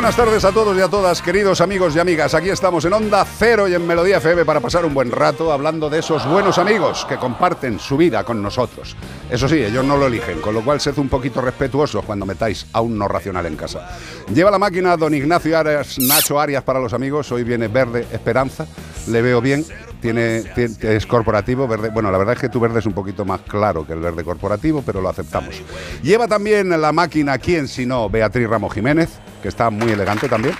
[0.00, 2.32] buenas tardes a todos y a todas, queridos amigos y amigas.
[2.32, 5.90] Aquí estamos en Onda Cero y en Melodía FM para pasar un buen rato hablando
[5.90, 8.96] de esos buenos amigos que comparten su vida con nosotros.
[9.28, 12.64] Eso sí, ellos no lo eligen, con lo cual sed un poquito respetuosos cuando metáis
[12.72, 13.90] a un no racional en casa.
[14.32, 17.30] Lleva la máquina don Ignacio Arias, Nacho Arias para los amigos.
[17.30, 18.66] Hoy viene verde Esperanza.
[19.06, 19.66] Le veo bien.
[20.00, 21.90] Tiene, es corporativo, verde.
[21.90, 24.24] Bueno, la verdad es que tu verde es un poquito más claro que el verde
[24.24, 25.62] corporativo, pero lo aceptamos.
[26.02, 28.08] Lleva también la máquina, ¿quién si no?
[28.08, 29.10] Beatriz Ramos Jiménez,
[29.42, 30.54] que está muy elegante también.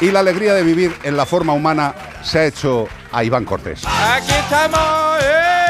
[0.00, 3.82] Y la alegría de vivir en la forma humana se ha hecho a Iván Cortés.
[3.86, 5.22] Aquí estamos.
[5.22, 5.63] ¡Ey!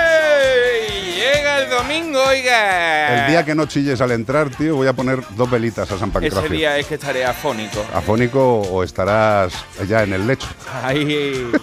[1.25, 3.25] Llega el domingo, oiga.
[3.25, 6.11] El día que no chilles al entrar, tío, voy a poner dos velitas a San
[6.11, 6.51] Ese Pancracio.
[6.51, 7.83] día es que estaré afónico.
[7.95, 9.55] Afónico o estarás
[9.89, 10.49] ya en el lecho.
[10.83, 11.51] Ahí.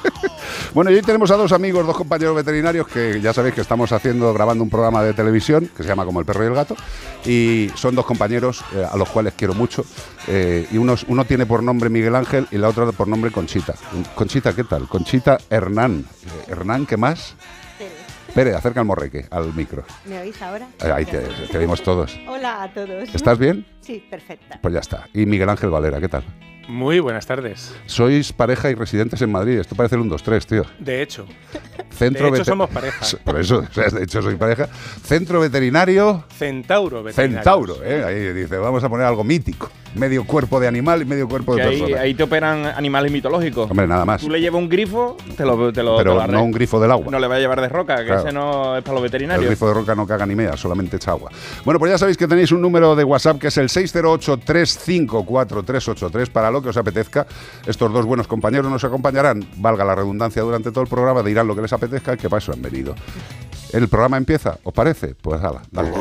[0.74, 3.92] Bueno, y hoy tenemos a dos amigos, dos compañeros veterinarios que ya sabéis que estamos
[3.92, 6.78] haciendo, grabando un programa de televisión que se llama Como el perro y el gato.
[7.26, 9.84] Y son dos compañeros eh, a los cuales quiero mucho.
[10.28, 13.74] Eh, y unos, uno tiene por nombre Miguel Ángel y la otra por nombre Conchita.
[14.16, 14.88] Conchita, ¿qué tal?
[14.88, 16.06] Conchita Hernán.
[16.26, 17.36] Eh, Hernán, ¿qué más?
[18.34, 19.84] Pérez, acerca el morreque al micro.
[20.06, 20.68] ¿Me oís ahora?
[20.84, 22.18] Eh, Ahí te, te vimos todos.
[22.28, 23.14] Hola a todos.
[23.14, 23.66] ¿Estás bien?
[23.82, 24.60] Sí, perfecta.
[24.62, 25.08] Pues ya está.
[25.14, 26.24] Y Miguel Ángel Valera, ¿qué tal?
[26.68, 27.74] Muy buenas tardes.
[27.86, 29.60] Sois pareja y residentes en Madrid.
[29.60, 30.66] Esto parece el 1, 2, 3, tío.
[30.80, 31.26] De hecho,
[31.92, 33.06] Centro De hecho, somos pareja.
[33.26, 34.68] Por eso, o sea, de hecho, soy pareja.
[35.04, 37.38] Centro veterinario Centauro veterinario.
[37.44, 38.04] Centauro, ¿eh?
[38.06, 39.70] Ahí dice, vamos a poner algo mítico.
[39.96, 42.00] Medio cuerpo de animal y medio cuerpo de ahí, persona.
[42.02, 43.70] ahí te operan animales mitológicos.
[43.70, 44.22] Hombre, nada más.
[44.22, 46.80] Tú le llevas un grifo, te lo, te lo, te Pero lo no un grifo
[46.80, 47.08] del agua.
[47.12, 48.22] No le va a llevar de roca, que Claro.
[48.22, 49.48] ese no es para los El veterinarios.
[49.48, 51.30] grifo de roca no caga ni mea, solamente echa agua.
[51.66, 56.51] Bueno, pues ya sabéis que tenéis un número de WhatsApp que es el 608-354-383 para
[56.52, 57.26] lo que os apetezca.
[57.66, 61.56] Estos dos buenos compañeros nos acompañarán, valga la redundancia, durante todo el programa, dirán lo
[61.56, 62.96] que les apetezca y que para eso han venido.
[63.74, 64.58] ¿El programa empieza?
[64.64, 65.16] ¿Os parece?
[65.16, 65.92] Pues hala, dale.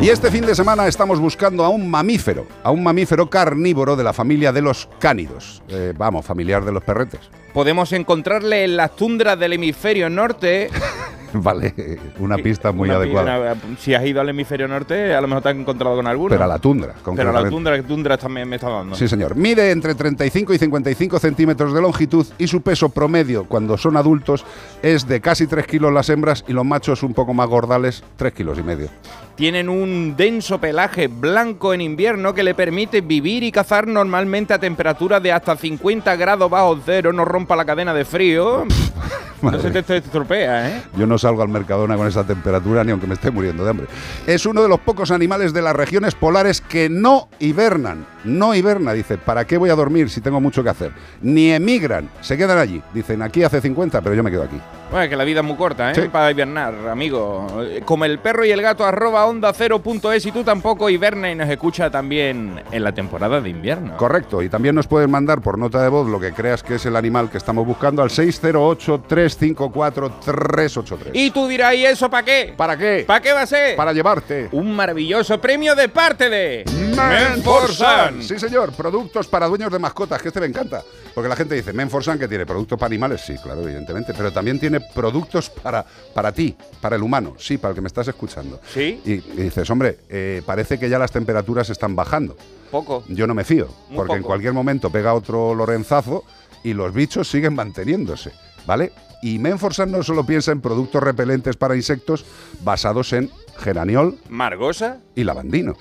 [0.00, 4.04] Y este fin de semana estamos buscando a un mamífero, a un mamífero carnívoro de
[4.04, 5.62] la familia de los cánidos.
[5.68, 7.20] Eh, vamos, familiar de los perretes.
[7.52, 10.70] Podemos encontrarle en las tundras del hemisferio norte.
[11.42, 11.74] Vale,
[12.18, 13.54] una pista muy Una adecuada.
[13.78, 16.30] si has ido al hemisferio norte, a lo mejor te has encontrado con alguno.
[16.30, 18.96] Pero a la tundra, Pero a la tundra, que tundras también me está dando.
[18.96, 19.36] Sí, señor.
[19.36, 24.44] Mide entre 35 y 55 centímetros de longitud y su peso promedio cuando son adultos
[24.82, 28.32] es de casi 3 kilos las hembras y los machos un poco más gordales, 3
[28.32, 28.88] kilos y medio.
[29.36, 34.58] Tienen un denso pelaje blanco en invierno que le permite vivir y cazar normalmente a
[34.58, 38.64] temperaturas de hasta 50 grados bajo cero, no rompa la cadena de frío.
[39.42, 40.82] no se te, te estropea, ¿eh?
[40.96, 43.86] Yo no salgo al Mercadona con esa temperatura ni aunque me esté muriendo de hambre.
[44.26, 48.06] Es uno de los pocos animales de las regiones polares que no hibernan.
[48.24, 50.92] No hiberna, dice, ¿para qué voy a dormir si tengo mucho que hacer?
[51.20, 52.82] Ni emigran, se quedan allí.
[52.94, 54.58] Dicen, aquí hace 50, pero yo me quedo aquí.
[54.90, 55.94] Bueno, que la vida es muy corta, ¿eh?
[55.94, 56.02] Sí.
[56.02, 57.46] Para hibernar, amigo.
[57.84, 61.30] Como el perro y el gato, arroba onda cero punto es y tú tampoco hiberna
[61.30, 63.96] y nos escucha también en la temporada de invierno.
[63.96, 66.86] Correcto, y también nos pueden mandar por nota de voz lo que creas que es
[66.86, 71.10] el animal que estamos buscando al 608-354-383.
[71.12, 72.54] Y tú dirás, ¿y eso para qué?
[72.56, 73.04] ¿Para qué?
[73.06, 73.76] ¿Para qué va a ser?
[73.76, 74.48] Para llevarte.
[74.52, 76.64] Un maravilloso premio de parte de
[76.96, 78.22] Menforsan.
[78.22, 78.72] Sí, señor.
[78.72, 80.82] Productos para dueños de mascotas, que este me encanta.
[81.14, 83.22] Porque la gente dice, Menforsan, que tiene productos para animales.
[83.22, 84.12] Sí, claro, evidentemente.
[84.16, 85.84] Pero también tiene productos para,
[86.14, 87.34] para ti, para el humano.
[87.38, 88.60] Sí, para el que me estás escuchando.
[88.72, 89.00] ¿Sí?
[89.04, 92.36] Y, y dices, hombre, eh, parece que ya las temperaturas están bajando.
[92.70, 93.04] Poco.
[93.08, 96.24] Yo no me fío, Muy porque en cualquier momento pega otro lorenzazo
[96.64, 98.32] y los bichos siguen manteniéndose,
[98.66, 98.92] ¿vale?
[99.22, 102.24] Y Menforsan no solo piensa en productos repelentes para insectos
[102.62, 104.98] basados en geraniol Margosa.
[105.14, 105.74] y lavandino.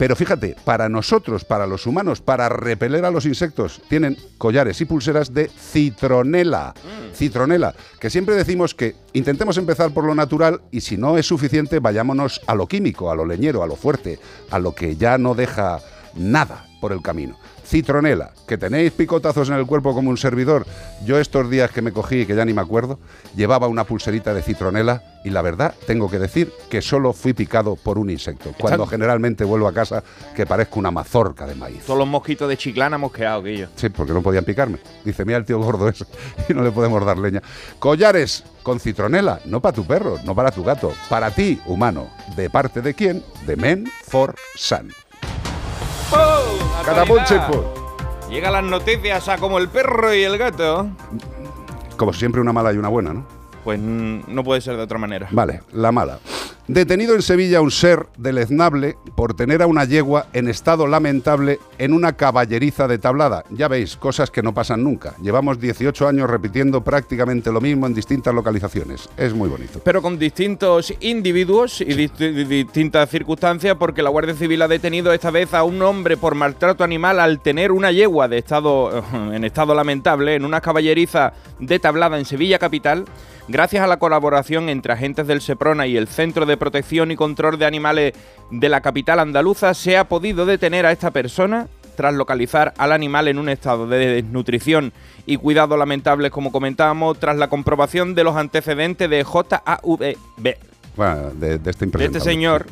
[0.00, 4.86] Pero fíjate, para nosotros, para los humanos, para repeler a los insectos, tienen collares y
[4.86, 6.72] pulseras de citronela.
[7.14, 11.80] Citronela, que siempre decimos que intentemos empezar por lo natural y si no es suficiente,
[11.80, 14.18] vayámonos a lo químico, a lo leñero, a lo fuerte,
[14.50, 15.80] a lo que ya no deja
[16.14, 17.38] nada por el camino.
[17.70, 20.66] Citronela, que tenéis picotazos en el cuerpo como un servidor.
[21.04, 22.98] Yo estos días que me cogí, que ya ni me acuerdo,
[23.36, 27.76] llevaba una pulserita de citronela y la verdad tengo que decir que solo fui picado
[27.76, 30.02] por un insecto, cuando generalmente vuelvo a casa
[30.34, 31.84] que parezco una mazorca de maíz.
[31.84, 33.68] Todos los mosquitos de chiclana mosqueados, Guillo.
[33.76, 34.78] Sí, porque no podían picarme.
[35.04, 36.06] Dice, mira el tío gordo ese
[36.48, 37.40] y no le podemos dar leña.
[37.78, 42.08] Collares con citronela, no para tu perro, no para tu gato, para ti, humano.
[42.34, 43.22] ¿De parte de quién?
[43.46, 44.90] De Men for Sun.
[46.84, 47.64] Catapult, chiput.
[48.28, 50.88] Llegan las noticias a como el perro y el gato.
[51.96, 53.24] Como siempre, una mala y una buena, ¿no?
[53.64, 55.28] Pues mm, no puede ser de otra manera.
[55.30, 56.18] Vale, la mala.
[56.72, 61.92] Detenido en Sevilla un ser deleznable por tener a una yegua en estado lamentable en
[61.92, 63.42] una caballeriza de tablada.
[63.50, 65.16] Ya veis, cosas que no pasan nunca.
[65.20, 69.08] Llevamos 18 años repitiendo prácticamente lo mismo en distintas localizaciones.
[69.16, 69.80] Es muy bonito.
[69.82, 75.12] Pero con distintos individuos y dist- di- distintas circunstancias, porque la Guardia Civil ha detenido
[75.12, 79.02] esta vez a un hombre por maltrato animal al tener una yegua de estado,
[79.32, 83.06] en estado lamentable en una caballeriza de tablada en Sevilla capital.
[83.50, 87.58] Gracias a la colaboración entre agentes del Seprona y el Centro de Protección y Control
[87.58, 88.12] de Animales
[88.52, 91.66] de la capital andaluza, se ha podido detener a esta persona
[91.96, 94.92] tras localizar al animal en un estado de desnutrición
[95.26, 100.56] y cuidado lamentables, como comentábamos, tras la comprobación de los antecedentes de JAVB.
[100.94, 102.66] Bueno, de, de este De este señor,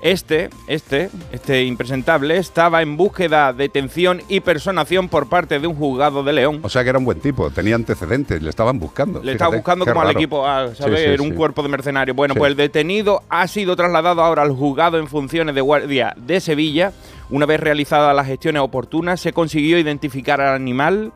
[0.00, 6.22] este, este, este impresentable, estaba en búsqueda, detención y personación por parte de un juzgado
[6.22, 6.60] de León.
[6.62, 9.22] O sea que era un buen tipo, tenía antecedentes, le estaban buscando.
[9.22, 11.00] Le estaba Fíjate, buscando como al equipo A, ¿sabes?
[11.00, 11.34] Sí, sí, Era un sí.
[11.34, 12.16] cuerpo de mercenarios.
[12.16, 16.40] Bueno, pues el detenido ha sido trasladado ahora al juzgado en funciones de guardia de
[16.40, 16.92] Sevilla.
[17.30, 21.12] Una vez realizadas las gestiones oportunas, se consiguió identificar al animal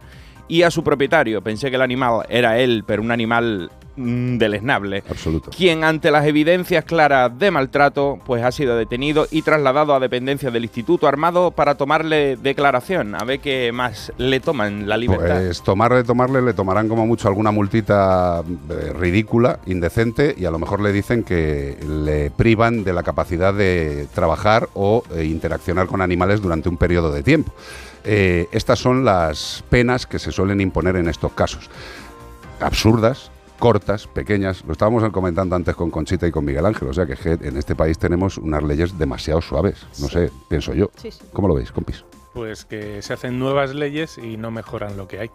[0.52, 1.40] y a su propietario.
[1.40, 5.02] Pensé que el animal era él, pero un animal mm, deleznable.
[5.08, 5.50] Absoluto.
[5.50, 10.52] Quien ante las evidencias claras de maltrato, pues ha sido detenido y trasladado a dependencias
[10.52, 15.40] del Instituto Armado para tomarle declaración, a ver qué más le toman la libertad.
[15.42, 20.58] Pues tomarle, tomarle, le tomarán como mucho alguna multita eh, ridícula, indecente, y a lo
[20.58, 26.02] mejor le dicen que le privan de la capacidad de trabajar o eh, interaccionar con
[26.02, 27.54] animales durante un periodo de tiempo.
[28.04, 31.70] Eh, estas son las penas que se suelen imponer en estos casos.
[32.60, 34.64] Absurdas, cortas, pequeñas.
[34.64, 36.88] Lo estábamos comentando antes con Conchita y con Miguel Ángel.
[36.88, 39.86] O sea que en este país tenemos unas leyes demasiado suaves.
[40.00, 40.90] No sé, pienso yo.
[40.96, 41.20] Sí, sí.
[41.32, 42.04] ¿Cómo lo veis, compis?
[42.32, 45.30] Pues que se hacen nuevas leyes y no mejoran lo que hay.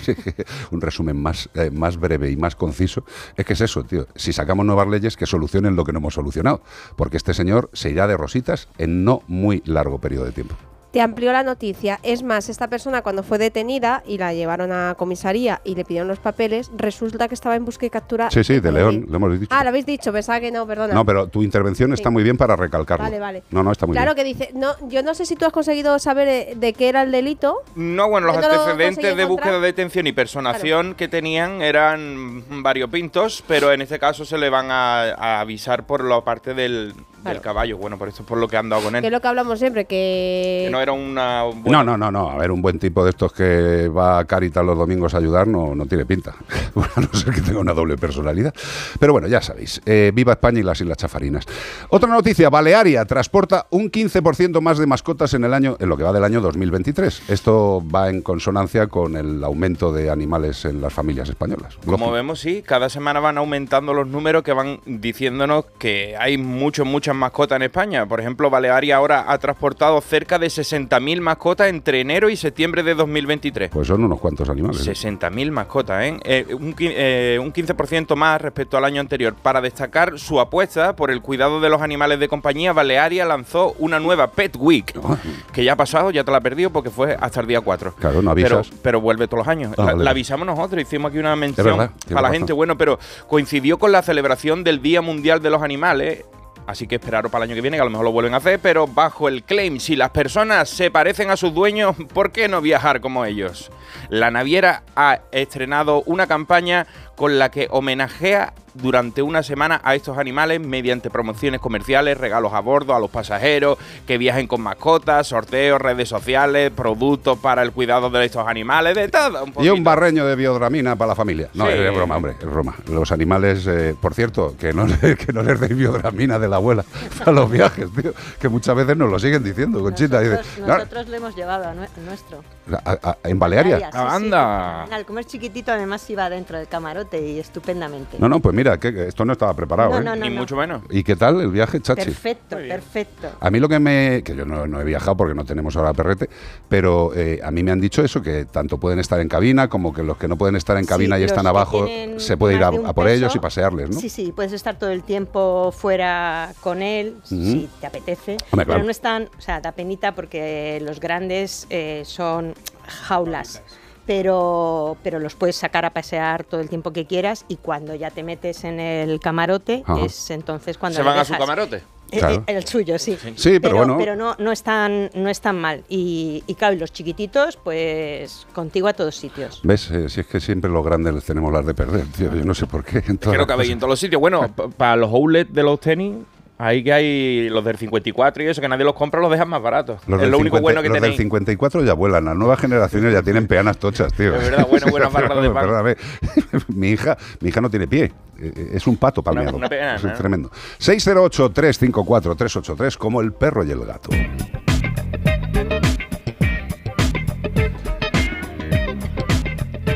[0.72, 3.04] un resumen más, eh, más breve y más conciso,
[3.36, 4.08] es que es eso, tío.
[4.16, 6.60] Si sacamos nuevas leyes que solucionen lo que no hemos solucionado,
[6.96, 10.56] porque este señor se irá de rositas en no muy largo periodo de tiempo.
[10.92, 11.98] Te amplió la noticia.
[12.02, 16.06] Es más, esta persona cuando fue detenida y la llevaron a comisaría y le pidieron
[16.06, 18.30] los papeles, resulta que estaba en busca y captura.
[18.30, 19.48] Sí, sí, de León, lo hemos dicho.
[19.54, 20.92] Ah, lo habéis dicho, pensaba que no, perdona.
[20.92, 23.04] No, pero tu intervención está muy bien para recalcarlo.
[23.04, 23.42] Vale, vale.
[23.50, 24.36] No, no, está muy Claro bien.
[24.36, 27.02] que dice, no, yo no sé si tú has conseguido saber eh, de qué era
[27.02, 27.62] el delito.
[27.74, 29.60] No, bueno, los no antecedentes de búsqueda, encontrar.
[29.62, 35.14] detención y personación que tenían eran variopintos, pero en este caso se le van a,
[35.14, 36.92] a avisar por la parte del,
[37.22, 37.42] del Claro.
[37.42, 37.78] caballo.
[37.78, 39.12] Bueno, por esto es por lo que han dado con Que es él.
[39.12, 40.62] lo que hablamos siempre, que...
[40.64, 42.30] Que no era una No, buena- no, no, no.
[42.30, 45.46] A ver, un buen tipo de estos que va a Caritas los domingos a ayudar
[45.46, 46.34] no, no tiene pinta.
[46.74, 48.54] Bueno, a no ser que tenga una doble personalidad.
[48.98, 49.80] Pero bueno, ya sabéis.
[49.84, 51.44] eh, viva España y las Islas Chafarinas.
[51.90, 52.48] Otra noticia.
[52.50, 56.24] Balearia transporta un 15% más de mascotas en el año, en lo que va del
[56.24, 57.28] año 2023.
[57.30, 61.76] Esto va en consonancia con el aumento de animales en las familias españolas.
[61.84, 62.10] Como Lógico.
[62.12, 67.20] vemos, sí, cada semana van aumentando los números que van diciéndonos que hay muchos, muchas
[67.20, 68.06] mascotas en España.
[68.06, 72.94] Por ejemplo, Balearia ahora ha transportado cerca de 60.000 mascotas entre enero y septiembre de
[72.94, 73.70] 2023.
[73.70, 74.86] Pues son unos cuantos animales.
[74.86, 74.92] ¿eh?
[74.92, 76.18] 60.000 mascotas, ¿eh?
[76.24, 79.34] Eh, un, eh, un 15% más respecto al año anterior.
[79.34, 84.00] Para destacar su apuesta por el cuidado de los animales de compañía, Balearia lanzó una
[84.00, 84.92] nueva Pet Week,
[85.52, 87.94] que ya ha pasado, ya te la he perdido porque fue hasta el día 4.
[87.98, 88.70] Claro, no avisas.
[88.82, 89.72] pero vuelve todos los años.
[89.72, 90.04] Ah, la, vale.
[90.04, 92.52] la avisamos nosotros, hicimos aquí una mención para la gente.
[92.52, 96.24] Bueno, pero coincidió con la celebración del Día Mundial de los Animales.
[96.66, 98.38] Así que esperaros para el año que viene, que a lo mejor lo vuelven a
[98.38, 102.48] hacer, pero bajo el claim, si las personas se parecen a sus dueños, ¿por qué
[102.48, 103.70] no viajar como ellos?
[104.08, 110.16] La naviera ha estrenado una campaña con la que homenajea durante una semana a estos
[110.16, 113.76] animales mediante promociones comerciales, regalos a bordo a los pasajeros,
[114.06, 119.08] que viajen con mascotas, sorteos, redes sociales, productos para el cuidado de estos animales, de
[119.08, 119.44] todo.
[119.44, 121.50] Un Y un barreño de biodramina para la familia.
[121.52, 121.72] No, Sí.
[121.74, 122.74] es broma, hombre, es broma.
[122.88, 126.56] Los animales, eh, por cierto, que no, le- que no les deis biodramina de la
[126.56, 126.82] abuela
[127.26, 128.14] a los viajes, tío.
[128.40, 130.18] Que muchas veces nos lo siguen diciendo, Conchita.
[130.20, 132.42] Dice, Nosotros, "No, nosotros le hemos llevado a nue- nuestro.
[132.86, 133.90] a- a- ¿En Balearia?
[133.90, 134.24] Canarias, sí, sí.
[134.24, 134.84] Anda.
[134.84, 136.68] Al comer chiquitito además iba dentro del
[137.02, 138.16] camarote y estupendamente.
[138.18, 140.04] No, no, pues mira, que esto no estaba preparado, No, ¿eh?
[140.04, 140.24] no, no.
[140.24, 140.82] Ni mucho menos.
[140.90, 142.04] ¿Y qué tal el viaje, Chachi?
[142.04, 143.28] Perfecto, perfecto.
[143.40, 144.22] A mí lo que me...
[144.22, 146.28] que yo no, no he viajado porque no tenemos ahora perrete,
[146.68, 149.92] pero eh, a mí me han dicho eso, que tanto pueden estar en cabina como
[149.92, 152.64] que los que no pueden estar en cabina Sí, y están abajo, se puede ir
[152.64, 154.00] a, por ellos y pasearles, ¿no?
[154.00, 158.36] Sí, sí, puedes estar todo el tiempo fuera con él, si te apetece.
[158.50, 158.72] Hombre, claro.
[158.72, 162.54] Pero no están, o sea, da penita porque los grandes eh, son
[162.86, 163.62] jaulas.
[164.06, 168.10] Pero, pero los puedes sacar a pasear todo el tiempo que quieras y cuando ya
[168.10, 170.04] te metes en el camarote Ajá.
[170.04, 171.76] es entonces cuando ¿Se van a su camarote?
[172.10, 172.34] Eh, Claro.
[172.46, 173.16] eh, El suyo, sí.
[173.36, 173.96] Sí, pero bueno.
[173.96, 175.82] Pero no, no, están, no están mal.
[175.88, 179.60] Y, y claro, y los chiquititos, pues contigo a todos sitios.
[179.62, 179.90] ¿Ves?
[179.90, 182.34] Eh, si es que siempre los grandes les tenemos las de perder, tío.
[182.34, 183.00] Yo no sé por qué.
[183.02, 184.20] Creo que habéis en todos los sitios.
[184.20, 186.16] Bueno, pa- para los outlets de los tenis,
[186.62, 189.60] ahí que hay los del 54 y eso, que nadie los compra, los dejan más
[189.60, 190.00] baratos.
[190.06, 191.12] Los es lo único 50 bueno que los tenéis.
[191.12, 194.36] del 54 ya vuelan, las nuevas generaciones ya tienen peanas tochas, tío.
[194.36, 195.64] Es verdad, bueno, buenas barras de pan.
[195.64, 195.96] Perdóname.
[196.68, 199.56] mi, hija, mi hija no tiene pie, eh, es un pato palmeado.
[199.56, 200.12] una peana, es ¿no?
[200.12, 200.50] tremendo.
[200.78, 204.10] 608-354-383, como el perro y el gato.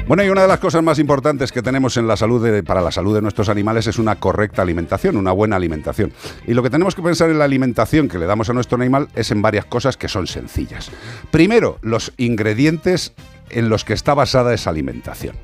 [0.06, 2.80] Bueno, y una de las cosas más importantes que tenemos en la salud de- para
[2.80, 6.12] la salud de nuestros animales es una correcta alimentación, una buena alimentación.
[6.46, 9.08] Y lo que tenemos que pensar en la alimentación que le damos a nuestro animal
[9.16, 10.92] es en varias cosas que son sencillas.
[11.32, 13.14] Primero, los ingredientes
[13.50, 15.34] en los que está basada esa alimentación.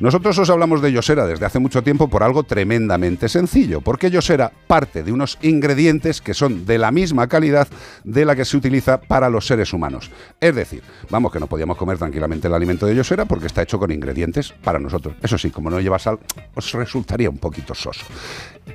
[0.00, 4.50] Nosotros os hablamos de Yosera desde hace mucho tiempo por algo tremendamente sencillo, porque Yosera
[4.66, 7.68] parte de unos ingredientes que son de la misma calidad
[8.02, 10.10] de la que se utiliza para los seres humanos.
[10.40, 13.78] Es decir, vamos que no podíamos comer tranquilamente el alimento de Yosera porque está hecho
[13.78, 15.16] con ingredientes para nosotros.
[15.20, 16.18] Eso sí, como no lleva sal,
[16.54, 18.06] os resultaría un poquito soso.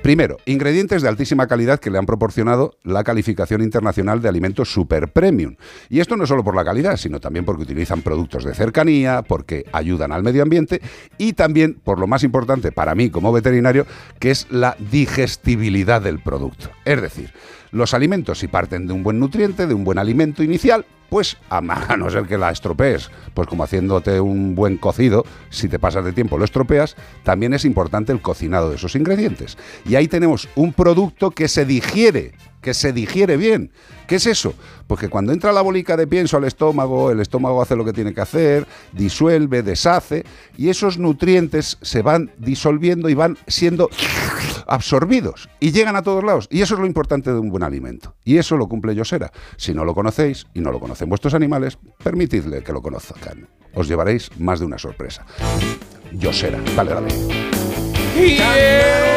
[0.02, 5.10] Primero, ingredientes de altísima calidad que le han proporcionado la calificación internacional de alimentos super
[5.10, 5.56] premium.
[5.88, 9.64] Y esto no solo por la calidad, sino también porque utilizan productos de cercanía, porque
[9.72, 10.80] ayudan al medio ambiente
[11.18, 13.86] y también, por lo más importante para mí como veterinario,
[14.18, 16.70] que es la digestibilidad del producto.
[16.84, 17.32] Es decir,
[17.72, 21.60] los alimentos si parten de un buen nutriente, de un buen alimento inicial, pues a
[21.60, 26.12] no ser que la estropees, pues como haciéndote un buen cocido, si te pasas de
[26.12, 29.56] tiempo lo estropeas, también es importante el cocinado de esos ingredientes.
[29.84, 32.32] Y ahí tenemos un producto que se digiere,
[32.66, 33.70] que se digiere bien.
[34.08, 34.52] ¿Qué es eso?
[34.88, 37.92] Pues que cuando entra la bolica de pienso al estómago, el estómago hace lo que
[37.92, 40.24] tiene que hacer, disuelve, deshace,
[40.56, 43.88] y esos nutrientes se van disolviendo y van siendo
[44.66, 46.48] absorbidos y llegan a todos lados.
[46.50, 48.16] Y eso es lo importante de un buen alimento.
[48.24, 49.30] Y eso lo cumple Yosera.
[49.56, 53.48] Si no lo conocéis y no lo conocen vuestros animales, permitidle que lo conozcan.
[53.74, 55.24] Os llevaréis más de una sorpresa.
[56.10, 56.60] Yosera.
[56.74, 59.15] Dale, dale.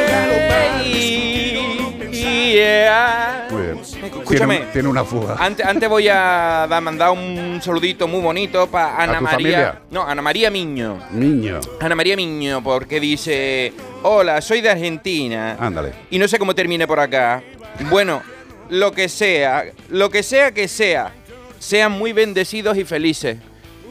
[3.52, 3.80] Muy bien.
[3.80, 4.26] Escúchame.
[4.56, 5.36] Tiene, un- tiene una fuga.
[5.40, 9.36] Antes, antes voy a dar, mandar un saludito muy bonito para Ana tu María.
[9.38, 9.82] familia?
[9.92, 11.00] No, Ana María Miño.
[11.12, 11.60] Niño.
[11.80, 15.58] Ana María Miño, porque dice: Hola, soy de Argentina.
[15.60, 15.94] Ándale.
[16.10, 17.42] Y no sé cómo termine por acá.
[17.90, 18.22] Bueno,
[18.70, 21.12] lo que sea, lo que sea que sea,
[21.60, 23.38] sean muy bendecidos y felices.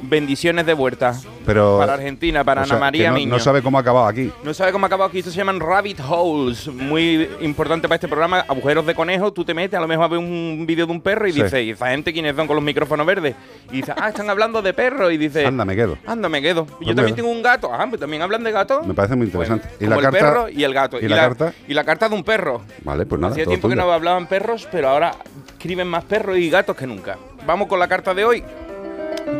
[0.03, 1.15] Bendiciones de vuelta.
[1.45, 4.31] Pero, Para Argentina, para o sea, Ana María que no, sabe cómo ha acabado aquí.
[4.45, 5.21] No sabe cómo ha acabado aquí.
[5.21, 6.69] Esto se llaman rabbit holes.
[6.69, 8.41] Muy importante para este programa.
[8.49, 9.33] Agujeros de conejo.
[9.33, 11.43] Tú te metes, a lo mejor ves un vídeo de un perro y Sí.
[11.43, 13.35] dices, ¿y esa gente quiénes son con los micrófonos verdes?
[13.73, 15.13] Y dices, ah, están hablando de perros.
[15.13, 15.97] Y dices, Anda, me quedo.
[16.07, 16.67] anda, me quedo.
[16.81, 17.71] Y yo también tengo un gato.
[17.73, 18.83] Ah, pues también hablan de gato.
[18.85, 19.67] Me parece muy interesante.
[19.67, 20.19] Bueno, ¿Y como la el carta?
[20.33, 21.01] perro y el gato.
[21.01, 21.53] ¿Y la carta?
[21.67, 22.63] Y la carta de un perro.
[22.85, 23.33] Vale, pues nada.
[23.33, 25.15] Hacía tiempo que no hablaban perros, pero ahora
[25.49, 27.17] escriben más perros y gatos que nunca.
[27.47, 28.45] Vamos con la carta de hoy.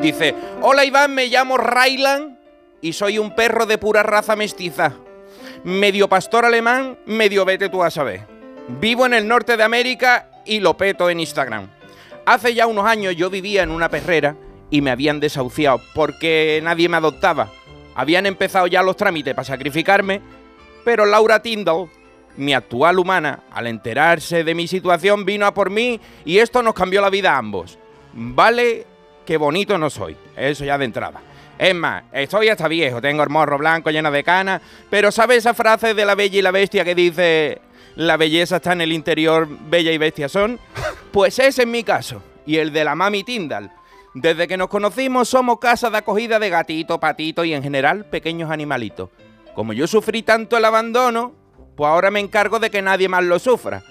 [0.01, 2.39] Dice, hola Iván, me llamo Rylan
[2.81, 4.93] y soy un perro de pura raza mestiza.
[5.65, 8.25] Medio pastor alemán, medio vete tú a saber.
[8.81, 11.69] Vivo en el norte de América y lo peto en Instagram.
[12.27, 14.37] Hace ya unos años yo vivía en una perrera
[14.71, 17.51] y me habían desahuciado porque nadie me adoptaba.
[17.97, 20.21] Habían empezado ya los trámites para sacrificarme,
[20.85, 21.91] pero Laura Tyndall,
[22.37, 26.75] mi actual humana, al enterarse de mi situación, vino a por mí y esto nos
[26.75, 27.79] cambió la vida a ambos.
[28.13, 28.87] Vale
[29.29, 31.21] que bonito no soy, eso ya de entrada.
[31.59, 35.53] Es más, estoy hasta viejo, tengo el morro blanco lleno de canas, pero ¿sabes esa
[35.53, 37.61] frase de la bella y la bestia que dice
[37.95, 40.59] la belleza está en el interior, bella y bestia son?
[41.13, 43.71] Pues ese es mi caso, y el de la mami Tyndall.
[44.15, 48.51] Desde que nos conocimos somos casa de acogida de gatito, patito y en general pequeños
[48.51, 49.11] animalitos.
[49.55, 51.35] Como yo sufrí tanto el abandono,
[51.77, 53.83] pues ahora me encargo de que nadie más lo sufra.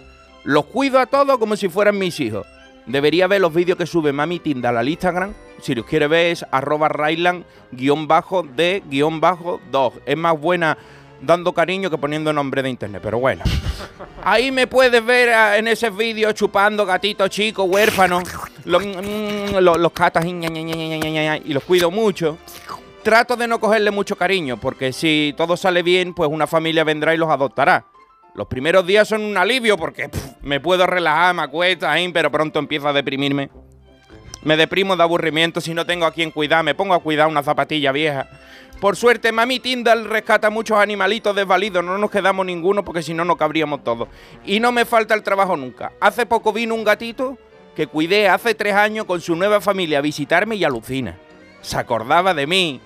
[0.44, 2.48] Los cuido a todos como si fueran mis hijos.
[2.88, 5.34] Debería ver los vídeos que sube Mami Tyndall al Instagram.
[5.62, 9.94] Si los quiere ver es arroba Ryland guion bajo de guion bajo dog.
[10.06, 10.77] Es más buena
[11.22, 13.44] dando cariño que poniendo nombre de internet, pero bueno.
[14.24, 18.24] Ahí me puedes ver ah, en esos vídeos chupando gatitos chicos, huérfanos.
[18.63, 22.38] Los, mm, los, los catas y los cuido mucho.
[23.03, 27.13] Trato de no cogerle mucho cariño, porque si todo sale bien, pues una familia vendrá
[27.13, 27.86] y los adoptará.
[28.38, 32.60] Los primeros días son un alivio porque me puedo relajar, me acuesto ahí, pero pronto
[32.60, 33.50] empiezo a deprimirme.
[34.44, 37.41] Me deprimo de aburrimiento si no tengo a quien cuidar, me pongo a cuidar una
[37.41, 38.29] zapatilla vieja.
[38.79, 43.25] Por suerte, Mami Tyndall rescata muchos animalitos desvalidos, no nos quedamos ninguno porque si no,
[43.25, 44.08] no cabríamos todos.
[44.46, 45.94] Y no me falta el trabajo nunca.
[46.00, 47.39] Hace poco vino un gatito
[47.75, 51.17] que cuidé hace tres años con su nueva familia a visitarme y alucina.
[51.62, 52.79] Se acordaba de mí.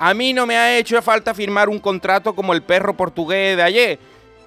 [0.00, 3.62] A mí no me ha hecho falta firmar un contrato como el perro portugués de
[3.62, 3.98] ayer,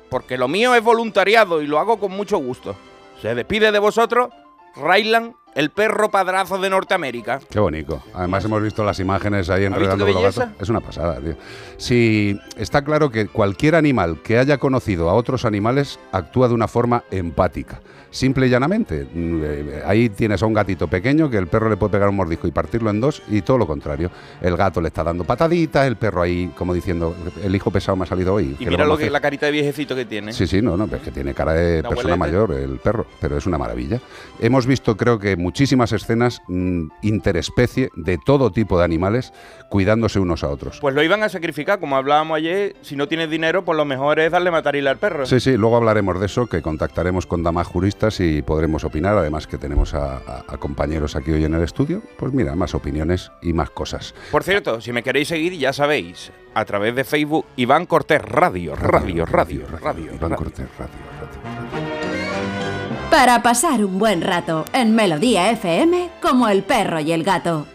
[0.09, 2.75] porque lo mío es voluntariado y lo hago con mucho gusto.
[3.21, 4.29] Se despide de vosotros,
[4.75, 7.39] Ryland, el perro padrazo de Norteamérica.
[7.49, 8.01] Qué bonito.
[8.13, 10.53] Además hemos visto las imágenes ahí enredando con los gatos.
[10.59, 11.35] Es una pasada, tío.
[11.77, 16.67] Sí, está claro que cualquier animal que haya conocido a otros animales actúa de una
[16.67, 17.81] forma empática.
[18.11, 19.07] Simple y llanamente.
[19.13, 22.15] Mm, eh, Ahí tienes a un gatito pequeño que el perro le puede pegar un
[22.15, 24.09] mordisco y partirlo en dos y todo lo contrario.
[24.41, 28.03] El gato le está dando pataditas, el perro ahí como diciendo, el hijo pesado me
[28.03, 28.51] ha salido hoy.
[28.51, 29.11] Y ¿qué le mira lo que hacer?".
[29.11, 30.33] la carita de viejecito que tiene.
[30.33, 32.17] Sí, sí, no, no, es que tiene cara de persona abuelete.
[32.17, 33.99] mayor el perro, pero es una maravilla.
[34.39, 39.33] Hemos visto, creo que, muchísimas escenas mm, interespecie de todo tipo de animales
[39.69, 40.79] cuidándose unos a otros.
[40.79, 42.75] Pues lo iban a sacrificar, como hablábamos ayer.
[42.81, 45.25] Si no tienes dinero, pues lo mejor es darle matarile al perro.
[45.25, 49.45] Sí, sí, luego hablaremos de eso, que contactaremos con damas juristas y podremos opinar, además
[49.47, 52.01] que tenemos a, a- a compañeros aquí hoy en el estudio.
[52.17, 54.13] Pues mira, más opiniones y más cosas.
[54.31, 58.75] Por cierto, si me queréis seguir, ya sabéis, a través de Facebook, Iván Cortés Radio,
[58.75, 60.05] Radio, Radio, Radio.
[60.13, 60.35] Iván radio.
[60.37, 63.09] Cortés, radio, radio.
[63.11, 67.65] Para pasar un buen rato en Melodía FM como el perro y el gato.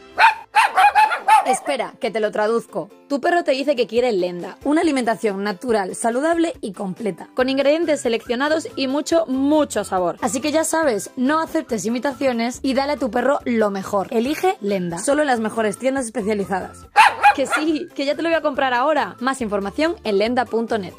[1.47, 2.89] Espera, que te lo traduzco.
[3.09, 8.01] Tu perro te dice que quiere Lenda, una alimentación natural, saludable y completa, con ingredientes
[8.01, 10.17] seleccionados y mucho, mucho sabor.
[10.23, 14.09] Así que ya sabes, no aceptes imitaciones y dale a tu perro lo mejor.
[14.11, 16.87] Elige Lenda, solo en las mejores tiendas especializadas.
[17.35, 19.17] Que sí, que ya te lo voy a comprar ahora.
[19.19, 20.93] Más información en lenda.net.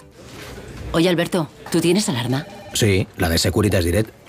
[0.91, 2.46] Oye, Alberto, ¿tú tienes alarma?
[2.74, 4.25] Sí, la de Securitas Direct.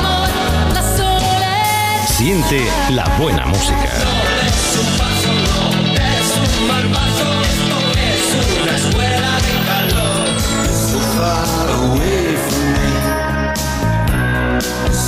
[0.00, 0.28] Amor.
[0.74, 2.06] La soledad.
[2.06, 4.11] Siente la buena música.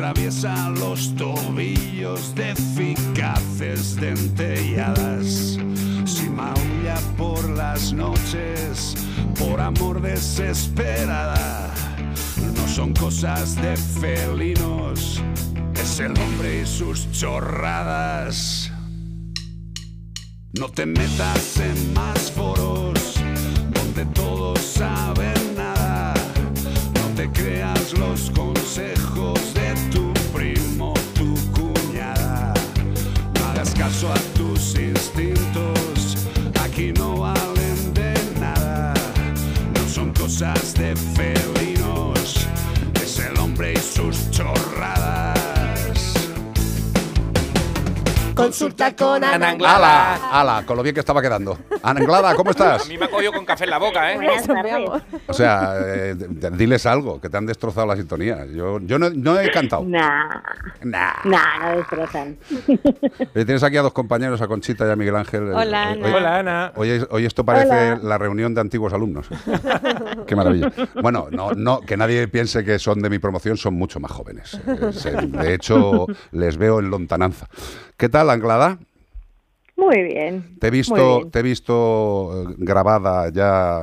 [0.00, 5.58] Atraviesa los tobillos de eficaces dentelladas,
[6.06, 8.94] si maulla por las noches,
[9.38, 11.70] por amor desesperada,
[12.56, 15.22] no son cosas de felinos,
[15.74, 18.72] es el hombre y sus chorradas.
[20.58, 23.16] No te metas en más foros
[23.74, 26.14] donde todos saben nada.
[26.94, 28.30] No te creas los
[33.90, 36.16] A tus instintos,
[36.64, 38.94] aquí no valen de nada.
[39.74, 41.19] No son cosas de felinos,
[48.44, 51.58] Consulta con Ana Ala, ala, con lo bien que estaba quedando.
[51.82, 52.88] Ana Anglada, ¿cómo A estás?
[52.88, 54.18] mí me ha cogido con café en la boca, ¿eh?
[55.26, 56.14] O sea, eh,
[56.52, 58.46] diles algo, que te han destrozado la sintonía.
[58.46, 59.84] Yo, yo no, no he cantado.
[59.84, 60.40] Nah,
[60.82, 61.12] Nah.
[61.24, 62.38] nah, no destrozan.
[63.34, 65.52] Eh, Tienes aquí a dos compañeros, a Conchita y a Miguel Ángel.
[65.52, 66.06] Hola, Eh, Ana.
[66.06, 66.72] hoy- Hola, Ana.
[66.76, 68.00] Hoy, hoy esto parece Hola.
[68.02, 69.26] la reunión de antiguos alumnos.
[70.26, 70.72] Qué maravilla.
[71.00, 74.58] Bueno, no, no, que nadie piense que son de mi promoción, son mucho más jóvenes.
[74.66, 77.46] Eh, se- de hecho, les veo en lontananza.
[78.00, 78.78] ¿Qué tal, Anglada?
[79.80, 80.58] Muy bien.
[80.60, 81.30] Te he visto, bien.
[81.30, 83.82] te he visto eh, grabada ya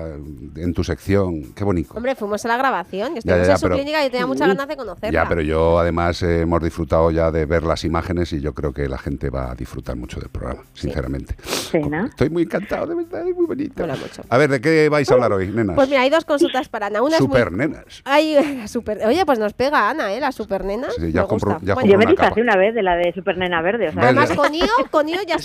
[0.55, 1.53] en tu sección.
[1.53, 1.93] Qué bonito.
[1.95, 4.27] Hombre, fuimos a la grabación, y Ya, estuvimos ya, en su pero- clínica y tenía
[4.27, 5.11] muchas ganas de conocerla.
[5.23, 8.73] Ya, pero yo además eh, hemos disfrutado ya de ver las imágenes y yo creo
[8.73, 11.35] que la gente va a disfrutar mucho del programa, sinceramente.
[11.43, 12.05] Sí, ¿no?
[12.05, 13.81] Estoy muy encantado, de verdad, es muy bonito.
[13.81, 14.21] Mola mucho.
[14.29, 15.75] A ver, ¿de qué vais a hablar hoy, nenas?
[15.75, 17.01] Pues mira, hay dos consultas para Ana.
[17.01, 17.59] Una es Super muy...
[17.59, 18.01] nenas.
[18.05, 18.99] Ay, la super...
[19.05, 20.19] Oye, pues nos pega Ana, ¿eh?
[20.19, 20.87] La super nena.
[20.91, 21.59] Sí, ya Me compro- gusta.
[21.65, 23.89] ya Bueno, compro Yo me disfrazé una vez de la de Super Nena Verde.
[23.89, 24.03] O sea.
[24.03, 25.37] Además, con Io, con Io ya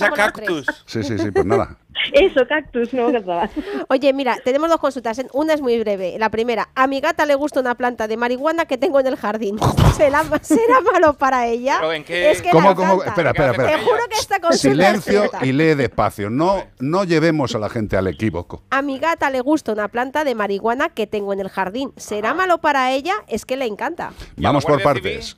[0.47, 0.67] Cactus.
[0.87, 1.77] Sí, sí, sí, pues nada.
[2.13, 3.09] Eso, cactus, no
[3.89, 5.19] Oye, mira, tenemos dos consultas.
[5.19, 5.27] ¿eh?
[5.33, 6.17] Una es muy breve.
[6.19, 9.17] La primera, a mi gata le gusta una planta de marihuana que tengo en el
[9.17, 9.59] jardín.
[9.97, 11.77] ¿Será, será malo para ella?
[11.81, 12.95] ¿Pero en qué- Es que ¿Cómo, la cómo?
[12.95, 13.11] encanta.
[13.11, 13.83] Espera, espera, Te espera.
[13.85, 16.31] juro que esta consulta es Silencio y lee despacio.
[16.31, 18.63] No, no llevemos a la gente al equívoco.
[18.71, 21.93] A mi gata le gusta una planta de marihuana que tengo en el jardín.
[21.97, 23.15] ¿Será malo para ella?
[23.29, 24.13] Es que le encanta.
[24.37, 25.37] ¿Y a Vamos por partes.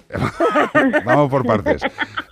[1.04, 1.82] Vamos por partes.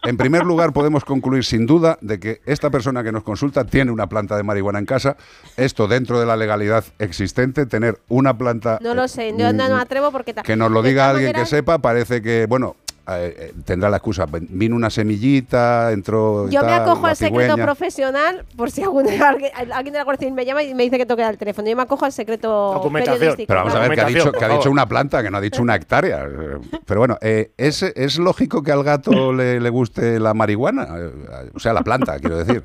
[0.05, 3.91] En primer lugar, podemos concluir sin duda de que esta persona que nos consulta tiene
[3.91, 5.17] una planta de marihuana en casa.
[5.57, 8.79] Esto dentro de la legalidad existente, tener una planta.
[8.81, 10.33] No lo sé, yo no, no me atrevo porque...
[10.33, 12.77] Que nos lo diga alguien que sepa, parece que, bueno,
[13.09, 14.27] eh, eh, tendrá la excusa.
[14.31, 16.49] Vino una semillita, entró.
[16.49, 17.65] Yo me tal, acojo la al secreto cigüeña.
[17.65, 19.07] profesional profesional por si algún,
[19.73, 21.69] alguien, de la Guardia Civil me llama y me dice que toque el teléfono.
[21.69, 23.47] Yo me acojo al secreto periodístico.
[23.49, 25.41] Pero vamos a ver, que ha dicho, que ha dicho una planta, que no ha
[25.41, 26.27] dicho una hectárea.
[26.87, 30.87] Pero bueno, eh, ¿es, ¿es lógico que al gato le, le guste la marihuana?
[30.99, 32.65] Eh, O sea, la planta, quiero decir.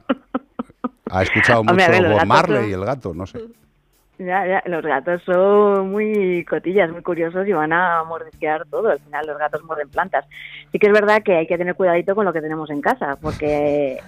[1.10, 1.76] Ha escuchado mucho
[2.10, 3.40] Bob Marley son- y el gato, no sé.
[4.20, 8.90] Ya, ya, los gatos son muy cotillas, muy curiosos y van a mordisquear todo.
[8.90, 10.26] Al final los gatos muerden plantas.
[10.72, 13.16] Sí que es verdad que hay que tener cuidadito con lo que tenemos en casa,
[13.22, 14.00] porque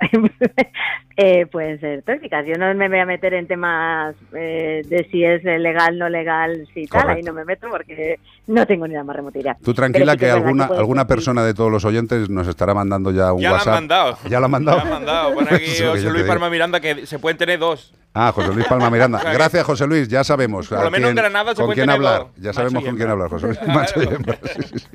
[1.16, 2.44] eh, pueden ser tóxicas.
[2.46, 6.68] Yo no me voy a meter en temas eh, de si es legal, no legal,
[6.74, 9.56] si tal, ahí no me meto porque no tengo ni la más remota idea.
[9.62, 13.32] Tú tranquila sí que alguna, alguna persona de todos los oyentes nos estará mandando ya
[13.32, 13.74] un Ya la han WhatsApp.
[13.74, 14.18] mandado.
[14.28, 14.78] ¿Ya la han mandado?
[14.78, 15.34] Ya la han mandado.
[15.34, 16.24] Pone aquí José Luis.
[16.24, 17.94] Palma Miranda que se pueden tener dos.
[18.14, 19.20] Ah, José Luis Palma Miranda.
[19.32, 20.08] Gracias, José Luis.
[20.08, 20.68] Ya sabemos.
[20.68, 22.26] Por lo menos en Granada se con quién hablar.
[22.36, 23.58] Ya sabemos con quién hablar, José Luis.
[23.68, 24.00] Macho.
[24.00, 24.86] Sí, sí.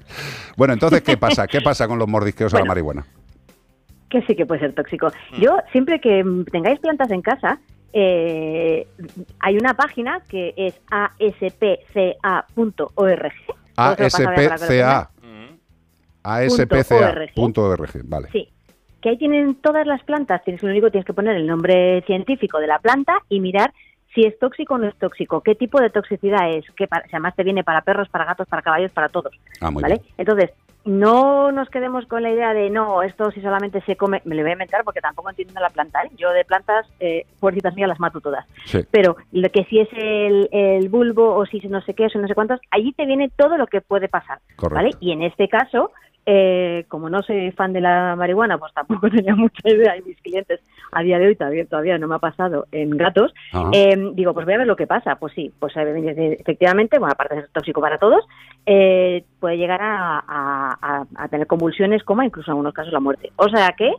[0.57, 1.47] Bueno, entonces, ¿qué pasa?
[1.47, 2.69] ¿Qué pasa con los mordisqueos a la Bueno.
[2.71, 3.05] marihuana?
[4.09, 5.07] que sí que puede ser tóxico.
[5.07, 5.41] Mm.
[5.41, 7.57] Yo, siempre que mm, tengáis plantas en casa,
[7.93, 8.87] eh,
[9.39, 12.11] hay una página que es aspca.org.
[13.75, 15.09] ASPCA.
[16.23, 17.91] ASPCA.org.
[18.05, 18.27] Vale.
[18.31, 18.49] Sí,
[19.01, 20.43] que ahí tienen todas las plantas.
[20.43, 23.73] Tienes lo único que tienes que poner el nombre científico de la planta y mirar
[24.13, 27.15] si es tóxico o no es tóxico, qué tipo de toxicidad es, que para- si
[27.15, 29.33] además te viene para perros, para gatos, para caballos, para todos.
[29.59, 29.95] Ah, muy ¿vale?
[29.95, 30.07] bien.
[30.19, 30.51] Entonces,
[30.85, 34.41] no nos quedemos con la idea de no, esto si solamente se come, me lo
[34.41, 36.01] voy a inventar porque tampoco entiendo la planta.
[36.03, 36.11] ¿eh?
[36.17, 38.45] Yo de plantas, eh, puercitas mías, las mato todas.
[38.65, 38.79] Sí.
[38.91, 42.19] Pero lo que si es el, el bulbo o si es no sé qué, o
[42.19, 44.39] no sé cuántos, allí te viene todo lo que puede pasar.
[44.55, 44.75] Correcto.
[44.75, 44.91] ¿vale?
[44.99, 45.91] Y en este caso,
[46.25, 50.17] eh, como no soy fan de la marihuana, pues tampoco tenía mucha idea y mis
[50.21, 53.33] clientes a día de hoy todavía, todavía no me ha pasado en gatos.
[53.73, 55.15] Eh, digo, pues voy a ver lo que pasa.
[55.15, 58.25] Pues sí, pues eh, efectivamente, bueno, aparte de ser tóxico para todos,
[58.65, 62.99] eh, puede llegar a, a- a- a tener convulsiones, coma incluso en algunos casos la
[62.99, 63.31] muerte.
[63.35, 63.91] O sea que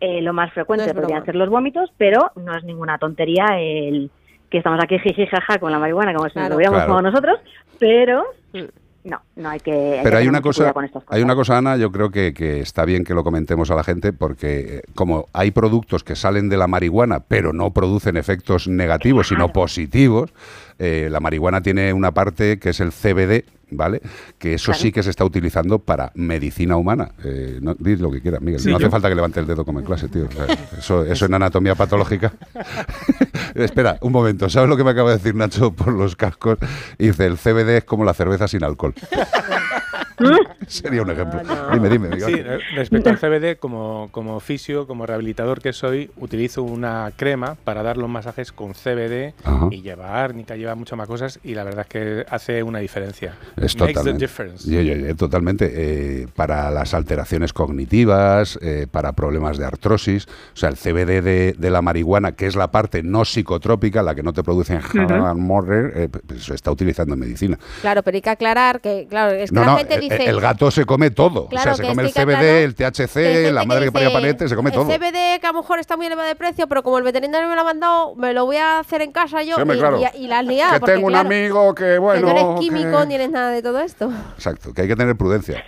[0.00, 4.10] eh, lo más frecuente No podrían ser los vómitos, pero no es ninguna tontería el
[4.50, 6.50] que estamos aquí jiji jaja con la marihuana, como si nos Claro.
[6.50, 6.92] lo hubiéramos Claro.
[6.92, 7.38] como nosotros,
[7.78, 8.64] pero Mm.
[9.04, 9.72] No, no hay que.
[9.72, 11.16] hay que Pero hay una cosa, con estas cosas.
[11.16, 13.82] hay una cosa, Ana, yo creo que, que está bien que lo comentemos a la
[13.82, 18.68] gente porque eh, como hay productos que salen de la marihuana pero no producen efectos
[18.68, 20.32] negativos sino positivos,
[20.84, 24.00] eh, la marihuana tiene una parte que es el CBD, ¿vale?
[24.38, 24.80] Que eso Claro.
[24.80, 27.12] sí que se está utilizando para medicina humana.
[27.24, 28.60] Eh, no, di lo que quieras, Miguel.
[28.60, 30.26] Sí, no hace falta que levante el dedo como en clase, tío.
[30.26, 30.46] O sea,
[30.78, 32.32] eso, eso en anatomía patológica.
[33.54, 34.48] Espera, un momento.
[34.50, 36.58] ¿Sabes lo que me acaba de decir Nacho por los cascos?
[36.98, 38.94] Dice, el CBD es como la cerveza sin alcohol.
[40.66, 41.40] Sería un ejemplo.
[41.72, 42.08] Dime, dime.
[42.08, 42.34] Miguel.
[42.34, 47.56] Sí, re- respecto al CBD, como, como fisio, como rehabilitador que soy, utilizo una crema
[47.64, 49.68] para dar los masajes con CBD Ajá.
[49.70, 53.34] y lleva árnica, lleva muchas más cosas y la verdad es que hace una diferencia.
[53.56, 54.24] Es Makes the totalmente.
[54.24, 54.70] difference.
[54.70, 55.70] Yo- yo- yo totalmente.
[55.74, 60.26] eh, para las alteraciones cognitivas, eh, para problemas de artrosis.
[60.26, 64.14] O sea, el CBD de, de la marihuana, que es la parte no psicotrópica, la
[64.14, 64.78] que no te produce
[65.36, 67.58] morrer, eh, pues se está utilizando en medicina.
[67.80, 70.40] Claro, pero hay que aclarar que, claro, es que No, la no, gente Dice- el
[70.40, 71.48] gato se come todo.
[71.48, 73.92] Claro, o sea, se que come el CBD, claro, el THC, la que madre que
[73.92, 74.86] paría dice, panete, se come el todo.
[74.90, 77.54] CBD que a lo mejor está muy elevado de precio, pero como el veterinario me
[77.54, 80.00] lo ha mandado, me lo voy a hacer en casa yo Sí, y, claro.
[80.14, 80.72] y- y la has liado.
[80.74, 82.20] que porque, tengo un claro, amigo que, bueno.
[82.26, 84.10] que no eres que- químico ni eres nada de todo esto.
[84.36, 85.62] Exacto, que hay que tener prudencia.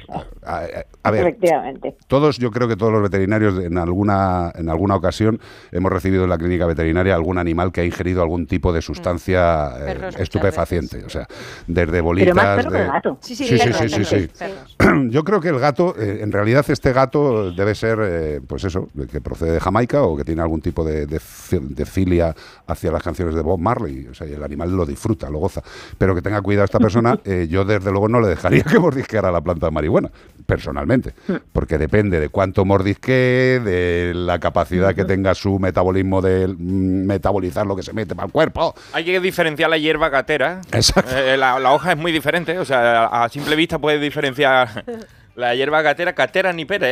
[0.46, 1.96] A, ver, Efectivamente.
[2.06, 5.40] todos, yo creo que todos los veterinarios en alguna, en alguna ocasión
[5.72, 9.70] hemos recibido en la clínica veterinaria algún animal que ha ingerido algún tipo de sustancia
[9.80, 11.04] eh, estupefaciente.
[11.04, 11.26] O sea,
[11.66, 12.34] desde Pero bolitas.
[12.34, 13.18] más perro de- que gato.
[13.20, 14.38] Sí, sí, Sí, sí, perros, sí, sí, sí.
[14.38, 14.76] perros.
[15.10, 18.88] Yo creo que el gato, eh, en realidad este gato debe ser, eh, pues eso,
[19.10, 21.20] que procede de Jamaica o que tiene algún tipo de, de
[21.60, 22.34] de filia
[22.66, 24.06] hacia las canciones de Bob Marley.
[24.10, 25.62] O sea, y el animal lo disfruta, lo goza.
[25.98, 29.30] Pero que tenga cuidado esta persona, eh, yo desde luego no le dejaría que mordisqueara
[29.30, 30.10] la planta de marihuana,
[30.46, 31.14] personalmente.
[31.52, 37.66] Porque depende de cuánto mordisque, de la capacidad que tenga su metabolismo de mm, metabolizar
[37.66, 38.74] lo que se mete para el cuerpo.
[38.92, 40.60] Hay que diferenciar la hierba gatera.
[40.72, 41.14] Exacto.
[41.14, 44.84] Eh, la, la hoja es muy diferente, o sea, a, a simple vista puedes diferenciar
[45.36, 46.86] la hierba gatera, catera ni pere,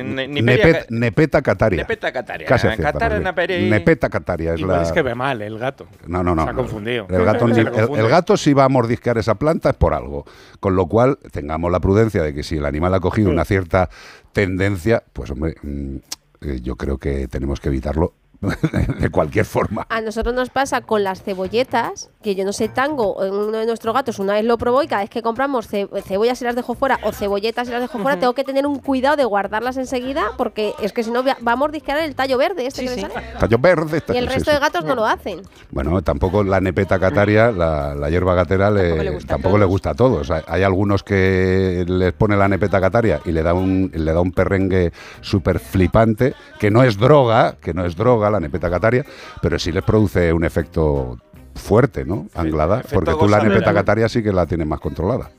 [0.00, 1.76] eh, ni, ni peria, Nepet- nepeta cataria.
[1.78, 2.46] Nepeta cataria.
[2.46, 3.24] Casi acierta, Catara Rubí.
[3.24, 4.82] na pere- Nepeta cataria es Igual la...
[4.82, 5.86] es que ve mal el gato.
[6.08, 6.42] No, no, no.
[6.42, 7.06] Se ha confundido.
[7.08, 8.00] El gato, Se ni- le el- confunde.
[8.02, 10.24] el gato si va a mordisquear esa planta es por algo.
[10.58, 13.88] Con lo cual, tengamos la prudencia de que si el animal ha cogido una cierta
[14.32, 15.96] tendencia, pues hombre, mm,
[16.40, 18.14] eh, yo creo que tenemos que evitarlo
[19.00, 19.86] de cualquier forma.
[19.88, 23.66] A nosotros nos pasa con las cebolletas, que yo no sé, Tango, en uno de
[23.66, 26.54] nuestros gatos, una vez lo probó y cada vez que compramos ce- cebollas y las
[26.54, 29.76] dejo fuera o cebolletas y las dejo fuera, tengo que tener un cuidado de guardarlas
[29.76, 33.00] enseguida porque es que si no va a mordisquear el tallo verde este que le
[33.00, 33.14] sale.
[33.40, 34.02] Tallo verde.
[34.08, 34.54] Y el sí, resto sí.
[34.54, 35.42] de gatos no lo hacen.
[35.70, 40.30] Bueno, tampoco la nepeta cataria, la, la hierba gatera, le- tampoco, le, gusta a todos.
[40.30, 44.20] Hay, hay algunos que les pone la nepeta cataria y le da un, le da
[44.20, 49.04] un perrengue súper flipante, que no es droga, que no es droga la nepeta cataria,
[49.40, 51.18] pero sí les produce un efecto
[51.54, 52.28] fuerte, ¿no?
[52.34, 55.30] Anglada, porque tú la nepeta cataria sí que la tienes más controlada.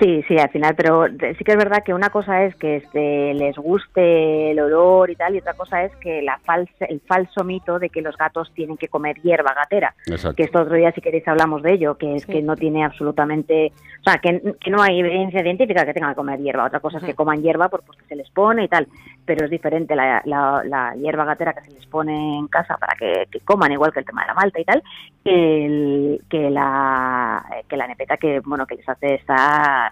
[0.00, 3.34] Sí, sí, al final, pero sí que es verdad que una cosa es que este,
[3.34, 7.44] les guste el olor y tal, y otra cosa es que la falsa, el falso
[7.44, 9.94] mito de que los gatos tienen que comer hierba gatera.
[10.06, 10.34] Exacto.
[10.34, 13.70] Que esto otro día, si queréis, hablamos de ello, que es que no tiene absolutamente.
[14.00, 16.64] O sea, que, que no hay evidencia científica que tengan que comer hierba.
[16.64, 18.88] Otra cosa es que coman hierba por, porque se les pone y tal,
[19.24, 22.96] pero es diferente la, la, la hierba gatera que se les pone en casa para
[22.98, 24.82] que, que coman, igual que el tema de la malta y tal,
[25.22, 29.91] que, el- que, la, que la nepeta que, bueno, que les hace estar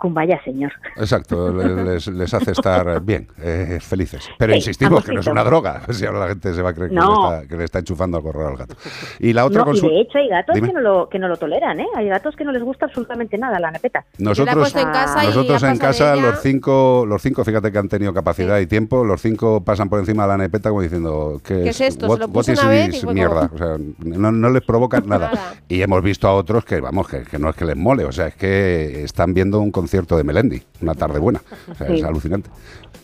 [0.00, 0.72] con vaya señor.
[0.96, 4.26] Exacto, le- les, les hace estar bien, eh, felices.
[4.38, 6.72] Pero Sí, insistimos que no es una droga, si ahora la gente se va a
[6.74, 8.74] creer que, le, está, que le está enchufando al correr al gato.
[9.18, 10.68] Y la otra No, y de hecho hay gatos Dime.
[10.68, 11.86] que no, lo, que no lo toleran, ¿eh?
[11.96, 14.04] Hay gatos que no les gusta absolutamente nada la nepeta.
[14.18, 16.22] Nosotros, en casa y nosotros en casa, ella.
[16.30, 19.98] los cinco, los cinco, fíjate que han tenido capacidad y tiempo, los cinco pasan por
[19.98, 22.06] encima de la nepeta como diciendo ¿qué, ¿Qué es esto?
[22.06, 23.48] Se What, lo what puse is una vez mierda?
[23.48, 25.30] como- O sea, no, no les provoca nada.
[25.68, 28.12] Y hemos visto a otros que, vamos, que, que no es que les mole, o
[28.12, 31.42] sea, es que están viendo un concierto de Melendi, una tarde buena.
[31.68, 31.94] O sea, Sí.
[31.94, 32.48] es alucinante.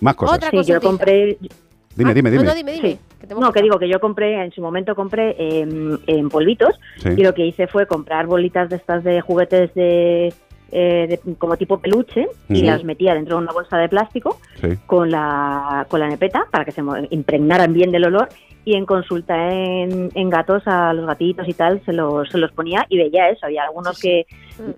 [0.00, 0.38] Más cosas.
[0.50, 1.36] Sí, yo compré...
[1.96, 2.78] Dime, dime, dime.
[2.80, 2.98] Sí.
[3.40, 7.08] No, que digo que yo compré, en su momento compré em, en polvitos Sí.
[7.16, 10.32] y lo que hice fue comprar bolitas de estas de juguetes de,
[10.70, 14.76] eh, de- como tipo peluche y las metía dentro de una bolsa de plástico Sí.
[14.86, 18.28] con la, con la nepeta para que se impregnaran bien del olor
[18.66, 22.50] y en consulta en, en gatos a los gatitos y tal se los, se los
[22.50, 23.46] ponía y veía eso.
[23.46, 24.26] Había algunos que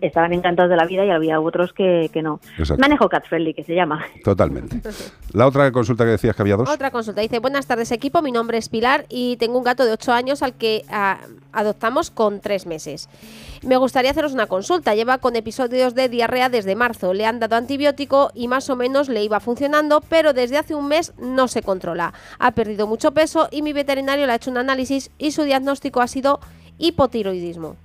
[0.02, 2.38] estaban encantados de la vida y había otros que, que no.
[2.58, 2.82] Exacto.
[2.82, 4.04] Manejo cat friendly que se llama.
[4.22, 4.82] Totalmente.
[5.32, 6.68] La otra consulta que decías que había dos.
[6.68, 7.22] Otra consulta.
[7.22, 10.42] Dice, buenas tardes equipo, mi nombre es Pilar y tengo un gato de 8 años
[10.42, 11.20] al que ah,
[11.52, 13.08] adoptamos con 3 meses.
[13.62, 14.94] Me gustaría haceros una consulta.
[14.94, 17.12] Lleva con episodios de diarrea desde marzo.
[17.12, 20.88] Le han dado antibiótico y más o menos le iba funcionando, pero desde hace un
[20.88, 22.14] mes no se controla.
[22.38, 26.00] Ha perdido mucho peso y mi veterinario le ha hecho un análisis y su diagnóstico
[26.00, 26.40] ha sido
[26.78, 27.76] hipotiroidismo.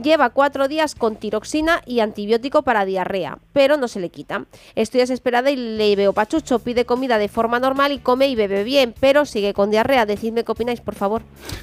[0.00, 4.46] Lleva cuatro días con tiroxina y antibiótico para diarrea, pero no se le quita.
[4.74, 6.60] Estoy desesperada y le veo pachucho.
[6.60, 10.06] Pide comida de forma normal y come y bebe bien, pero sigue con diarrea.
[10.06, 11.22] Decidme qué opináis, por favor.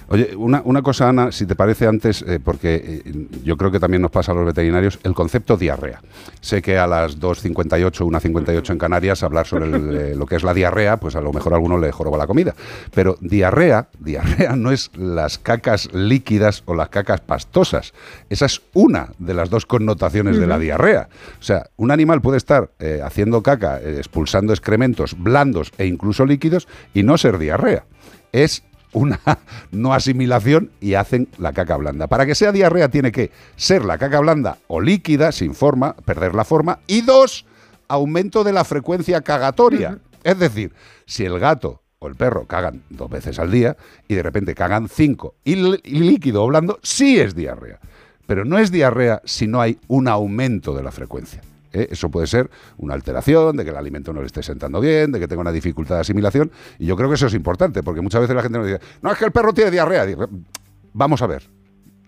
[0.10, 3.80] Oye, una, una cosa, Ana, si te parece antes, eh, porque eh, yo creo que
[3.80, 6.02] también nos pasa a los veterinarios, el concepto diarrea.
[6.40, 9.66] Sé que a las 2.58, 1.58 en Canarias, hablar sobre
[10.12, 12.28] eh, lo que es la diarrea, pues a lo mejor a alguno le joroba la
[12.28, 12.54] comida.
[12.94, 17.94] Pero diarrea, diarrea no es las cacas líquidas o las cacas pastosas.
[18.30, 21.10] Esa es una de las dos connotaciones de la diarrea.
[21.40, 26.26] O sea, un animal puede estar eh, haciendo caca, eh, expulsando excrementos blandos e incluso
[26.26, 27.86] líquidos y no ser diarrea.
[28.32, 28.64] Es
[28.94, 29.20] una
[29.72, 32.08] no asimilación y hacen la caca blanda.
[32.08, 36.36] Para que sea diarrea tiene que ser la caca blanda o líquida, sin forma, perder
[36.36, 37.46] la forma, y dos,
[37.88, 40.00] aumento de la frecuencia cagatoria.
[40.24, 40.74] Es decir,
[41.06, 43.76] si el gato o el perro cagan dos veces al día
[44.08, 47.80] y de repente cagan cinco y líquido o blando, sí es diarrea.
[48.30, 51.42] Pero no es diarrea si no hay un aumento de la frecuencia.
[51.74, 51.88] ¿eh?
[51.90, 55.20] Eso puede ser una alteración, de que el alimento no le esté sentando bien, de
[55.20, 56.52] que tenga una dificultad de asimilación.
[56.78, 59.12] Y yo creo que eso es importante, porque muchas veces la gente nos dice, no,
[59.12, 60.06] es que el perro tiene diarrea.
[60.94, 61.50] Vamos a ver,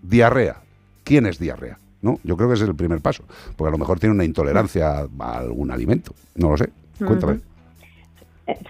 [0.00, 0.62] diarrea.
[1.02, 1.76] ¿Quién es diarrea?
[2.02, 2.20] ¿No?
[2.22, 3.24] Yo creo que ese es el primer paso,
[3.56, 6.14] porque a lo mejor tiene una intolerancia a algún alimento.
[6.36, 6.70] No lo sé.
[7.04, 7.40] Cuéntame.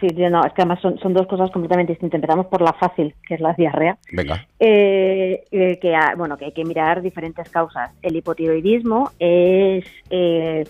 [0.00, 2.18] Sí, yo no, es que además son, son dos cosas completamente distintas.
[2.18, 3.96] Empezamos por la fácil, que es la diarrea.
[4.12, 4.46] Venga.
[4.58, 7.90] Eh, eh, que, ha- bueno, que hay que mirar diferentes causas.
[8.02, 10.66] El hipotiroidismo es eh,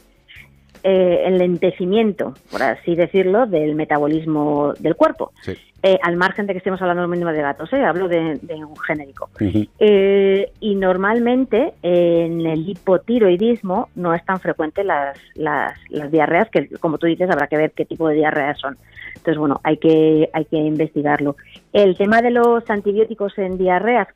[0.84, 5.32] eh, el lentecimiento, por así decirlo, del metabolismo del cuerpo.
[5.42, 5.56] Sí.
[5.84, 7.84] Eh, al margen de que estemos hablando mínimo de gatos, ¿eh?
[7.84, 9.30] hablo de, de un genérico.
[9.40, 16.68] Eh, y normalmente en el hipotiroidismo no es tan frecuente las, las, las diarreas, que
[16.78, 18.78] como tú dices habrá que ver qué tipo de diarreas son.
[19.16, 21.34] Entonces, bueno, hay que, hay que investigarlo.
[21.72, 24.06] El tema de los antibióticos en diarreas,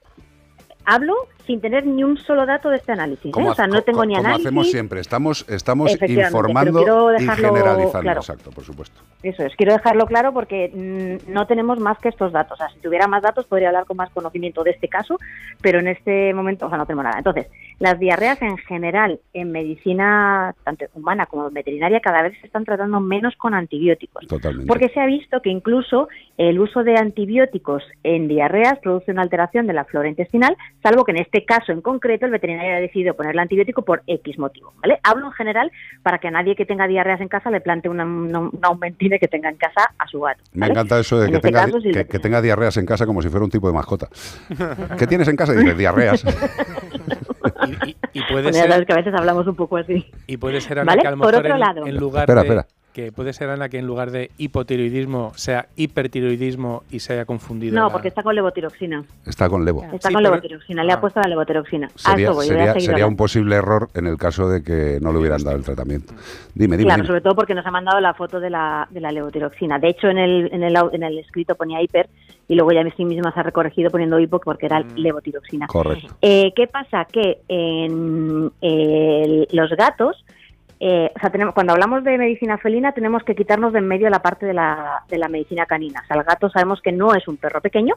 [0.85, 1.15] hablo
[1.47, 3.27] sin tener ni un solo dato de este análisis.
[3.27, 3.31] ¿eh?
[3.31, 4.47] Como, O sea, no tengo ni como análisis.
[4.47, 6.81] hacemos siempre, estamos, estamos informando
[7.19, 8.01] y generalizando.
[8.01, 8.21] claro.
[8.21, 9.01] Exacto, por supuesto.
[9.23, 12.53] Eso es, quiero dejarlo claro porque mm, no tenemos más que estos datos.
[12.53, 15.19] O sea, si tuviera más datos podría hablar con más conocimiento de este caso,
[15.61, 17.19] pero en este momento, o sea, no tenemos nada.
[17.19, 17.47] Entonces,
[17.79, 23.01] las diarreas en general en medicina, tanto humana como veterinaria, cada vez se están tratando
[23.01, 24.27] menos con antibióticos.
[24.27, 24.67] Totalmente.
[24.67, 29.67] Porque se ha visto que incluso el uso de antibióticos en diarreas produce una alteración
[29.67, 33.15] de la flora intestinal, salvo que en este caso en concreto el veterinario ha decidido
[33.15, 34.73] ponerle antibiótico por X motivo.
[34.83, 34.99] ¿vale?
[35.03, 35.71] Hablo en general
[36.03, 39.19] para que a nadie que tenga diarreas en casa le plante una, una, una aumentine
[39.19, 40.43] que tenga en casa a su gato.
[40.53, 43.07] Me encanta eso de En que, este tenga, caso, que, que tenga diarreas en casa
[43.07, 44.09] como si fuera un tipo de mascota.
[44.99, 45.53] ¿Qué tienes en casa?
[45.53, 46.25] Dice, diarreas.
[48.13, 50.05] Y puede Bueno, ya ser, que a veces hablamos un poco así.
[50.27, 51.01] y puede ser ¿Vale?
[51.01, 51.87] que a lo Por otro en, lado.
[51.87, 52.67] en lugar Espera, de espera.
[52.97, 57.75] Que puede ser Ana que en lugar de hipotiroidismo sea hipertiroidismo y se haya confundido.
[57.75, 59.05] No, la- porque está con levotiroxina.
[59.27, 59.85] Está con levo.
[59.85, 61.01] Está Sí, con pero- levotiroxina, le ha Ah.
[61.03, 61.89] puesto la levotiroxina.
[61.89, 65.19] A Sería, voy, sería, sería un posible error en el caso de que no le
[65.19, 66.15] hubieran dado el tratamiento.
[66.55, 66.87] Dime, dime.
[66.89, 67.07] Claro, dime.
[67.07, 69.79] sobre todo porque nos ha mandado la foto de la, de la levotiroxina.
[69.79, 72.09] De hecho, en el, en, el, en el escrito ponía hiper
[72.49, 75.67] y luego ya sí misma se ha recorregido poniendo hipo porque era levotiroxina.
[75.67, 76.15] Correcto.
[76.23, 77.05] Eh, ¿Qué pasa?
[77.13, 80.25] Que en el- los gatos,
[80.79, 84.11] eh, o sea, tenemos, cuando hablamos de medicina felina, tenemos que quitarnos de en medio
[84.11, 86.03] la parte de la, de la medicina canina.
[86.05, 87.95] O sea, el gato sabemos que no es un perro pequeño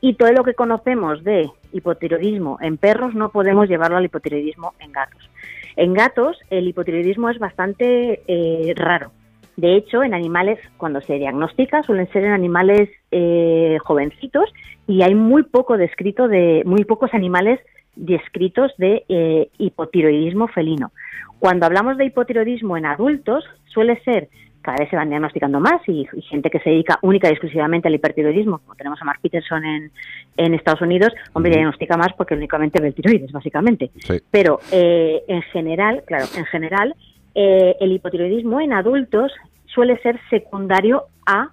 [0.00, 4.92] y todo lo que conocemos de hipotiroidismo en perros no podemos llevarlo al hipotiroidismo en
[4.92, 5.28] gatos.
[5.76, 9.12] En gatos, el hipotiroidismo es bastante eh, raro.
[9.56, 14.52] De hecho, en animales, cuando se diagnostica, suelen ser en animales eh, jovencitos
[14.86, 17.60] y hay muy poco descrito de, muy pocos animales
[18.00, 20.92] descritos de eh, hipotiroidismo felino.
[21.38, 24.28] Cuando hablamos de hipotiroidismo en adultos, suele ser,
[24.62, 27.88] cada vez se van diagnosticando más y, y gente que se dedica única y exclusivamente
[27.88, 29.90] al hipertiroidismo, como tenemos a Mark Peterson en,
[30.36, 33.90] en Estados Unidos, hombre, diagnostica más porque únicamente ve el tiroides, básicamente.
[33.98, 34.18] Sí.
[34.30, 36.94] Pero eh, en general, claro, en general,
[37.34, 39.32] eh, el hipotiroidismo en adultos
[39.66, 41.50] suele ser secundario a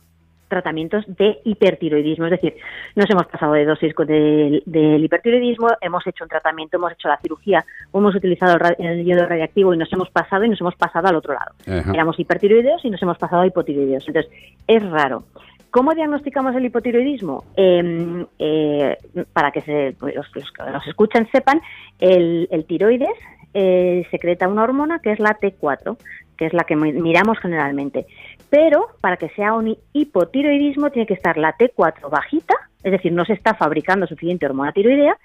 [0.48, 2.26] tratamientos de hipertiroidismo.
[2.26, 2.56] Es decir,
[2.96, 7.18] nos hemos pasado de dosis del, del hipertiroidismo, hemos hecho un tratamiento, hemos hecho la
[7.18, 11.16] cirugía, hemos utilizado el, yodo radiactivo y nos hemos pasado y nos hemos pasado al
[11.16, 11.52] otro lado.
[11.68, 11.92] Ajá.
[11.94, 14.08] Éramos hipertiroideos y nos hemos pasado a hipotiroideos.
[14.08, 14.32] Entonces,
[14.68, 15.24] es raro.
[15.70, 17.44] ¿Cómo diagnosticamos el hipotiroidismo?
[17.58, 18.98] Eh, eh,
[19.34, 21.62] para que se- los, los que nos escuchan sepan,
[22.00, 23.10] el, el tiroides
[23.54, 25.98] eh, secreta una hormona que es la T4,
[26.38, 28.06] que es la que mi- miramos generalmente.
[28.50, 33.26] Pero para que sea un hipotiroidismo tiene que estar la T4 bajita, es decir, no
[33.26, 35.18] se está fabricando suficiente hormona tiroidea,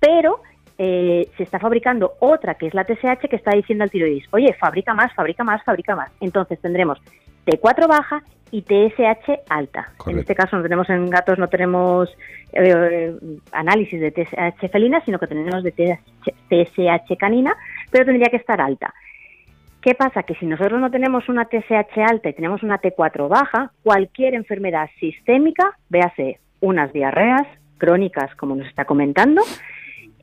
[0.00, 0.40] pero
[0.76, 4.52] eh, se está fabricando otra que es la TSH que está diciendo al tiroides, oye,
[4.54, 6.10] fabrica más, fabrica más, fabrica más.
[6.20, 6.98] Entonces tendremos
[7.46, 9.92] T4 baja y TSH alta.
[10.06, 12.08] En este caso no tenemos en gatos, no tenemos
[12.52, 13.14] eh,
[13.52, 17.56] análisis de TSH felina, sino que tenemos de TSH, TSH canina,
[17.90, 18.94] pero tendría que estar alta.
[19.84, 20.22] ¿Qué pasa?
[20.22, 24.88] Que si nosotros no tenemos una TSH alta y tenemos una T4 baja, cualquier enfermedad
[24.98, 29.42] sistémica, véase unas diarreas crónicas, como nos está comentando,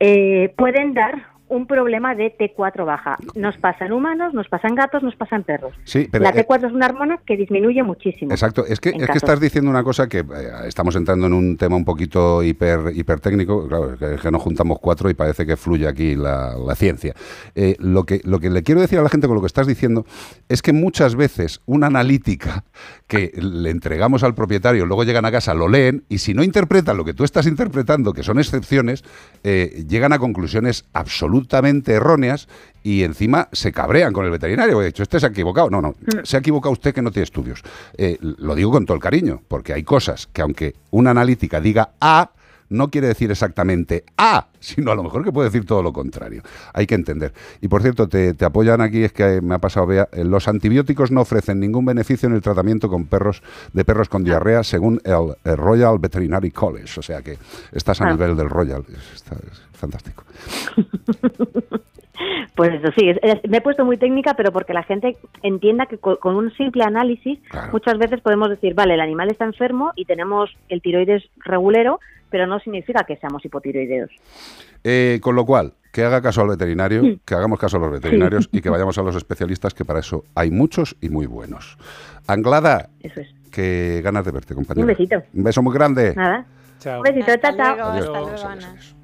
[0.00, 3.18] eh, pueden dar un problema de T4 baja.
[3.34, 5.74] Nos pasa en humanos, nos pasa en gatos, nos pasa en perros.
[5.84, 8.32] Sí, pero, la eh, T4 es una hormona que disminuye muchísimo.
[8.32, 10.24] Exacto, es que, es que estás diciendo una cosa que eh,
[10.66, 15.10] estamos entrando en un tema un poquito hiper, hipertécnico, claro, que, que nos juntamos cuatro
[15.10, 17.14] y parece que fluye aquí la, la ciencia.
[17.54, 19.66] Eh, lo, que, lo que le quiero decir a la gente con lo que estás
[19.66, 20.06] diciendo
[20.48, 22.64] es que muchas veces una analítica
[23.06, 26.96] que le entregamos al propietario, luego llegan a casa, lo leen y si no interpretan
[26.96, 29.04] lo que tú estás interpretando, que son excepciones,
[29.42, 31.41] llegan a conclusiones absolutamente
[31.86, 32.48] erróneas
[32.82, 34.80] y encima se cabrean con el veterinario.
[34.80, 35.70] De hecho, este se ha equivocado.
[35.70, 37.62] No, no, se ha equivocado usted que no tiene estudios.
[37.96, 41.92] Eh, lo digo con todo el cariño, porque hay cosas que aunque una analítica diga
[42.00, 42.30] A,
[42.72, 46.42] no quiere decir exactamente A, sino a lo mejor que puede decir todo lo contrario.
[46.74, 47.32] Hay que entender.
[47.60, 50.48] Y por cierto, te, te apoyan aquí, es que me ha pasado, Bea, eh, los
[50.48, 53.42] antibióticos no ofrecen ningún beneficio en el tratamiento con perros
[53.72, 56.98] de perros con diarrea según el, el Royal Veterinary College.
[56.98, 57.38] O sea que
[57.72, 58.10] estás a Ah.
[58.12, 58.84] nivel del Royal.
[58.88, 60.24] Es- está- es fantástico.
[62.54, 63.10] Pues eso sí,
[63.48, 66.84] me he puesto muy técnica, pero porque la gente entienda que co- con, un simple
[66.84, 67.38] análisis
[67.72, 71.98] muchas veces podemos decir, vale, el animal está enfermo y tenemos el tiroides regulero,
[72.32, 74.10] pero no significa que seamos hipotiroideos.
[74.82, 77.20] Eh, con lo cual, que haga caso al veterinario, Sí.
[77.24, 80.24] que hagamos caso a los veterinarios y que vayamos a los especialistas, que para eso
[80.34, 81.76] hay muchos y muy buenos.
[82.26, 83.28] Anglada, Eso es.
[83.52, 84.82] que ganas de verte, compañero.
[84.82, 85.22] Un besito.
[85.34, 86.14] Un beso muy grande.
[86.16, 86.46] Nada.
[86.80, 86.96] Chao.
[86.98, 87.90] Un besito, chao, chao.
[87.92, 88.96] Adiós.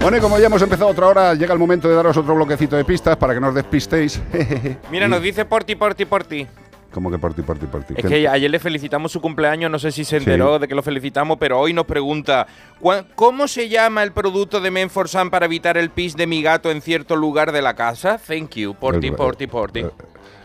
[0.00, 2.74] Bueno, y como ya hemos empezado otra hora, llega el momento de daros otro bloquecito
[2.76, 4.20] de pistas para que no os despistéis.
[4.90, 6.46] Mira, nos dice Porti, Porti, Porti.
[6.92, 7.18] Como que
[7.58, 7.94] ti, por ti.
[7.96, 10.24] Es ¿Qué- que ayer le felicitamos su cumpleaños, no sé si se Sí.
[10.24, 12.46] enteró de que lo felicitamos, pero hoy nos pregunta
[12.80, 16.70] "¿Cuá- ¿Cómo se llama el producto de Menforsan para evitar el pis de mi gato
[16.70, 18.18] en cierto lugar de la casa?
[18.18, 19.84] Thank you, Porti, Porti, Porti.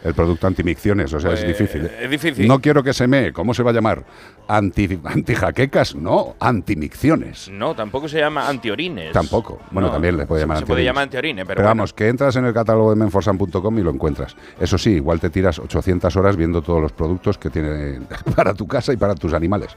[0.06, 1.86] El producto antimicciones, o sea, Pues, es difícil.
[1.86, 1.98] ¿eh?
[2.04, 2.48] es difícil.
[2.48, 4.06] No quiero que se me, ¿cómo se va a llamar?
[4.48, 7.50] Anti, antijaquecas, no, antimicciones.
[7.52, 9.12] No, tampoco se llama antiorines.
[9.12, 9.60] Tampoco.
[9.72, 11.80] Bueno, No, también le puede llamar Se puede llamar antiorines, pero, Pero, bueno.
[11.80, 14.36] vamos, que entras en el catálogo de menforsan.com y lo encuentras.
[14.60, 18.00] Eso sí, igual te tiras 800 horas viendo todos los productos que tiene
[18.36, 19.72] para tu casa y para tus animales.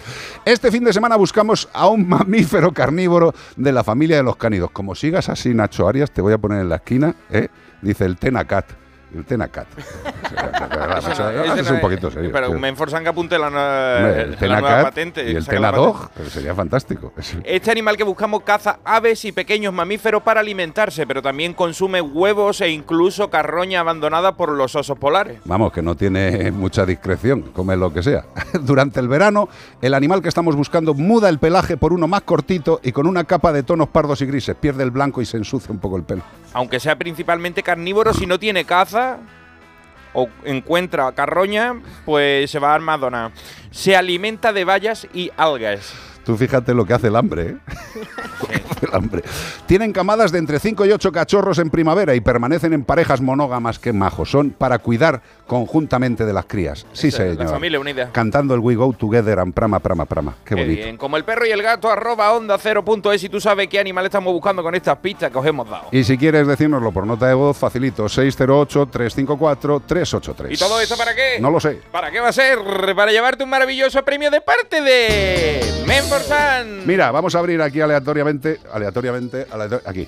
[0.45, 4.71] Este fin de semana buscamos a un mamífero carnívoro de la familia de los cánidos.
[4.73, 7.49] Como sigas así, Nacho Arias, te voy a poner en la esquina, ¿eh?
[7.81, 8.67] dice el Tenacat.
[9.15, 9.67] El Tenacat.
[9.77, 12.31] No un es- poquito serio.
[12.33, 12.55] Pero Sí.
[12.59, 15.31] Menforsan que apunte la, Hombre, nue- el la nueva patente.
[15.31, 17.13] y el Tenadog, pero sería fantástico.
[17.17, 22.01] Es- Este animal que buscamos caza aves y pequeños mamíferos para alimentarse, pero también consume
[22.01, 25.41] huevos e incluso carroña abandonada por los osos polares.
[25.45, 28.25] Vamos, que no tiene mucha discreción, come lo que sea.
[28.61, 29.49] Durante el verano,
[29.81, 33.25] el animal que estamos buscando muda el pelaje por uno más cortito y con una
[33.25, 34.55] capa de tonos pardos y grises.
[34.57, 36.23] Pierde el blanco y se ensucia un poco el pelo.
[36.53, 39.19] Aunque sea principalmente carnívoro, si no tiene caza
[40.13, 43.33] o encuentra carroña, pues se va a Armadona.
[43.71, 45.93] Se alimenta de bayas y algas.
[46.25, 47.57] Tú fíjate lo que hace el hambre, ¿eh?
[48.83, 49.23] El hambre.
[49.67, 53.79] Tienen camadas de entre 5 y 8 cachorros en primavera y permanecen en parejas monógamas
[53.79, 54.31] que majos.
[54.31, 56.87] Son para cuidar conjuntamente de las crías.
[56.93, 57.47] Sí, Esa es señor.
[57.47, 58.11] La familia unida.
[58.13, 60.37] Cantando el We Go Together and prama, prama, prama.
[60.45, 60.83] Qué Qué bonito.
[60.85, 60.97] bien.
[60.97, 63.81] Como el perro y el gato, arroba onda cero punto es y tú sabes qué
[63.81, 65.89] animal estamos buscando con estas pistas que os hemos dado.
[65.91, 70.53] Y si quieres decírnoslo por nota de voz, facilito 608-354-383.
[70.53, 71.39] ¿Y todo esto para qué?
[71.41, 71.81] No lo sé.
[71.91, 72.59] ¿Para qué va a ser?
[72.95, 76.87] Para llevarte un maravilloso premio de parte de Menforsan.
[76.87, 80.07] Mira, vamos a abrir aquí aleatoriamente, aleatoriamente, aleator- aquí.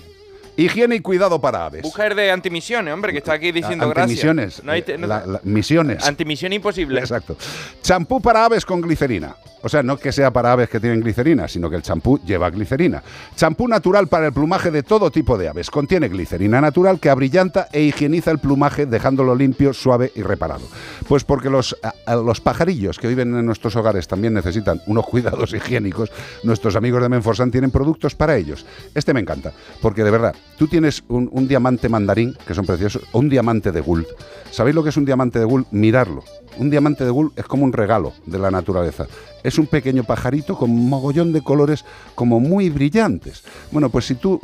[0.56, 1.82] Higiene y cuidado para aves.
[1.82, 4.44] Mujer de antimisiones, hombre, que está aquí diciendo Antimisiones.
[4.46, 4.64] gracias.
[4.64, 6.04] No hay te- no- La- la- misiones.
[6.06, 7.00] Antimisión imposible.
[7.00, 7.36] Exacto.
[7.82, 9.34] Champú para aves con glicerina.
[9.62, 12.48] O sea, no que sea para aves que tienen glicerina, sino que el champú lleva
[12.48, 13.02] glicerina.
[13.36, 15.70] Champú natural para el plumaje de todo tipo de aves.
[15.70, 20.66] Contiene glicerina natural que abrillanta e higieniza el plumaje dejándolo limpio, suave y reparado.
[21.06, 25.04] Pues porque los, a- a los pajarillos que viven en nuestros hogares también necesitan unos
[25.06, 26.10] cuidados higiénicos,
[26.42, 28.64] nuestros amigos de Menforsan tienen productos para ellos.
[28.94, 33.18] Este me encanta, porque de verdad, tú tienes un, diamante mandarín, que son preciosos, o
[33.18, 34.06] un diamante de gold.
[34.50, 35.66] ¿Sabéis lo que es un diamante de gold?
[35.70, 36.22] Mirarlo.
[36.58, 39.06] Un diamante de gold es como un regalo de la naturaleza.
[39.42, 41.84] Es un pequeño pajarito con un mogollón de colores
[42.14, 43.42] como muy brillantes.
[43.70, 44.38] Bueno, pues si tú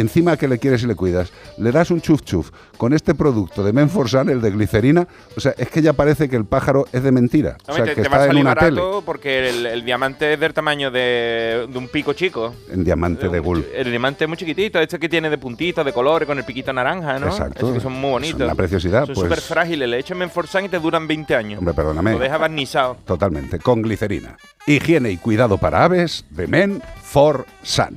[0.00, 3.62] encima que le quieres y le cuidas, le das un chuf chuf con este producto
[3.64, 7.02] de Menforsan, el de glicerina, o sea, es que ya parece que el pájaro es
[7.02, 7.56] de mentira.
[7.66, 8.80] O sea, te, que te va a está en salir tele.
[8.80, 12.54] barato porque el, el diamante es del tamaño de, de un pico chico.
[12.70, 13.64] En diamante de gold.
[13.74, 16.72] El diamante es muy chiquitito, este que tiene de puntitos, de colores, con el piquito
[16.72, 17.26] naranja, ¿no?
[17.26, 17.58] Exacto.
[17.58, 18.38] Esos que son muy bonitos.
[18.38, 19.28] Son una preciosidad, Son pues.
[19.28, 21.58] súper frágiles, le echan Menforsan y te duran 20 años.
[21.58, 22.12] Hombre, perdóname.
[22.12, 22.96] Lo deja barnizado.
[23.04, 24.36] Totalmente, con glicerina.
[24.66, 27.96] Higiene y cuidado para aves de Men for Sun.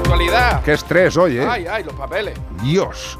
[0.00, 0.62] Actualidad.
[0.64, 1.46] Qué estrés hoy, ¿eh?
[1.46, 2.38] Ay, ay, los papeles.
[2.62, 3.18] Dios.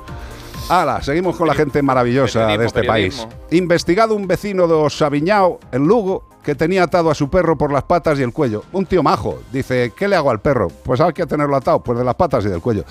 [0.68, 3.28] Hala, seguimos con la gente maravillosa periodismo, de este periodismo.
[3.28, 3.38] país.
[3.50, 7.82] Investigado un vecino de Osaviñao, en Lugo, que tenía atado a su perro por las
[7.84, 8.64] patas y el cuello.
[8.72, 9.40] Un tío majo.
[9.52, 10.68] Dice, ¿qué le hago al perro?
[10.68, 12.84] Pues hay que tenerlo atado, pues de las patas y del cuello.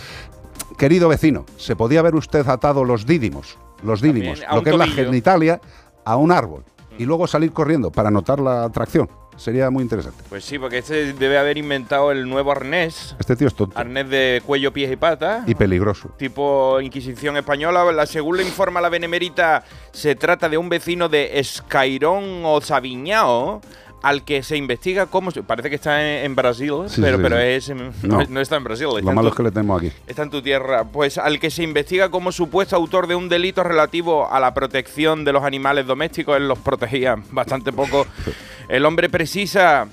[0.78, 3.58] Querido vecino, ¿se podía haber usted atado los dídimos?
[3.82, 5.62] Los dídimos, lo que es la genitalia,
[6.04, 6.64] a un árbol.
[6.98, 9.10] Y luego salir corriendo para notar la atracción.
[9.40, 10.22] Sería muy interesante.
[10.28, 13.16] Pues sí, porque este debe haber inventado el nuevo arnés.
[13.20, 15.48] Este tío es tonto Arnés de cuello, pies y patas.
[15.48, 16.10] y peligroso.
[16.18, 21.40] Tipo Inquisición Española, la, según le informa la Benemérita, se trata de un vecino de
[21.40, 23.62] Escairón o Sabiñao,
[24.02, 25.32] al que se investiga cómo...
[25.32, 27.42] se- Parece que está en, en Brasil, Sí, pero, sí, pero sí.
[27.44, 27.70] es,
[28.04, 28.24] No.
[28.30, 28.40] no.
[28.42, 28.88] está en Brasil.
[28.88, 29.92] Está Lo en malo tu- es que le tenemos aquí.
[30.08, 30.86] Está en tu tierra.
[30.86, 35.26] Pues al que se investiga como supuesto autor de un delito relativo a la protección
[35.26, 38.08] de los animales domésticos, él los protegía bastante poco.
[38.70, 39.88] El hombre precisa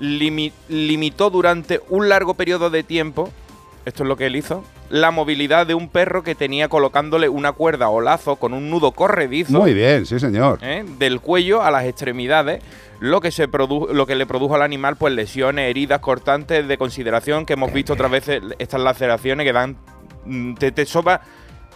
[0.00, 3.30] limi- limitó durante un largo periodo de tiempo,
[3.84, 7.52] esto es lo que él hizo, la movilidad de un perro que tenía colocándole una
[7.52, 9.52] cuerda o lazo con un nudo corredizo.
[9.60, 10.58] Muy bien, sí, señor.
[10.62, 10.84] ¿eh?
[10.98, 12.62] del cuello a las extremidades,
[13.04, 16.78] lo que se produ- lo que le produjo al animal pues lesiones, heridas cortantes de
[16.78, 19.76] consideración que hemos visto otras veces estas laceraciones que dan
[20.24, 21.20] mm, te, te soba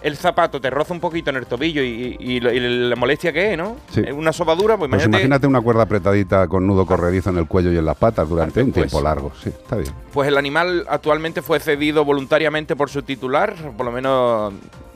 [0.03, 3.53] el zapato, te roza un poquito en el tobillo y, y- y la molestia que
[3.53, 3.76] es, ¿no?
[3.90, 4.01] Sí.
[4.12, 7.72] Una sobadura, pues Pues imagínate, imagínate una cuerda apretadita con nudo corredizo en el cuello
[7.72, 8.86] y en las patas durante un pues.
[8.90, 9.32] tiempo largo.
[9.42, 9.92] Sí, está bien.
[10.12, 14.53] pues el animal actualmente fue cedido voluntariamente por su titular, por lo menos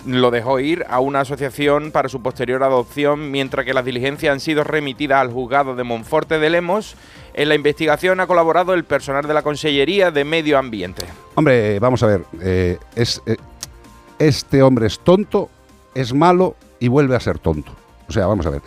[0.07, 4.41] lo dejó ir a una asociación para su posterior adopción, mientras que las diligencias han
[4.41, 6.97] sido remitidas al juzgado de Monforte de Lemos.
[7.35, 11.05] En la investigación ha colaborado el personal de la Consellería de Medio Ambiente.
[11.37, 12.25] Hombre, vamos a ver.
[12.41, 13.37] eh, es, eh,
[14.27, 15.49] este hombre es tonto,
[15.95, 17.73] es malo y vuelve a ser tonto.
[18.09, 18.63] O sea, vamos a ver.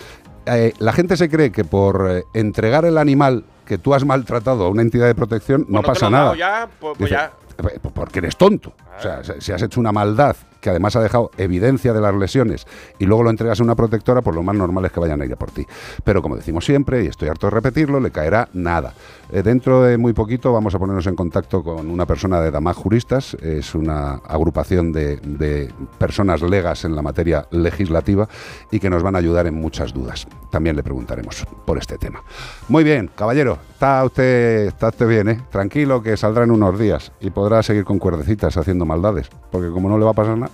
[0.46, 4.66] Eh, la gente se cree que por eh, entregar el animal que tú has maltratado
[4.66, 6.36] a una entidad de protección no Bueno, te pasa lo nada.
[6.36, 7.34] ya, pues- pues Dice, ya.
[7.70, 8.74] "Eh, Porque eres tonto.
[8.98, 10.36] O sea, si- si has hecho una maldad
[10.66, 12.66] que además ha dejado evidencia de las lesiones
[12.98, 15.26] y luego lo entregas a una protectora, pues lo más normal es que vayan a
[15.26, 15.64] ir por ti.
[16.04, 18.96] Pero como decimos siempre, y estoy harto de repetirlo, le caerá nada.
[19.32, 22.78] Eh, dentro de muy poquito vamos a ponernos en contacto con una persona de Damas
[22.78, 28.28] Juristas, es una agrupación de, de personas legas en la materia legislativa
[28.72, 30.26] y que nos van a ayudar en muchas dudas.
[30.50, 32.24] También le preguntaremos por este tema.
[32.70, 35.42] Muy bien, caballero, está usted, está usted bien, ¿eh?
[35.52, 39.90] Tranquilo que saldrá en unos días y podrá seguir con cuerdecitas haciendo maldades, porque como
[39.90, 40.52] no le va a pasar nada.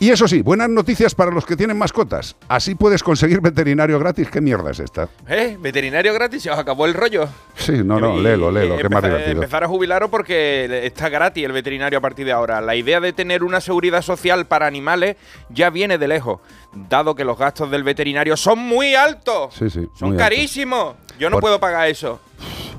[0.00, 2.34] Y eso sí, buenas noticias para los que tienen mascotas.
[2.48, 4.28] Así puedes conseguir veterinario gratis.
[4.28, 5.08] ¿Qué mierda es esta?
[5.28, 5.56] ¿Eh?
[5.58, 6.42] ¿Veterinario gratis?
[6.42, 7.28] ¿Se os acabó el rollo?
[7.54, 9.42] Sí, no, no, léelo, léelo, que es más empezar- divertido.
[9.42, 12.60] Empezar a jubilaros porque está gratis el veterinario a partir de ahora.
[12.60, 15.16] La idea de tener una seguridad social para animales
[15.48, 16.40] ya viene de lejos,
[16.74, 19.54] dado que los gastos del veterinario son muy altos.
[19.54, 19.88] Sí, sí.
[19.94, 20.18] Son alto.
[20.18, 20.96] carísimos.
[21.20, 22.20] Yo no Por- puedo pagar eso.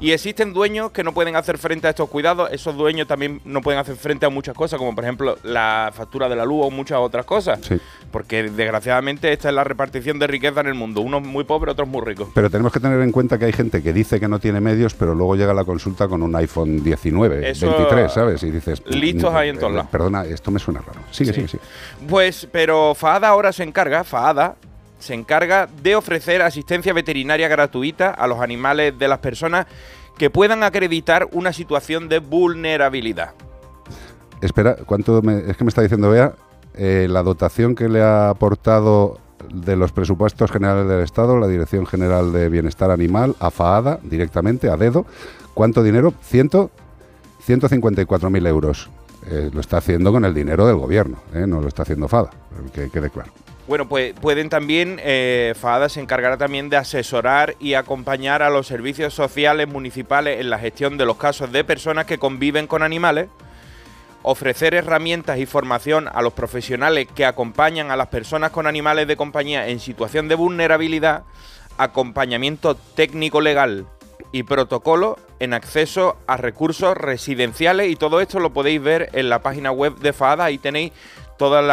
[0.01, 2.49] Y existen dueños que no pueden hacer frente a estos cuidados.
[2.51, 6.27] Esos dueños también no pueden hacer frente a muchas cosas, como por ejemplo la factura
[6.29, 7.59] de la luz o muchas otras cosas.
[7.63, 7.77] Sí.
[8.11, 11.01] Porque desgraciadamente esta es la repartición de riqueza en el mundo.
[11.01, 12.27] Unos muy pobres, otros muy ricos.
[12.35, 14.93] Pero tenemos que tener en cuenta que hay gente que dice que no tiene medios,
[14.93, 18.43] pero luego llega a la consulta con un iPhone 19, Eso- 23, ¿sabes?
[18.43, 18.83] Y dices...
[18.87, 19.89] Listos mm, hay en todos eh, lados.
[19.91, 20.99] Perdona, esto me suena raro.
[21.11, 21.35] Sigue, Sí.
[21.35, 21.63] sigue, sigue.
[22.07, 24.55] Pues, pero FAADA ahora se encarga, FAADA
[24.99, 29.65] se encarga de ofrecer asistencia veterinaria gratuita a los animales de las personas
[30.17, 33.31] que puedan acreditar una situación de vulnerabilidad.
[34.41, 36.33] Espera, ¿cuánto me- es que me está diciendo Bea?
[36.75, 39.19] Eh, la dotación que le ha aportado
[39.53, 44.69] de los presupuestos generales del Estado, la Dirección General de Bienestar Animal, a FAADA, directamente,
[44.69, 45.05] a dedo.
[45.53, 46.13] ¿Cuánto dinero?
[46.21, 46.71] Ciento,
[47.45, 48.89] 154.000 euros.
[49.27, 51.45] Eh, lo está haciendo con el dinero del gobierno, ¿eh?
[51.47, 52.29] no lo está haciendo FADA,
[52.73, 53.31] que quede claro.
[53.67, 58.67] Bueno, pues pueden también, eh, FAADA se encargará también de asesorar y acompañar a los
[58.67, 63.27] servicios sociales municipales en la gestión de los casos de personas que conviven con animales,
[64.21, 69.17] ofrecer herramientas y formación a los profesionales que acompañan a las personas con animales de
[69.17, 71.23] compañía en situación de vulnerabilidad,
[71.79, 73.87] acompañamiento técnico legal
[74.31, 79.39] y protocolo en acceso a recursos residenciales y todo esto lo podéis ver en la
[79.39, 80.91] página web de FADA, ahí tenéis
[81.39, 81.63] todos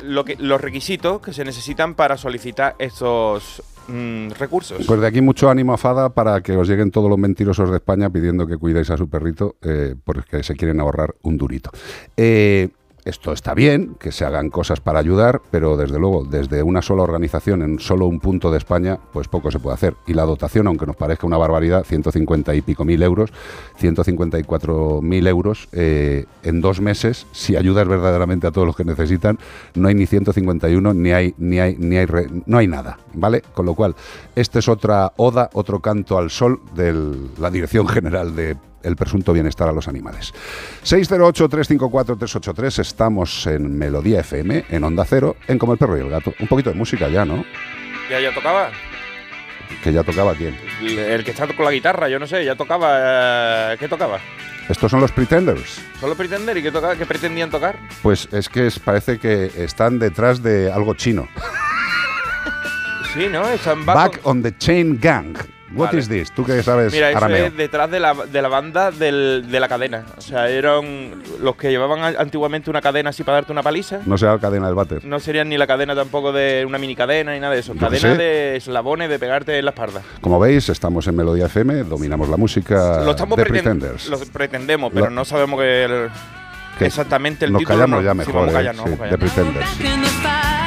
[0.00, 4.84] lo que, los requisitos que se necesitan para solicitar estos mm, recursos.
[4.86, 7.76] Pues de aquí mucho ánimo a FADA para que os lleguen todos los mentirosos de
[7.76, 11.70] España pidiendo que cuidéis a su perrito eh, porque se quieren ahorrar un durito.
[12.16, 12.68] Eh,
[13.04, 17.02] esto está bien, que se hagan cosas para ayudar, pero desde luego, desde una sola
[17.02, 19.94] organización en solo un punto de España, pues poco se puede hacer.
[20.06, 23.30] Y la dotación, aunque nos parezca una barbaridad, 150 y pico mil euros,
[23.76, 29.38] 154 mil euros eh, en dos meses, si ayudas verdaderamente a todos los que necesitan,
[29.74, 33.42] no hay ni 151 ni hay ni hay ni hay re- no hay nada, ¿vale?
[33.54, 33.94] Con lo cual,
[34.34, 36.92] esta es otra oda, otro canto al sol de
[37.38, 40.32] la Dirección General de el presunto bienestar a los animales.
[40.84, 46.32] 608-354-383, estamos en Melodía FM, en Onda Cero, en Como el Perro y el Gato.
[46.38, 47.44] Un poquito de música ya, ¿no?
[48.10, 48.70] Ya, ya tocaba.
[49.82, 50.56] Que ya tocaba quién.
[50.82, 53.72] El que está con la guitarra, yo no sé, ya tocaba.
[53.72, 54.18] eh, ¿Qué tocaba?
[54.68, 55.80] Estos son los Pretenders.
[56.00, 56.56] ¿Solo Pretender?
[56.56, 57.76] ¿Y qué, tocaba, qué pretendían tocar?
[58.02, 61.28] Pues es que es- parece que están detrás de algo chino.
[63.12, 63.46] Sí, ¿no?
[63.48, 65.36] Están back, Back on the Chain Gang.
[65.74, 65.98] What Vale.
[65.98, 66.30] is this?
[66.32, 67.46] Tú que sabes Mira, eso arameo.
[67.46, 70.04] es detrás de la, de la banda del- de la cadena.
[70.16, 74.00] O sea, eran los que llevaban antiguamente una cadena así para darte una paliza.
[74.06, 75.04] No será la cadena del váter.
[75.04, 77.74] No serían ni la cadena tampoco de una mini cadena ni nada de eso.
[77.74, 80.00] Yo qué Cadena de eslabones de pegarte en la espalda.
[80.20, 83.48] Como veis, estamos en Melodía FM, dominamos la música lo estamos de preten-
[83.78, 84.08] Pretenders.
[84.08, 86.08] lo pretendemos, pero Lo- no sabemos que el-
[86.80, 87.78] exactamente el Nos título.
[87.78, 88.06] callamos no.
[88.06, 88.70] ya mejor, vamos a ¿eh?
[88.72, 89.18] Sí, vamos de.
[89.18, 90.63] Pretenders.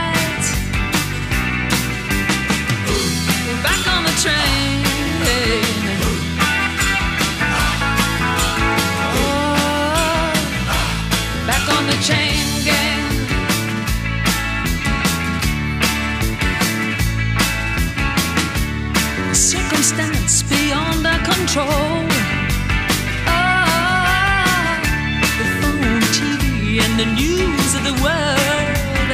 [26.98, 29.10] The news of the world.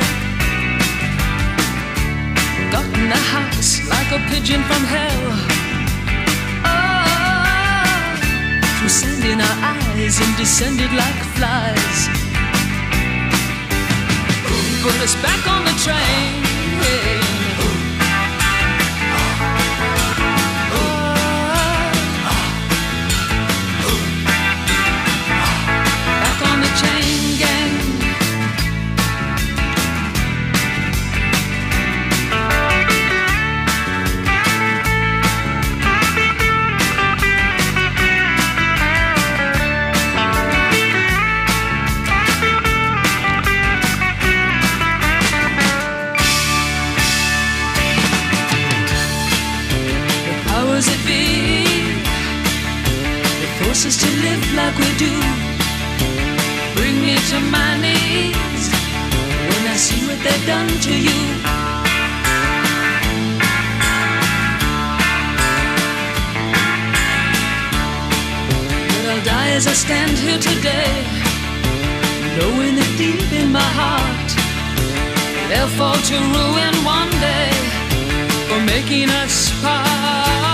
[2.72, 5.26] Got in the house like a pigeon from hell.
[6.64, 8.16] Oh,
[8.80, 12.00] through sand in our eyes and descended like flies.
[14.82, 17.23] Put us back on the train.
[53.86, 55.14] Us to live like we do.
[56.76, 58.64] Bring me to my knees
[59.50, 61.20] when I see what they've done to you.
[68.94, 70.94] But I'll die as I stand here today,
[72.38, 74.30] knowing that deep in my heart
[75.50, 77.52] they'll fall to ruin one day
[78.48, 80.53] for making us part.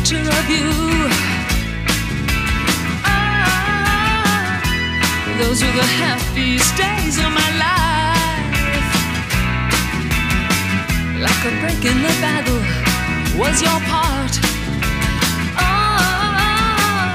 [0.00, 0.70] Picture of you.
[3.04, 4.62] Ah,
[5.38, 8.92] those were the happiest days of my life.
[11.20, 12.62] Like a break in the battle
[13.38, 14.34] was your part.
[15.58, 17.14] Ah,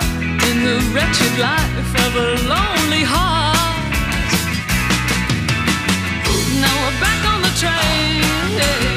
[0.49, 3.93] in the wretched life of a lonely heart.
[6.61, 8.94] Now we're back on the train.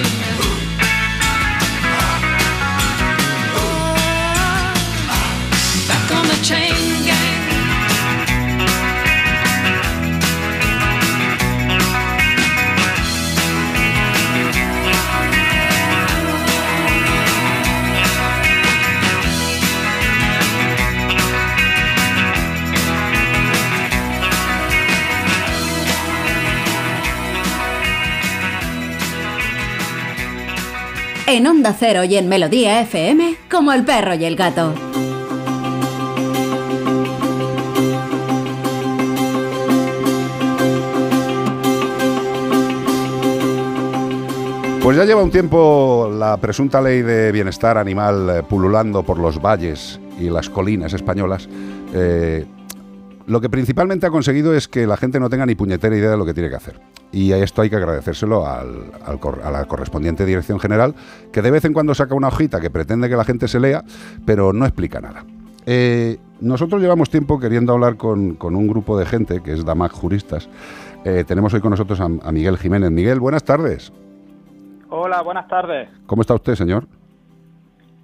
[31.31, 34.73] En Onda Cero y en Melodía FM, como el perro y el gato.
[44.83, 49.39] Pues ya lleva un tiempo la presunta ley de bienestar animal eh, pululando por los
[49.39, 51.47] valles y las colinas españolas.
[51.93, 52.47] Eh,
[53.29, 56.17] lo que principalmente ha conseguido es que la gente no tenga ni puñetera idea de
[56.17, 56.81] lo que tiene que hacer.
[57.13, 60.95] Y a esto hay que agradecérselo al- al cor- a la correspondiente dirección general,
[61.33, 63.85] que de vez en cuando saca una hojita que pretende que la gente se lea,
[64.27, 65.25] pero no explica nada.
[65.67, 69.93] Eh, nosotros llevamos tiempo queriendo hablar con, con un grupo de gente, que es DAMAC
[69.93, 70.49] Juristas.
[71.05, 72.91] Eh, tenemos hoy con nosotros a, a Miguel Jiménez.
[72.91, 73.93] Miguel, buenas tardes.
[74.91, 75.89] Hola, buenas tardes.
[76.07, 76.87] ¿Cómo está usted, señor?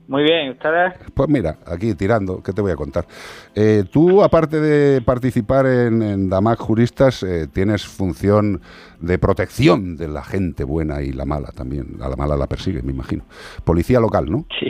[0.06, 0.94] Muy bien, ¿ustedes?
[1.14, 3.06] Pues mira, aquí tirando, ¿qué te voy a contar?
[3.54, 8.60] Eh, tú, aparte de participar en, en DAMAC Juristas, eh, tienes función
[9.00, 11.96] de protección de la gente buena y la mala también.
[12.02, 13.24] A la mala la persigue, me imagino.
[13.64, 14.46] Policía local, ¿no?
[14.60, 14.68] Sí.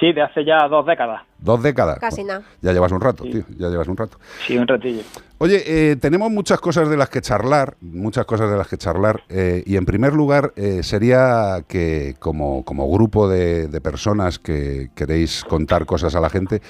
[0.00, 1.22] Sí, de hace ya dos décadas.
[1.38, 1.98] Dos décadas.
[1.98, 2.42] Casi nada.
[2.62, 4.18] Ya llevas un rato, tío, ya llevas un rato.
[4.46, 5.02] Sí, un ratillo.
[5.38, 9.22] Oye, eh, tenemos muchas cosas de las que charlar, muchas cosas de las que charlar,
[9.28, 14.90] eh, y en primer lugar eh, sería que como, como grupo de, de personas que
[14.94, 16.60] queréis contar cosas a la gente,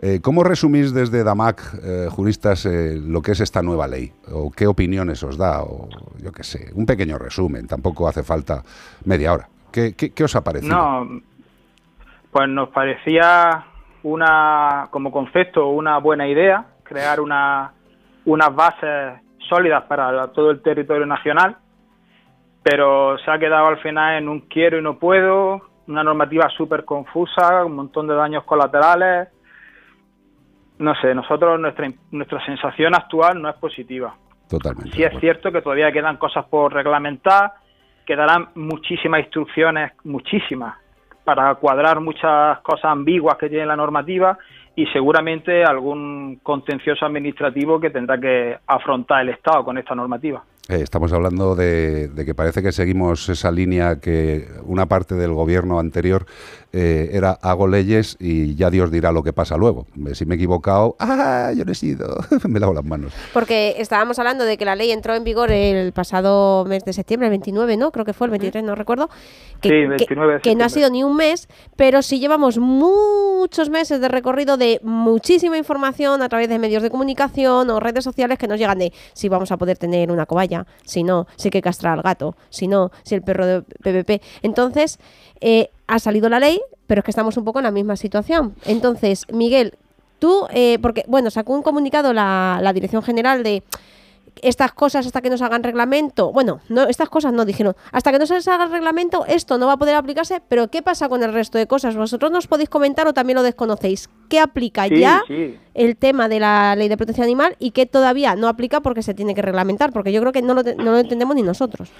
[0.00, 4.12] eh, ¿cómo resumís desde DAMAC, eh, juristas, eh, lo que es esta nueva ley?
[4.32, 5.62] ¿O qué opiniones os da?
[5.62, 5.88] O
[6.20, 8.62] yo qué sé, un pequeño resumen, tampoco hace falta
[9.04, 9.48] media hora.
[9.70, 10.74] ¿Qué, qué- qué os ha parecido?
[10.76, 11.20] No,
[12.32, 13.66] pues nos parecía
[14.02, 17.72] una, como concepto, una buena idea crear una,
[18.24, 21.56] unas bases sólidas para todo el territorio nacional,
[22.62, 26.84] pero se ha quedado al final en un quiero y no puedo, una normativa súper
[26.84, 29.28] confusa, un montón de daños colaterales.
[30.78, 34.14] No sé, nosotros, nuestra, nuestra sensación actual no es positiva.
[34.48, 34.92] Totalmente.
[34.92, 37.52] Sí es cierto que todavía quedan cosas por reglamentar,
[38.04, 40.76] quedarán muchísimas instrucciones, muchísimas,
[41.24, 44.38] para cuadrar muchas cosas ambiguas que tiene la normativa
[44.74, 50.42] y seguramente algún contencioso administrativo que tendrá que afrontar el Estado con esta normativa.
[50.68, 55.32] Eh, estamos hablando de, de que parece que seguimos esa línea que una parte del
[55.32, 56.24] gobierno anterior
[56.72, 59.86] eh, era hago leyes y ya Dios dirá lo que pasa luego.
[60.08, 62.16] Eh, Si me he equivocado, ¡ah, yo no he sido!
[62.48, 63.12] me lavo las manos.
[63.32, 67.26] Porque estábamos hablando de que la ley entró en vigor el pasado mes de septiembre,
[67.28, 67.90] el 29, ¿no?
[67.92, 69.08] Creo que fue el 23, no recuerdo.
[69.60, 72.58] Que, Sí, que- 29 de que no ha sido ni un mes, pero sí llevamos
[72.58, 78.04] muchos meses de recorrido de muchísima información a través de medios de comunicación o redes
[78.04, 81.48] sociales que nos llegan de si vamos a poder tener una cobaya, si no, si
[81.48, 84.22] hay que castrar al gato, si no, si el perro de PPP.
[84.42, 84.98] Entonces,
[85.40, 88.54] eh, ha salido la ley, pero es que estamos un poco en la misma situación.
[88.64, 89.74] Entonces, Miguel,
[90.18, 93.62] tú, eh, porque, bueno, sacó un comunicado la, la Dirección General de
[94.40, 96.32] estas cosas hasta que nos hagan reglamento.
[96.32, 97.76] Bueno, no, estas cosas no dijeron.
[97.92, 100.40] Hasta que no se les haga reglamento, esto no va a poder aplicarse.
[100.48, 101.96] Pero ¿qué pasa con el resto de cosas?
[101.96, 104.08] ¿Vosotros nos podéis comentar o también lo desconocéis?
[104.30, 105.58] ¿Qué aplica Sí, ya sí.
[105.74, 109.12] el tema de la ley de protección animal y qué todavía no aplica porque se
[109.12, 109.92] tiene que reglamentar?
[109.92, 111.90] Porque yo creo que no lo, no lo entendemos ni nosotros.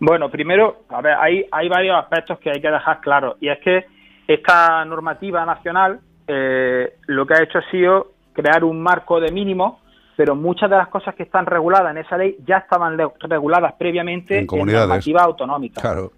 [0.00, 3.36] Bueno, primero, a ver, hay, hay varios aspectos que hay que dejar claros.
[3.40, 3.86] Y es que
[4.26, 9.80] esta normativa nacional eh, lo que ha hecho ha sido crear un marco de mínimo,
[10.16, 14.34] pero muchas de las cosas que están reguladas en esa ley ya estaban reguladas previamente
[14.34, 14.88] En en, comunidades.
[14.88, 15.80] normativa autonómica.
[15.80, 16.12] Claro.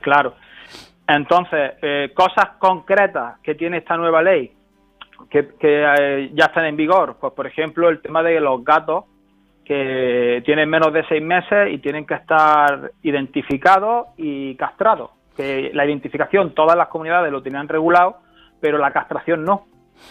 [0.00, 0.34] Claro.
[1.06, 4.52] Entonces, eh, cosas concretas que tiene esta nueva ley
[5.28, 9.04] que, que, eh, ya están en vigor, pues por ejemplo el tema de los gatos
[9.64, 15.10] que tienen menos de seis meses y tienen que estar identificados y castrados.
[15.36, 18.16] Que la identificación todas las comunidades lo tenían regulado,
[18.60, 19.66] pero la castración no.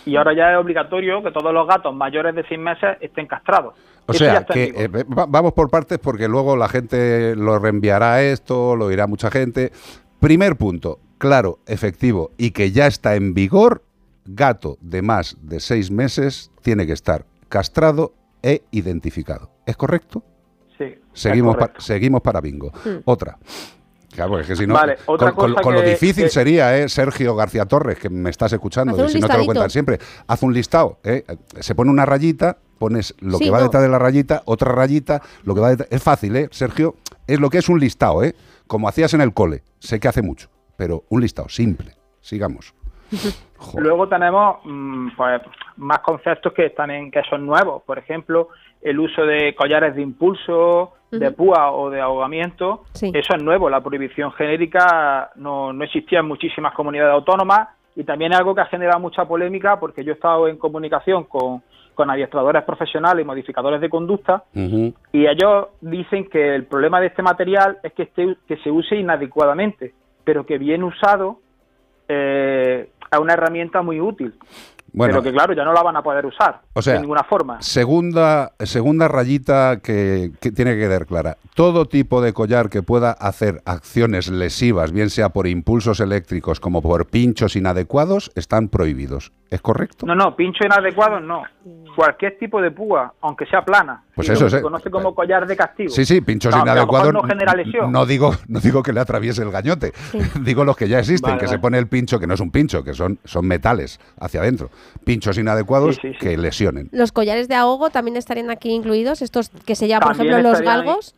[0.05, 3.75] Y ahora ya es obligatorio que todos los gatos mayores de seis meses estén castrados.
[4.07, 8.21] O Eso sea, que eh, va- vamos por partes porque luego la gente lo reenviará
[8.23, 9.71] esto, lo irá mucha gente.
[10.19, 13.83] Primer punto, claro, efectivo, y que ya está en vigor,
[14.25, 19.51] gato de más de seis meses tiene que estar castrado e identificado.
[19.65, 20.23] ¿Es correcto?
[20.77, 22.71] Sí, es Seguimos, pa- seguimos para bingo.
[22.83, 22.97] Hmm.
[23.05, 23.37] Otra.
[24.13, 26.25] Claro, porque es que si no, Vale, otra con, con- cosa con lo que- difícil
[26.25, 29.69] que- sería, eh, Sergio García Torres, que me estás escuchando, si no te lo cuentan
[29.69, 30.99] siempre, haz un listado.
[31.03, 31.23] eh,
[31.61, 33.65] Se pone una rayita, pones lo Sí, que va no.
[33.65, 35.87] detrás de la rayita, otra rayita, lo que va detrás.
[35.91, 36.95] Es fácil, ¿eh, Sergio?
[37.27, 38.35] Es lo que es un listado, ¿eh?
[38.67, 39.63] Como hacías en el cole.
[39.79, 41.95] Sé que hace mucho, pero un listado simple.
[42.19, 42.73] Sigamos.
[43.77, 45.41] Luego tenemos mm, pues,
[45.77, 47.83] más conceptos que están en que son nuevos.
[47.83, 48.49] Por ejemplo,
[48.81, 52.83] el uso de collares de impulso, de púa o de ahogamiento.
[52.93, 53.11] Sí.
[53.13, 53.69] Eso es nuevo.
[53.69, 58.61] La prohibición genérica no, no existía en muchísimas comunidades autónomas y también es algo que
[58.61, 61.61] ha generado mucha polémica porque yo he estado en comunicación con,
[61.93, 67.21] con adiestradores profesionales y modificadores de conducta y ellos dicen que el problema de este
[67.21, 69.93] material es que, esté, que se use inadecuadamente,
[70.23, 71.39] pero que bien usado
[72.07, 74.33] eh, es una herramienta muy útil.
[74.93, 75.13] Bueno.
[75.13, 77.61] pero que claro, ya no la van a poder usar O sea, de ninguna forma.
[77.61, 81.37] Segunda, segunda rayita que, que tiene que quedar clara.
[81.55, 86.81] Todo tipo de collar que pueda hacer acciones lesivas, bien sea por impulsos eléctricos como
[86.81, 89.31] por pinchos inadecuados, están prohibidos.
[89.49, 90.05] ¿Es correcto?
[90.05, 91.43] No, no, pincho inadecuado no.
[91.95, 94.03] Cualquier tipo de púa, aunque sea plana.
[94.13, 94.59] Pues y eso es, que eh.
[94.59, 95.89] se conoce como collar de castigo.
[95.89, 97.13] Sí, sí, pinchos inadecuados.
[97.13, 97.91] no genera lesión.
[97.91, 99.93] No digo, no digo que le atraviese el gañote.
[100.41, 102.51] digo los que ya existen, Vale, que se pone el pincho, que no es un
[102.51, 104.69] pincho, que son, son metales hacia adentro.
[105.05, 106.17] Pinchos inadecuados Sí, sí, sí.
[106.19, 106.89] que lesionen.
[106.91, 110.49] Los collares de ahogo también estarían aquí incluidos, estos que se llaman, por También ejemplo,
[110.51, 110.85] los estarían ahí.
[110.87, 111.15] galgos,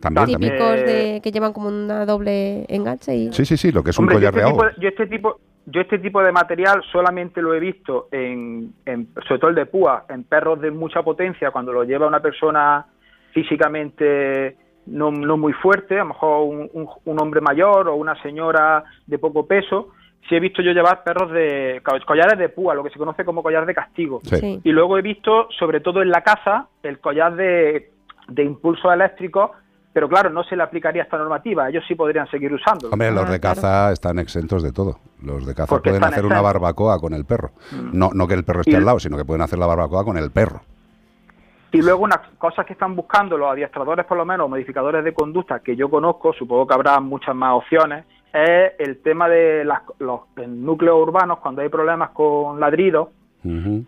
[0.00, 0.52] También, también.
[0.52, 0.84] típicos Eh,
[1.14, 4.04] de que llevan como una doble enganche y Sí, sí, sí, lo que es un
[4.04, 4.62] Hombre, collar de este, ahogo.
[4.68, 5.40] tipo de, yo este tipo
[5.70, 9.66] yo este tipo de material solamente lo he visto en, en- sobre todo el de
[9.66, 12.86] púa en perros de mucha potencia cuando lo lleva una persona
[13.32, 14.56] físicamente
[14.86, 18.84] no, no muy fuerte a lo mejor un, un- un hombre mayor o una señora
[19.06, 19.90] de poco peso.
[20.28, 23.24] Sí he visto yo llevar perros de co- collares de púa lo que se conoce
[23.24, 24.20] como collar de castigo.
[24.22, 24.60] Sí.
[24.64, 27.90] Y luego he visto sobre todo en la caza el collar de,
[28.28, 29.52] de impulso eléctrico
[29.92, 32.92] pero claro, no se le aplicaría esta normativa, ellos sí podrían seguir usándolo.
[32.92, 34.98] Hombre, los Ah, de caza están exentos de todo.
[35.22, 37.50] Los de caza Porque pueden hacer una barbacoa con el perro.
[37.72, 37.90] Mm.
[37.98, 40.04] No, no que el perro esté Y- al lado, sino que pueden hacer la barbacoa
[40.04, 40.60] con el perro.
[41.72, 45.60] Y luego unas cosas que están buscando los adiestradores, por lo menos, modificadores de conducta,
[45.60, 50.20] que yo conozco, supongo que habrá muchas más opciones, es el tema de las, los
[50.36, 53.08] en núcleos urbanos, cuando hay problemas con ladridos,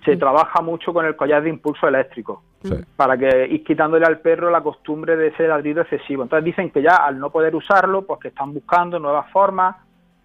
[0.04, 2.42] se trabaja mucho con el collar de impulso eléctrico.
[2.68, 2.74] Sí.
[2.96, 6.22] para que ir quitándole al perro la costumbre de ese ladrido excesivo.
[6.22, 9.76] Entonces dicen que ya al no poder usarlo, pues que están buscando nuevas formas,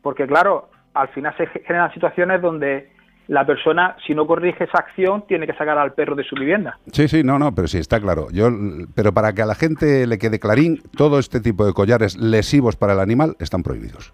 [0.02, 2.92] porque claro, al final se generan situaciones donde
[3.28, 6.80] la persona, si no corrige esa acción, tiene que sacar al perro de su vivienda.
[6.92, 8.28] Sí, sí, no, no, pero sí, está claro.
[8.32, 8.50] Yo,
[8.96, 12.76] pero para que a la gente le quede clarín, todo este tipo de collares lesivos
[12.78, 14.14] para el animal están prohibidos.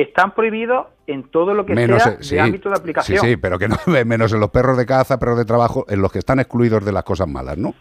[0.00, 3.20] Están prohibidos en todo lo que Menos, sea de ámbito de aplicación.
[3.20, 3.76] Sí, sí, pero que no,
[4.06, 6.92] menos en los perros de caza, perros de trabajo, en los que están excluidos de
[6.92, 7.74] las cosas malas, ¿no?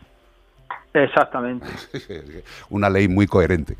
[0.93, 1.68] Exactamente.
[2.72, 3.76] Una ley muy coherente,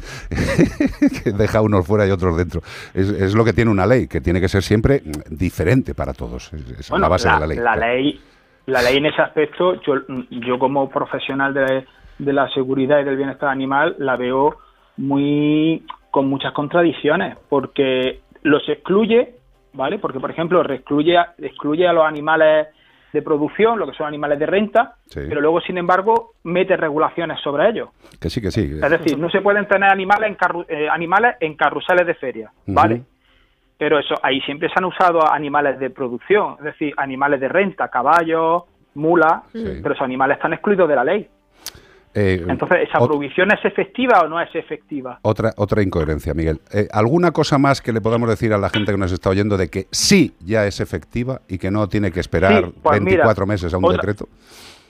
[1.24, 2.62] que deja unos fuera y otros dentro.
[2.94, 6.14] Es, es lo que tiene una ley, que tiene que ser siempre mm, diferente para
[6.14, 6.54] todos.
[6.54, 7.58] Es, es la base de la ley.
[7.58, 8.22] La ley,
[8.68, 9.96] la ley en ese aspecto, yo,
[10.30, 11.86] yo como profesional de,
[12.20, 14.58] de la seguridad y del bienestar animal, la veo
[14.98, 19.36] muy con muchas contradicciones, porque los excluye,
[19.74, 20.00] ¿vale?
[20.00, 22.68] Porque, por ejemplo, excluye, a- excluye a los animales
[23.14, 25.22] de producción, lo que son animales de renta, Sí.
[25.30, 27.90] pero luego, sin embargo, mete regulaciones sobre ellos.
[28.20, 28.62] Que sí, que sí.
[28.82, 32.52] Es decir, no se pueden tener animales en, carru- eh, animales en carruseles de feria,
[32.68, 33.04] ¿vale?
[33.78, 37.88] Pero eso, ahí siempre se han usado animales de producción, es decir, animales de renta,
[37.90, 38.64] caballos,
[38.96, 39.80] mulas, Sí.
[39.82, 41.28] pero esos animales están excluidos de la ley.
[42.14, 45.20] Eh, Entonces, ¿esa prohibición es efectiva o no es efectiva?
[45.22, 46.60] Otra, otra incoherencia, Miguel.
[46.74, 49.56] Eh, ¿Alguna cosa más que le podamos decir a la gente que nos está oyendo
[49.58, 53.18] de que sí ya es efectiva y que no tiene que esperar Sí, pues mira,
[53.26, 54.28] 24 meses a un otra- decreto?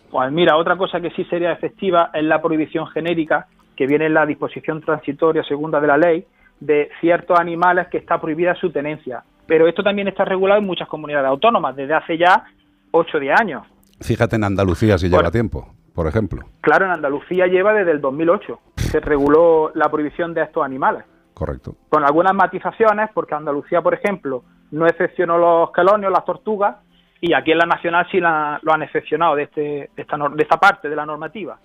[0.09, 4.13] Pues mira, otra cosa que sí sería efectiva es la prohibición genérica que viene en
[4.13, 6.26] la disposición transitoria segunda de la ley
[6.61, 9.24] de ciertos animales que está prohibida su tenencia.
[9.45, 12.45] Pero esto también está regulado en muchas comunidades autónomas desde hace ya
[12.91, 13.63] 8 o 10 años.
[14.01, 16.43] Fíjate en Andalucía si lleva tiempo, por ejemplo.
[16.61, 18.59] Claro, en Andalucía lleva desde el 2008.
[18.75, 21.03] Se reguló la prohibición de estos animales.
[21.33, 21.73] Correcto.
[21.89, 26.75] Con algunas matizaciones, porque Andalucía, por ejemplo, no excepcionó los quelonios, las tortugas,
[27.19, 29.61] y aquí en la nacional sí la- lo han excepcionado de, este,
[29.95, 31.57] de, esta, de esta parte de la normativa.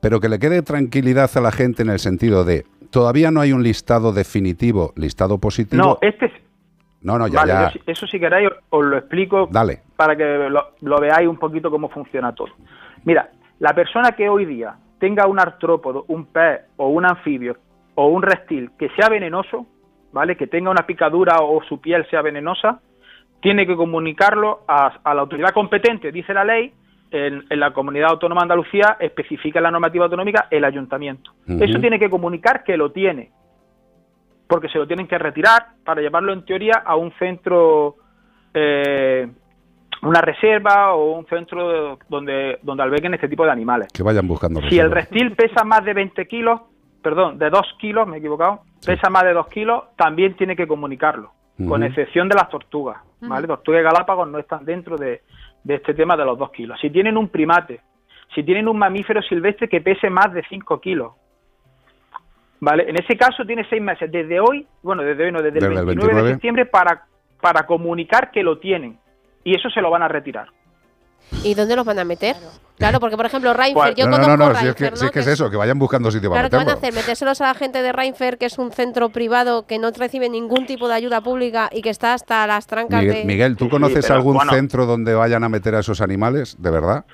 [0.00, 3.52] Pero que le quede tranquilidad a la gente en el sentido de todavía no hay
[3.52, 5.82] un listado definitivo, listado positivo.
[5.82, 6.32] No, este
[7.02, 7.70] no, no, ya, vale, ya.
[7.72, 9.82] yo eso si queréis os lo explico Dale.
[9.94, 12.48] para que lo, lo veáis un poquito cómo funciona todo.
[13.04, 17.56] Mira, la persona que hoy día tenga un artrópodo, un pez o un anfibio
[17.94, 19.66] o un reptil que sea venenoso,
[20.12, 20.36] ¿vale?
[20.36, 22.80] Que tenga una picadura o su piel sea venenosa,
[23.40, 26.72] tiene que comunicarlo a, a la autoridad competente, dice la ley,
[27.10, 31.32] en, en la comunidad autónoma de Andalucía especifica en la normativa autonómica el ayuntamiento.
[31.46, 33.30] Eso tiene que comunicar que lo tiene,
[34.46, 37.96] porque se lo tienen que retirar para llevarlo en teoría a un centro,
[38.52, 39.28] eh,
[40.02, 43.88] una reserva o un centro donde, donde alberguen este tipo de animales.
[43.92, 46.60] Que vayan buscando Si el reptil pesa más de 20 kilos,
[47.02, 50.66] perdón, de 2 kilos, me he equivocado, pesa más de 2 kilos, también tiene que
[50.66, 51.32] comunicarlo,
[51.66, 53.46] con excepción de las tortugas, ¿vale?
[53.46, 55.22] Tortugas y galápagos no están dentro de,
[55.64, 56.78] de este tema de los 2 kilos.
[56.80, 57.80] Si tienen un primate,
[58.34, 61.12] si tienen un mamífero silvestre que pese más de 5 kilos,
[62.60, 62.88] ¿vale?
[62.88, 65.78] En ese caso tiene 6 meses, desde hoy, bueno, desde hoy no, desde, Desde el
[65.78, 66.30] el 29 de 29.
[66.34, 67.04] septiembre para,
[67.40, 68.98] para comunicar que lo tienen.
[69.44, 70.48] Y eso se lo van a retirar.
[71.44, 72.36] ¿Y dónde los van a meter?
[72.78, 73.94] Claro, porque por ejemplo, Reinfer, ¿Cuál?
[73.96, 75.06] yo no, no, conozco no, no, si es que, si ¿no?
[75.06, 76.94] es, que es eso, que vayan buscando sitio Claro, para ¿qué van a hacer?
[76.94, 80.64] ¿Metérselos a la gente de Reinfer, que es un centro privado que no recibe ningún
[80.64, 83.24] tipo de ayuda pública y que está hasta las trancas Miguel, de...
[83.24, 84.52] Miguel, ¿tú conoces pero, algún bueno.
[84.52, 86.56] centro donde vayan a meter a esos animales?
[86.62, 87.04] ¿De verdad?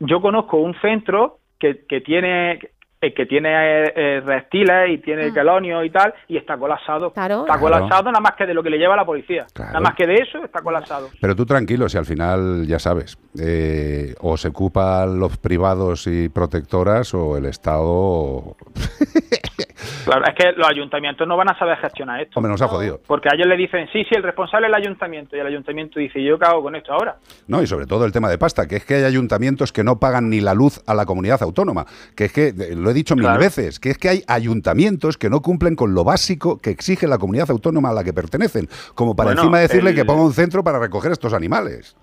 [0.00, 2.58] yo conozco un centro que, que tiene
[3.02, 3.50] eh, que tiene
[3.96, 7.08] eh, reptiles y tiene quelonios y tal y está colapsado.
[7.08, 7.46] Está Claro.
[7.60, 9.46] colapsado nada más que de lo que le lleva la policía.
[9.58, 11.08] Nada más que de eso está colapsado.
[11.20, 16.28] Pero tú tranquilo, si al final ya sabes, eh, o se ocupan los privados y
[16.28, 18.56] protectoras o el Estado...
[20.04, 23.00] claro es que los ayuntamientos no van a saber gestionar esto Hombre, nos ha jodido.
[23.06, 25.98] porque a ellos le dicen sí sí el responsable es el ayuntamiento y el ayuntamiento
[26.00, 27.16] dice ¿y yo qué hago con esto ahora
[27.48, 29.98] No, y sobre todo el tema de pasta, que es que hay ayuntamientos que no
[29.98, 31.86] pagan ni la luz a la comunidad autónoma,
[32.16, 33.40] que es que, lo he dicho mil Claro.
[33.40, 37.18] veces, que es que hay ayuntamientos que no cumplen con lo básico que exige la
[37.18, 40.32] comunidad autónoma a la que pertenecen, como para Bueno, encima decirle el- que ponga un
[40.32, 41.96] centro para recoger estos animales.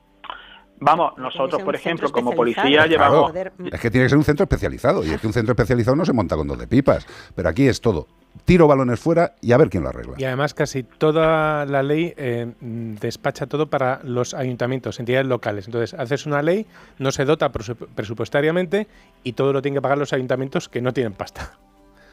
[0.80, 4.44] Vamos nosotros por ejemplo como policía Claro, llevamos es que tiene que ser un centro
[4.44, 7.06] especializado, y es que un centro especializado no se monta con dos de pipas,
[7.36, 8.08] pero aquí es todo.
[8.46, 10.14] Tiro balones fuera y a ver quién lo arregla.
[10.18, 15.66] Y además casi toda la ley eh, despacha todo para los ayuntamientos, entidades locales.
[15.68, 16.66] Entonces, haces una ley,
[17.00, 18.88] no se dota presup- presupuestariamente
[19.24, 21.54] y todo lo tienen que pagar los ayuntamientos que no tienen pasta.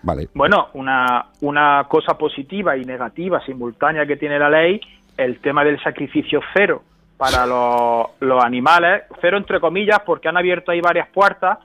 [0.03, 0.29] Vale.
[0.35, 4.81] Bueno, una, una cosa positiva y negativa simultánea que tiene la ley,
[5.19, 6.83] el tema del sacrificio cero
[7.17, 11.59] para los, los animales, cero entre comillas, porque han abierto ahí varias puertas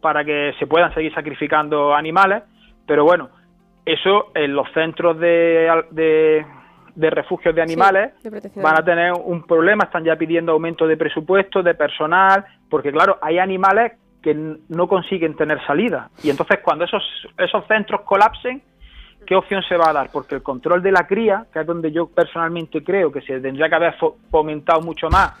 [0.00, 2.42] para que se puedan seguir sacrificando animales,
[2.86, 3.30] pero bueno,
[3.84, 6.46] eso en los centros de, de,
[6.94, 10.96] de refugios de animales de van a tener un problema, están ya pidiendo aumento de
[10.96, 13.92] presupuesto, de personal, porque claro, hay animales
[14.22, 16.08] que no consiguen tener salida.
[16.22, 17.02] Y entonces cuando esos,
[17.36, 18.62] esos centros colapsen,
[19.24, 20.10] ¿qué opción se va a dar?
[20.12, 23.68] Porque el control de la cría, que es donde yo personalmente creo que se tendría
[23.68, 25.32] que haber fo- fomentado mucho más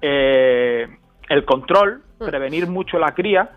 [0.00, 0.86] eh,
[1.28, 3.50] el control, prevenir mucho la cría,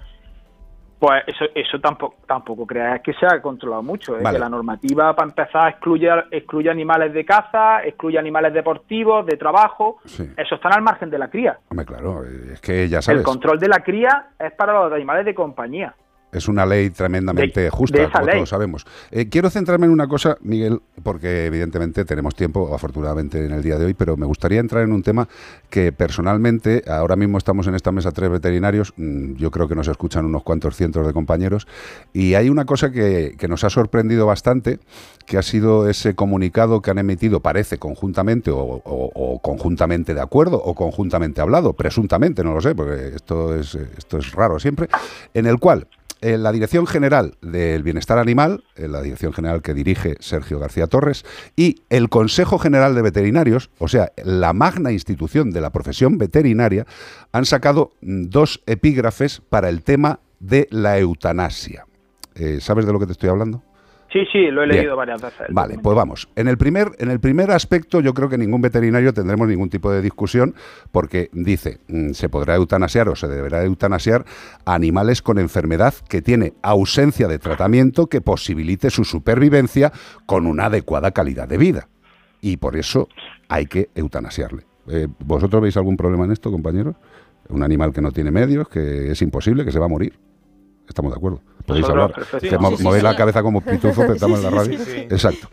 [0.99, 4.15] pues eso, eso tampoco, tampoco creas que se ha controlado mucho.
[4.17, 4.21] ¿eh?
[4.21, 4.36] Vale.
[4.38, 9.97] Que la normativa, para empezar, excluye, excluye animales de caza, excluye animales deportivos, de trabajo.
[10.05, 10.29] Sí.
[10.38, 11.57] Eso están al margen de la cría.
[11.69, 12.23] Hombre, claro,
[12.53, 15.95] es que ya El sabes, control de la cría es para los animales de compañía.
[16.32, 18.36] Es una ley tremendamente De- justa, de como ley.
[18.36, 18.86] todos sabemos.
[19.11, 23.77] Eh, quiero centrarme en una cosa, Miguel, porque evidentemente tenemos tiempo, afortunadamente, en el día
[23.77, 25.27] de hoy, pero me gustaría entrar en un tema
[25.69, 29.88] que personalmente, ahora mismo estamos en esta mesa tres veterinarios, mm, yo creo que nos
[29.88, 31.67] escuchan unos cuantos cientos de compañeros,
[32.13, 34.79] y hay una cosa que, que nos ha sorprendido bastante,
[35.25, 40.21] que ha sido ese comunicado que han emitido, parece conjuntamente, o, o- o conjuntamente de
[40.21, 44.59] acuerdo, o conjuntamente hablado, presuntamente, no lo sé, porque esto es, eh, esto es raro
[44.59, 44.88] siempre,
[45.34, 45.88] en el cual
[46.22, 50.88] eh, la Dirección General del Bienestar Animal, eh, la Dirección General que dirige Sergio García
[50.88, 56.17] Torres, y el Consejo General de Veterinarios, o sea, la magna institución de la profesión
[56.17, 56.86] veterinaria,
[57.32, 61.86] han sacado mm, dos epígrafes para el tema de la eutanasia.
[62.36, 63.63] Eh, ¿Sabes de lo que te estoy hablando?
[64.12, 64.80] Sí, sí, lo he Bien.
[64.80, 65.47] leído varias veces.
[65.49, 66.28] Vale, pues vamos.
[66.36, 69.89] En el primer, en el primer aspecto, yo creo que ningún veterinario tendremos ningún tipo
[69.89, 70.53] de discusión,
[70.91, 74.26] porque dice mm, se podrá eutanasiar o se deberá eutanasiar
[74.66, 79.93] a animales con enfermedad que tiene ausencia de tratamiento que posibilite su supervivencia
[80.26, 81.88] con una adecuada calidad de vida.
[82.41, 83.07] Y por eso
[83.47, 84.64] hay que eutanasiarle.
[84.88, 86.95] Eh, ¿Vosotros veis algún problema en esto, compañeros?
[87.47, 90.18] Un animal que no tiene medios, que es imposible, que se va a morir.
[90.88, 91.41] Estamos de acuerdo.
[91.66, 92.12] Podéis hablar.
[92.14, 92.39] perfecto.
[92.39, 93.07] Que Sí, sí, movéis sí.
[93.07, 94.78] la cabeza como pitufo, pero estamos en la radio.
[94.80, 94.99] sí, sí.
[95.09, 95.47] Exacto.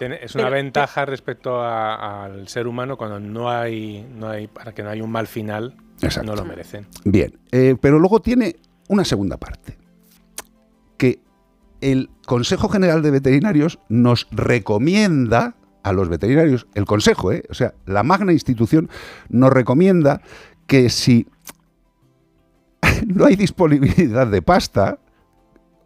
[0.00, 4.82] Es una ventaja respecto a- al ser humano cuando no hay, no hay, para que
[4.82, 6.30] no haya un mal final, Exacto.
[6.30, 6.86] no lo merecen.
[7.04, 8.56] Bien, eh, pero luego tiene
[8.88, 9.76] una segunda parte,
[10.96, 11.20] que
[11.80, 17.42] el Consejo General de Veterinarios nos recomienda a los veterinarios, el Consejo, ¿eh?
[17.50, 18.88] o sea, la magna institución
[19.28, 20.20] nos recomienda
[20.68, 21.26] que si
[23.06, 24.98] no hay disponibilidad de pasta,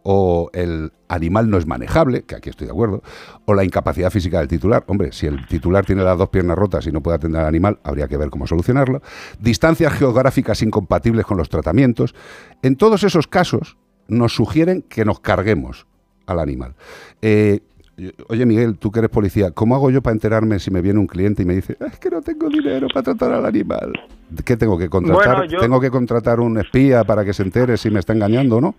[0.09, 3.03] o el animal no es manejable, que aquí estoy de acuerdo,
[3.43, 4.85] o la incapacidad física del titular.
[4.87, 7.77] Hombre, si el titular tiene las dos piernas rotas y no puede atender al animal,
[7.83, 9.01] habría que ver cómo solucionarlo.
[9.41, 12.15] Distancias geográficas incompatibles con los tratamientos.
[12.61, 13.75] En todos esos casos
[14.07, 15.87] nos sugieren que nos carguemos
[16.25, 16.73] al animal.
[17.21, 17.59] Eh,
[18.29, 21.07] Oye, Miguel, tú que eres policía, ¿cómo hago yo para enterarme si me viene un
[21.07, 23.91] cliente y me dice, es que no tengo dinero para tratar al animal?
[24.45, 25.37] ¿Qué tengo que contratar?
[25.37, 28.57] Bueno, yo- ¿Tengo que contratar un espía para que se entere si me está engañando
[28.57, 28.75] o no?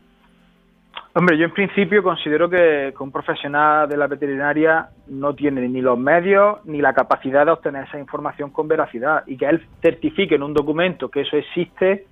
[1.18, 5.80] Hombre, yo en principio considero que, que un profesional de la veterinaria no tiene ni
[5.80, 10.36] los medios ni la capacidad de obtener esa información con veracidad y que él certifique
[10.36, 12.06] en un documento que eso existe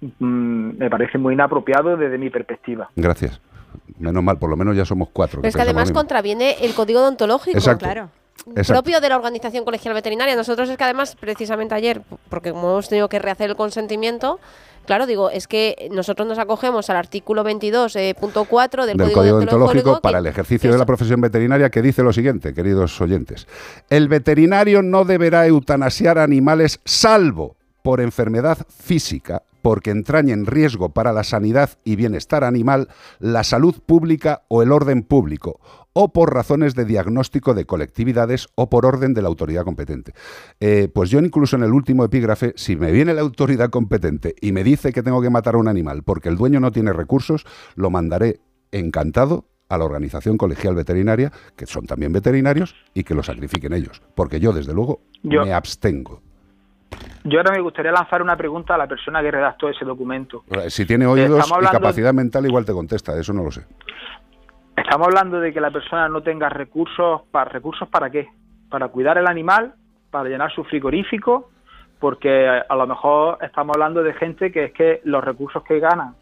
[0.00, 2.90] mm, me parece muy inapropiado desde mi perspectiva.
[2.96, 3.40] Gracias.
[4.00, 5.40] Menos mal, por lo menos ya somos cuatro.
[5.40, 7.56] Pero es que además contraviene el código deontológico.
[7.56, 7.84] Exacto.
[7.84, 8.10] Claro.
[8.50, 8.72] Exacto.
[8.72, 10.36] Propio de la Organización Colegial Veterinaria.
[10.36, 14.38] Nosotros es que además, precisamente ayer, porque como hemos tenido que rehacer el consentimiento,
[14.86, 20.00] claro, digo, es que nosotros nos acogemos al artículo 22.4 del, del Código, Deontológico que-
[20.00, 23.46] para el ejercicio de la profesión veterinaria que dice lo siguiente, queridos oyentes.
[23.90, 31.12] El veterinario no deberá eutanasiar animales salvo por enfermedad física, porque entrañe en riesgo para
[31.12, 32.88] la sanidad y bienestar animal,
[33.18, 35.60] la salud pública o el orden público,
[35.94, 40.12] o por razones de diagnóstico de colectividades o por orden de la autoridad competente.
[40.60, 44.52] Eh, pues yo incluso en el último epígrafe, si me viene la autoridad competente y
[44.52, 47.46] me dice que tengo que matar a un animal porque el dueño no tiene recursos,
[47.76, 48.40] lo mandaré
[48.72, 54.02] encantado a la organización colegial veterinaria, que son también veterinarios, y que lo sacrifiquen ellos.
[54.14, 56.20] Porque yo, desde luego, Yo- me abstengo.
[57.24, 60.44] Yo ahora me gustaría lanzar una pregunta a la persona que redactó ese documento.
[60.50, 63.62] Eh, Si tiene oídos Estamos y capacidad mental, igual te contesta, eso no lo sé.
[64.76, 68.28] Estamos hablando de que la persona no tenga recursos para recursos para qué?
[68.68, 69.74] Para cuidar el animal,
[70.10, 71.50] para llenar su frigorífico,
[72.00, 76.14] porque a lo mejor estamos hablando de gente que es que los recursos que ganan,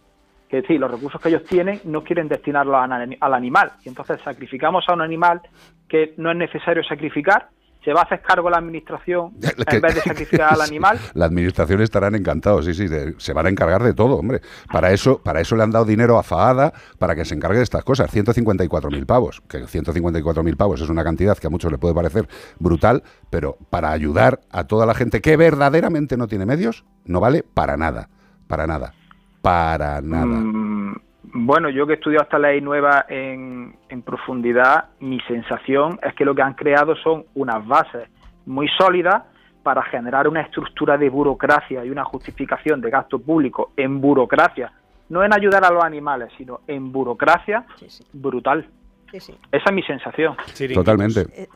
[0.48, 4.84] que sí, los recursos que ellos tienen no quieren destinarlos al animal y entonces sacrificamos
[4.86, 5.40] a un animal
[5.88, 7.48] que no es necesario sacrificar,
[7.84, 10.98] se va a hacer cargo la administración en vez de sacrificar al animal.
[11.14, 14.40] La administración estarán encantados, sí, sí, de- se van a encargar de todo, hombre.
[14.72, 17.64] Para eso, para eso le han dado dinero a Faada para que se encargue de
[17.64, 18.10] estas cosas.
[18.14, 22.28] 154.000 pavos, que 154.000 pavos es una cantidad que a muchos le puede parecer
[22.58, 27.42] brutal, pero para ayudar a toda la gente que verdaderamente no tiene medios, no vale
[27.42, 28.08] para nada,
[28.46, 28.94] para nada,
[29.42, 30.26] para nada.
[30.26, 36.14] Mm, Bueno, yo que he estudiado esta ley nueva en, en profundidad, mi sensación es
[36.14, 38.08] que lo que han creado son unas bases
[38.44, 39.22] muy sólidas
[39.62, 44.72] para generar una estructura de burocracia y una justificación de gasto público en burocracia,
[45.08, 47.64] no en ayudar a los animales, sino en burocracia
[48.12, 48.66] brutal.
[49.12, 49.34] Esa
[49.66, 50.34] es mi sensación.
[50.72, 51.26] Totalmente.
[51.34, 51.46] Eh,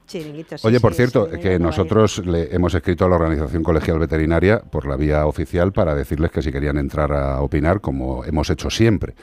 [0.62, 4.60] Oye, por sí, cierto, sí, que nosotros le hemos escrito a la Organización Colegial Veterinaria
[4.60, 8.68] por la vía oficial para decirles que si querían entrar a opinar, como hemos hecho
[8.68, 9.14] siempre,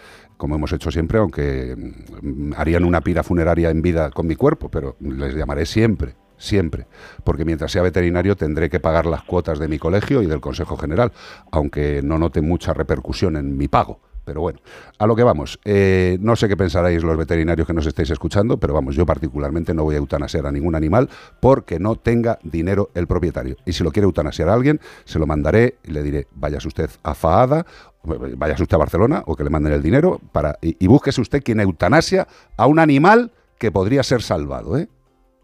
[0.43, 1.73] como hemos hecho siempre, aunque
[2.21, 6.15] mm, harían una pira funeraria en vida con mi cuerpo, pero les llamaré siempre.
[6.35, 6.87] Siempre,
[7.23, 10.75] porque mientras sea veterinario tendré que pagar las cuotas de mi colegio y del Consejo
[10.75, 11.13] General,
[11.51, 14.01] aunque no note mucha repercusión en mi pago.
[14.25, 14.59] Pero bueno,
[14.97, 15.59] a lo que vamos.
[15.65, 19.73] Eh, no sé qué pensaréis los veterinarios que nos estáis escuchando, pero vamos, yo particularmente
[19.73, 21.09] no voy a eutanasiar a ningún animal
[21.39, 23.57] porque no tenga dinero el propietario.
[23.65, 26.89] Y si lo quiere eutanasiar a alguien, se lo mandaré y le diré, váyase usted
[27.03, 27.65] a Faada,
[28.03, 31.59] váyase usted a Barcelona o que le manden el dinero para y, búsquese usted quien
[31.59, 34.89] eutanasia a un animal que podría ser salvado, ¿eh?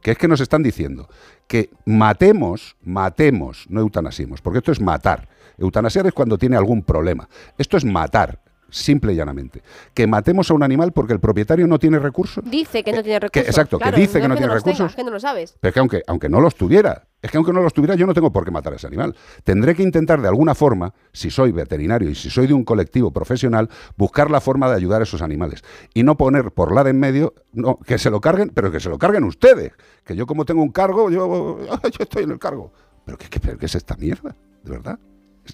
[0.01, 1.09] Que es que nos están diciendo
[1.47, 5.27] que matemos, matemos, no eutanasiemos, porque esto es matar.
[5.57, 7.27] Eutanasiar es cuando tiene algún problema.
[7.57, 8.39] Esto es matar,
[8.71, 9.61] simple y llanamente.
[9.93, 12.43] Que matemos a un animal porque el propietario no tiene recursos.
[12.49, 13.47] Dice que no tiene que- recursos.
[13.49, 14.89] exacto, que dice que no tiene tenga, recursos.
[14.91, 15.55] es que no lo sabes.
[15.59, 18.05] Pero es que aunque, aunque no los tuviera, es que aunque no los tuviera, yo
[18.07, 19.15] no tengo por qué matar a ese animal.
[19.43, 23.11] Tendré que intentar de alguna forma, si soy veterinario y si soy de un colectivo
[23.11, 25.63] profesional, buscar la forma de ayudar a esos animales.
[25.93, 28.79] Y no poner por la de en medio, no, que se lo carguen, pero que
[28.79, 29.73] se lo carguen ustedes.
[30.05, 32.71] Que yo como tengo un cargo, yo, yo estoy en el cargo.
[33.05, 34.35] Pero ¿qué, qué, pero qué es esta mierda?
[34.63, 34.99] ¿De verdad?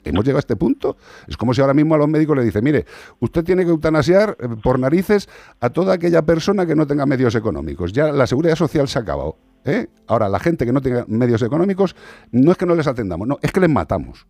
[0.04, 0.98] Hemos llegado a este punto.
[1.28, 2.86] Es como si ahora mismo a los médicos le dice, mire,
[3.20, 5.30] usted tiene que eutanasiar eh, por narices
[5.62, 7.94] a toda aquella persona que no tenga medios económicos.
[7.94, 9.38] Ya la seguridad social se ha acabado.
[9.64, 9.88] ¿eh?
[10.08, 11.96] Ahora, la gente que no tenga medios económicos,
[12.32, 14.28] no es que no les atendamos, no, es que les matamos.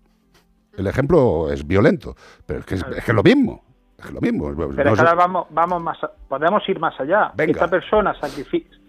[0.77, 3.63] El ejemplo es violento, pero es que es, es que es lo mismo.
[3.97, 4.53] Es lo mismo.
[4.75, 7.31] Pero No ahora vamos, vamos más, a- podemos ir más allá.
[7.35, 7.53] Venga.
[7.53, 8.13] Esta persona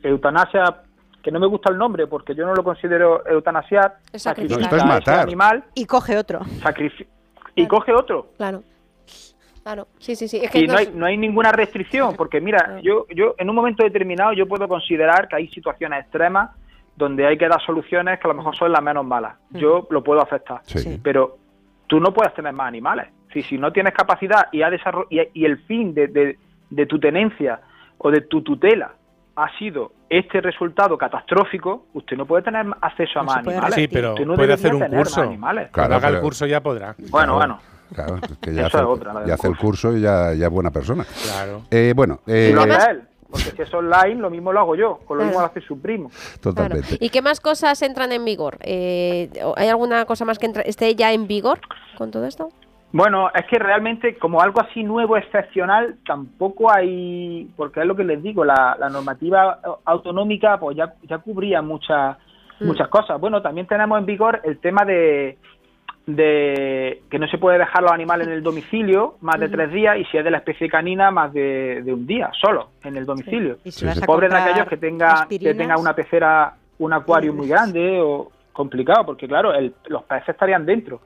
[0.03, 0.83] eutanasia,
[1.27, 4.63] que no me gusta el nombre porque yo no lo considero eutanasiar, Es sacrifica No,
[4.63, 5.19] esto es a ese matar.
[5.27, 6.39] animal Y coge otro.
[6.63, 7.05] sacrifi-
[7.57, 8.29] y coge otro.
[8.37, 8.63] Claro.
[9.65, 10.37] Claro, sí, sí, sí.
[10.37, 13.51] Es que Y no nos- hay, no hay ninguna restricción, porque mira, yo, yo en
[13.51, 16.51] un momento determinado yo puedo considerar que hay situaciones extremas
[16.95, 19.35] donde hay que dar soluciones que a lo mejor son las menos malas.
[19.51, 21.01] Yo lo puedo aceptar, Sí.
[21.03, 21.39] pero
[21.89, 23.09] tú no puedes tener más animales.
[23.33, 24.71] Si, si no tienes capacidad y, ha
[25.11, 26.39] y, y el fin de, de-
[26.71, 27.61] de tu tenencia
[27.99, 28.93] o de tu tutela
[29.37, 33.75] ha sido este resultado catastrófico, usted no puede tener acceso a más animales.
[33.75, 35.23] Sí, pero Usted no puede hacer un curso.
[35.23, 35.69] animales.
[35.73, 36.95] Cuando haga el curso ya podrá.
[37.11, 37.59] Bueno, bueno.
[37.95, 40.53] Claro, es que ya hace, es otra, ya hace el curso y ya, ya es
[40.53, 41.05] buena persona.
[41.25, 41.63] Claro.
[41.71, 44.75] Eh, bueno, eh, Y lo hace él, porque si es online, lo mismo lo hago
[44.75, 46.11] yo, con lo mismo lo hace su primo.
[46.41, 46.97] totalmente.
[46.99, 48.59] ¿Y qué más cosas entran en vigor?
[48.63, 51.61] Eh, ¿Hay alguna cosa más que entra- esté ya en vigor
[51.99, 52.49] con todo esto?
[52.93, 58.05] Bueno, es que realmente como algo así nuevo, excepcional, tampoco hay, porque es lo que
[58.05, 62.17] les digo, la, la normativa autonómica pues ya, ya cubría muchas
[62.59, 62.69] Mm.
[62.69, 63.21] muchas cosas.
[63.21, 65.37] Bueno, también tenemos en vigor el tema de,
[66.07, 69.99] de que no se puede dejar los animales en el domicilio más de tres días
[69.99, 73.05] y si es de la especie canina más de, de un día solo en el
[73.05, 73.59] domicilio.
[73.65, 78.01] Y si Pobres de aquellos que tengan que tengan una pecera, un acuario muy grande
[78.01, 81.01] o complicado, porque claro, el- los peces estarían dentro.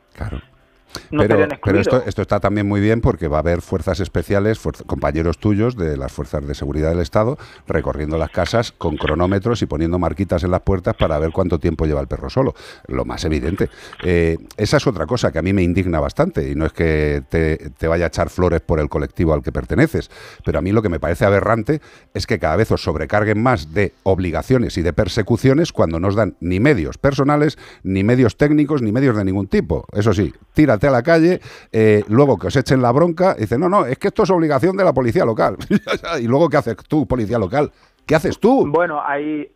[1.10, 4.58] No pero, pero esto, esto está también muy bien porque va a haber fuerzas especiales,
[4.58, 9.62] fuerza- compañeros tuyos de las fuerzas de seguridad del Estado, recorriendo las casas con cronómetros
[9.62, 12.54] y poniendo marquitas en las puertas para ver cuánto tiempo lleva el perro solo.
[12.86, 13.68] Lo más evidente.
[14.04, 17.22] Eh, esa es otra cosa que a mí me indigna bastante y no es que
[17.28, 20.10] te, te vaya a echar flores por el colectivo al que perteneces,
[20.44, 21.80] pero a mí lo que me parece aberrante
[22.14, 26.14] es que cada vez os sobrecarguen más de obligaciones y de persecuciones cuando no os
[26.14, 29.86] dan ni medios personales, ni medios técnicos, ni medios de ningún tipo.
[29.92, 30.32] Eso sí,
[30.88, 31.40] a la calle,
[31.72, 34.30] eh, luego que os echen la bronca, y dicen, no, no, es que esto es
[34.30, 35.56] obligación de la policía local.
[36.20, 37.70] y luego, ¿qué haces tú, policía local?
[38.06, 38.66] ¿Qué haces tú?
[38.70, 39.46] Bueno, ahí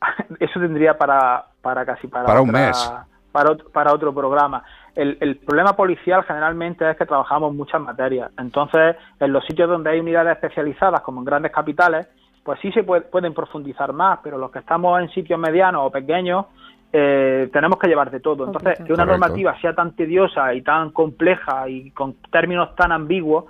[0.40, 2.92] eso tendría para, para casi para, Para un otra- mes.
[3.32, 4.64] Para, otro, para otro programa.
[4.96, 8.32] El, el problema policial generalmente es que trabajamos muchas materias.
[8.38, 12.08] Entonces, en los sitios donde hay unidades especializadas, como en grandes capitales,
[12.42, 15.90] pues sí se puede- pueden profundizar más, pero los que estamos en sitios medianos o
[15.92, 16.46] pequeños,
[16.92, 18.46] eh, tenemos que llevar de todo.
[18.46, 19.18] Entonces, que una Correcto.
[19.18, 23.44] normativa sea tan tediosa y tan compleja y con términos tan ambiguos,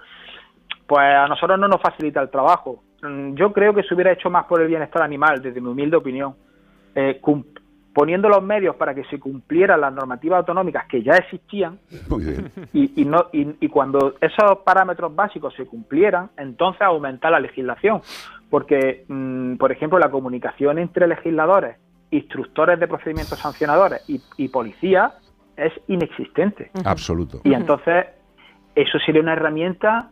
[0.86, 2.82] pues a nosotros no nos facilita el trabajo.
[3.02, 5.96] Mm, Yo creo que se hubiera hecho más por el bienestar animal, desde mi humilde
[5.96, 6.34] opinión,
[6.94, 7.20] Eh,
[7.94, 11.78] poniendo los medios para que se cumplieran las normativas autonómicas que ya existían
[12.08, 12.50] Muy bien.
[12.72, 18.00] y, y no, y, y cuando esos parámetros básicos se cumplieran, entonces aumentar la legislación.
[18.48, 21.76] Porque, mm, por ejemplo, la comunicación entre legisladores,
[22.10, 25.12] instructores de procedimientos sancionadores y, y policías
[25.56, 26.70] es inexistente.
[26.84, 27.40] Absoluto.
[27.44, 28.06] Y entonces,
[28.74, 30.10] eso sería una herramienta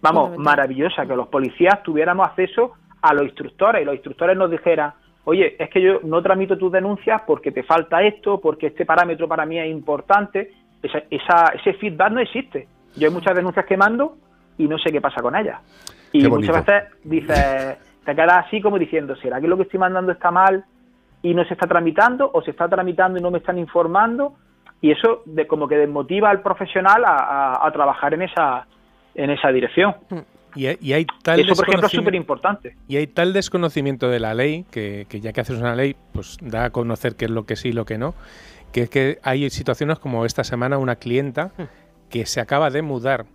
[0.00, 2.72] vamos, maravillosa, que los policías tuviéramos acceso
[3.02, 4.92] a los instructores y los instructores nos dijeran,
[5.24, 9.26] oye, es que yo no tramito tus denuncias porque te falta esto, porque este parámetro
[9.28, 10.52] para mí es importante.
[10.82, 12.68] Esa, esa- ese feedback no existe.
[12.96, 14.16] Yo hay muchas denuncias que mando
[14.56, 15.60] y no sé qué pasa con ellas.
[16.12, 20.12] Y muchas veces dices, te quedas así como diciendo, ¿será que lo que estoy mandando
[20.12, 20.64] está mal
[21.22, 22.30] y no se está tramitando?
[22.32, 24.34] ¿O se está tramitando y no me están informando?
[24.80, 28.66] Y eso de, como que desmotiva al profesional a, a- a trabajar en esa,
[29.14, 29.94] en esa dirección.
[30.54, 32.76] Y hay, y hay tal Eso, por ejemplo, es desconocimiento- súper importante.
[32.88, 36.38] Y hay tal desconocimiento de la ley, que, que ya que haces una ley, pues
[36.40, 38.14] da a conocer qué es lo que sí y lo que no,
[38.72, 41.50] que es que hay situaciones como esta semana una clienta
[42.08, 43.26] que se acaba de mudar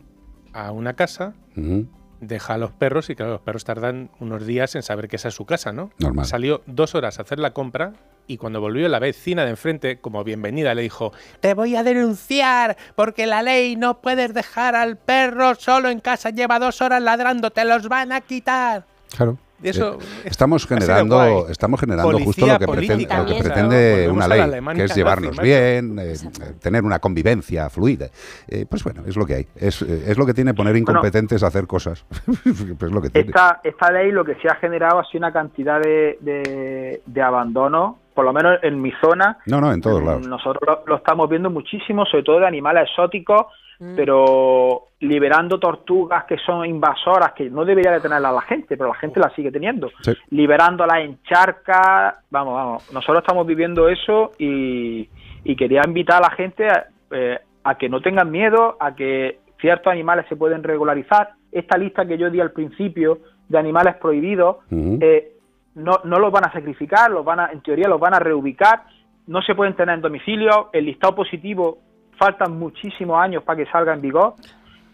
[0.53, 1.87] a una casa, Ujú.
[2.27, 5.29] Deja a los perros y claro, los perros tardan unos días en saber que esa
[5.29, 5.91] es su casa, ¿no?
[5.99, 6.25] Normal.
[6.25, 7.93] Salió dos horas a hacer la compra
[8.27, 12.77] y cuando volvió la vecina de enfrente, como bienvenida, le dijo, te voy a denunciar
[12.95, 17.51] porque la ley no puedes dejar al perro solo en casa, lleva dos horas ladrando,
[17.51, 18.85] te los van a quitar.
[19.15, 19.37] Claro.
[19.61, 23.75] Eso- Eh, estamos generando, estamos generando Policía justo lo que pretende, lo que también, pretende
[24.07, 24.13] ¿no?
[24.13, 26.15] Volvemos una ley, que es llevarnos bien, eh,
[26.61, 28.07] tener una convivencia fluida.
[28.47, 29.47] Eh, pues bueno, es lo que hay.
[29.55, 32.05] Es, eh, es lo que tiene poner incompetentes a hacer cosas.
[32.43, 33.27] pues es lo que tiene.
[33.29, 37.21] Esta, esta ley lo que se ha generado ha sido una cantidad de, de, de
[37.21, 39.37] abandono, por lo menos en mi zona.
[39.45, 40.27] No, no, en todos lados.
[40.27, 43.45] Nosotros lo, lo estamos viendo muchísimo, sobre todo de animales exóticos,
[43.79, 43.95] Mm.
[43.95, 48.95] pero liberando tortugas que son invasoras, que no debería de tenerlas la gente, pero la
[48.95, 49.89] gente las sigue teniendo.
[50.01, 50.13] Sí.
[50.29, 52.93] Liberándolas en charcas, vamos, vamos.
[52.93, 55.09] Nosotros estamos viviendo eso y,
[55.43, 59.39] y quería invitar a la gente a, eh, a que no tengan miedo, a que
[59.59, 61.31] ciertos animales se pueden regularizar.
[61.51, 63.19] Esta lista que yo di al principio
[63.49, 65.33] de animales prohibidos, eh,
[65.75, 68.83] no, no los van a sacrificar, los van a, en teoría los van a reubicar,
[69.27, 71.79] no se pueden tener en domicilio, el listado positivo
[72.23, 74.35] faltan muchísimos años para que salga en vigor.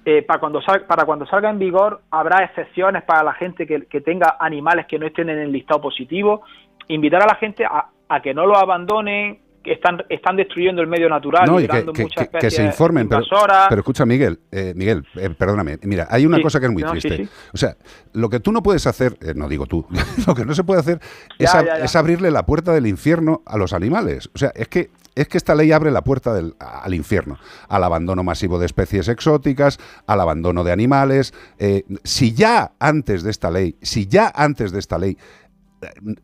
[0.05, 3.85] Eh, para, cuando sal- para cuando salga en vigor habrá excepciones para la gente que,
[3.85, 6.41] que tenga animales que no estén en el listado positivo.
[6.87, 10.87] Invitar a la gente a, a que no los abandonen, que están, están destruyendo el
[10.87, 13.09] medio natural, No, y que, muchas que- se informen.
[13.09, 13.23] Pero,
[13.67, 15.77] pero escucha, Miguel, eh, Miguel, eh, perdóname.
[15.83, 17.17] Mira, hay una Sí, cosa que es muy no, triste.
[17.17, 17.29] sí.
[17.53, 17.75] O sea,
[18.13, 19.85] lo que tú no puedes hacer, eh, no digo tú,
[20.27, 20.99] lo que no se puede hacer
[21.37, 21.73] es, ya, ya.
[21.83, 24.29] es abrirle la puerta del infierno a los animales.
[24.33, 24.89] O sea, es que
[25.21, 27.37] es que esta ley abre la puerta al infierno,
[27.67, 29.77] al abandono masivo de especies exóticas,
[30.07, 31.33] al abandono de animales.
[31.57, 35.17] Eh, si ya antes de esta ley, si ya antes de esta ley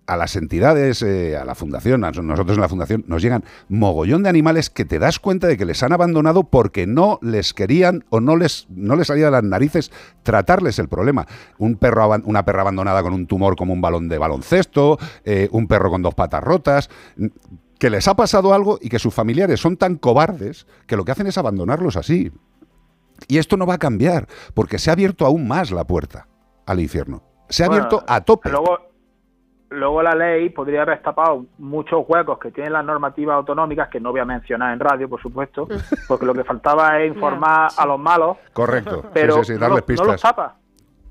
[0.05, 4.23] a las entidades, eh, a la fundación, a nosotros en la fundación, nos llegan mogollón
[4.23, 8.05] de animales que te das cuenta de que les han abandonado porque no les querían
[8.09, 9.91] o no les, no les salía de las narices
[10.23, 11.25] tratarles el problema.
[11.57, 15.67] Un perro, una perra abandonada con un tumor como un balón de baloncesto, eh, un
[15.67, 16.89] perro con dos patas rotas,
[17.79, 21.11] que les ha pasado algo y que sus familiares son tan cobardes que lo que
[21.11, 22.31] hacen es abandonarlos así.
[23.27, 26.27] Y esto no va a cambiar, porque se ha abierto aún más la puerta
[26.65, 27.21] al infierno.
[27.49, 28.49] Se ha Bueno, abierto a tope.
[28.49, 28.77] Luego,
[29.69, 34.11] luego la ley podría haber tapado muchos huecos que tienen las normativas autonómicas, que no
[34.11, 35.67] voy a mencionar en radio, por supuesto,
[36.07, 39.03] porque lo que faltaba es informar a los malos, Correcto.
[39.13, 40.55] Pero sí, sí, no, darles lo- no los tapa.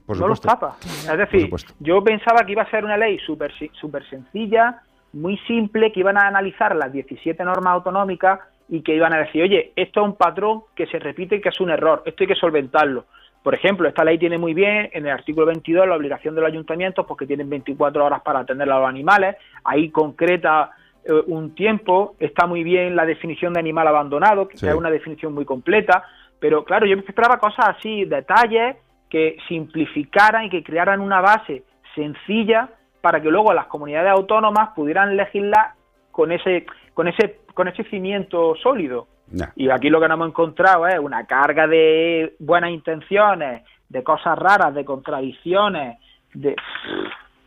[0.07, 0.77] Por no los tapa.
[0.85, 1.51] Es decir,
[1.81, 3.51] yo pensaba que iba a ser una ley súper
[3.81, 4.83] súper sencilla,
[5.15, 9.43] muy simple, que iban a analizar las 17 normas autonómicas y que iban a decir,
[9.43, 12.29] oye, esto es un patrón que se repite y que es un error, esto hay
[12.29, 13.05] que solventarlo.
[13.43, 16.51] Por ejemplo, esta ley tiene muy bien en el artículo 22 la obligación de los
[16.51, 20.71] ayuntamientos porque tienen 24 horas para atender a los animales, ahí concreta
[21.05, 24.67] eh, un tiempo, está muy bien la definición de animal abandonado, que Sí.
[24.67, 26.05] es una definición muy completa,
[26.41, 28.77] pero claro, yo esperaba cosas así, detalles
[29.11, 31.65] que simplificaran y que crearan una base
[31.95, 32.71] sencilla
[33.05, 35.75] para que luego las comunidades autónomas pudieran legislar
[36.11, 36.65] con ese
[36.95, 39.09] con ese con ese cimiento sólido.
[39.31, 39.49] Nah.
[39.57, 44.39] Y aquí lo que nos hemos encontrado es una carga de buenas intenciones, de cosas
[44.39, 45.99] raras, de contradicciones,
[46.33, 46.57] de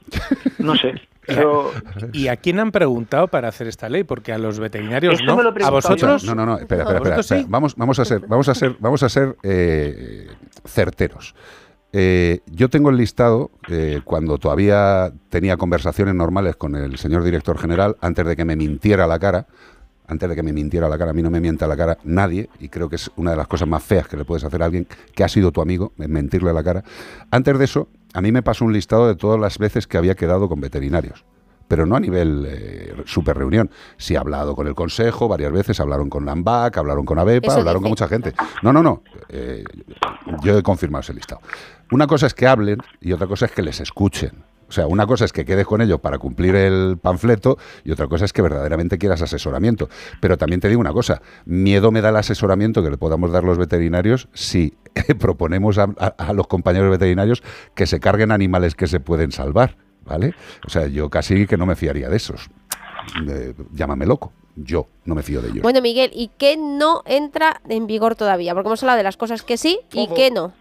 [0.59, 0.93] no sé.
[2.13, 4.03] ¿Y a quién han preguntado para hacer esta ley?
[4.03, 5.37] Porque a los veterinarios Eso no.
[5.37, 6.23] me lo ¿A vosotros?
[6.23, 7.33] No, no, no, espera, ¿A espera, espera, vosotros sí?
[7.33, 7.49] espera.
[7.49, 10.27] Vamos, vamos a ser, vamos a ser, vamos a ser eh,
[10.65, 11.33] certeros.
[11.93, 17.57] Eh, yo tengo el listado eh, cuando todavía tenía conversaciones normales con el señor director
[17.57, 19.47] general antes de que me mintiera la cara.
[20.09, 22.49] Antes de que me mintiera la cara, a mí no me mienta la cara nadie,
[22.61, 24.65] y creo que es una de las cosas más feas que le puedes hacer a
[24.65, 26.81] alguien que ha sido tu amigo, mentirle la cara.
[27.29, 30.15] Antes de eso, a mí me pasó un listado de todas las veces que había
[30.15, 31.25] quedado con veterinarios
[31.67, 33.69] pero no a nivel eh, super reunión.
[33.97, 37.59] Sí he hablado con el Consejo varias veces, hablaron con Lambac, hablaron con ABEPA, Eso
[37.59, 38.33] hablaron con mucha gente.
[38.61, 39.03] No, no, no.
[39.29, 39.63] eh,
[40.43, 41.41] yo he confirmado ese listado.
[41.91, 44.43] Una cosa es que hablen y otra cosa es que les escuchen.
[44.69, 48.07] O sea, una cosa es que quedes con ellos para cumplir el panfleto y otra
[48.07, 49.87] cosa es que verdaderamente quieras asesoramiento.
[50.19, 53.45] Pero también te digo una cosa, miedo me da el asesoramiento que le podamos dar
[53.45, 54.73] los veterinarios si
[55.19, 57.43] proponemos a, a- a los compañeros veterinarios
[57.75, 59.77] que se carguen animales que se pueden salvar,
[60.07, 60.33] ¿vale?
[60.65, 62.49] O sea, yo casi que no me fiaría de esos.
[63.29, 65.61] Eh, llámame loco, yo no me fío de ellos.
[65.61, 68.53] Bueno, Miguel, ¿y qué no entra en vigor todavía?
[68.53, 70.51] Porque hemos hablado de las cosas que sí y que no.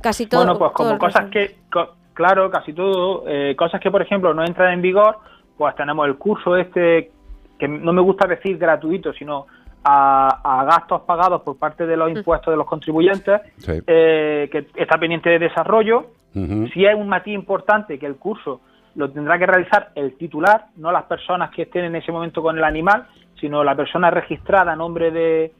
[0.00, 0.40] Casi todo.
[0.44, 4.44] bueno, pues como cosas que, co- claro, casi todo, eh, cosas que por ejemplo no
[4.44, 5.18] entran en vigor,
[5.56, 7.10] pues tenemos el curso este,
[7.58, 9.46] que no me gusta decir gratuito, sino
[9.88, 13.80] a, a gastos pagados por parte de los impuestos de los contribuyentes, Sí.
[13.86, 16.06] eh, que está pendiente de desarrollo.
[16.34, 18.60] Si es un matiz importante que el curso
[18.94, 22.58] lo tendrá que realizar el titular, no las personas que estén en ese momento con
[22.58, 23.06] el animal,
[23.40, 25.52] sino la persona registrada a nombre de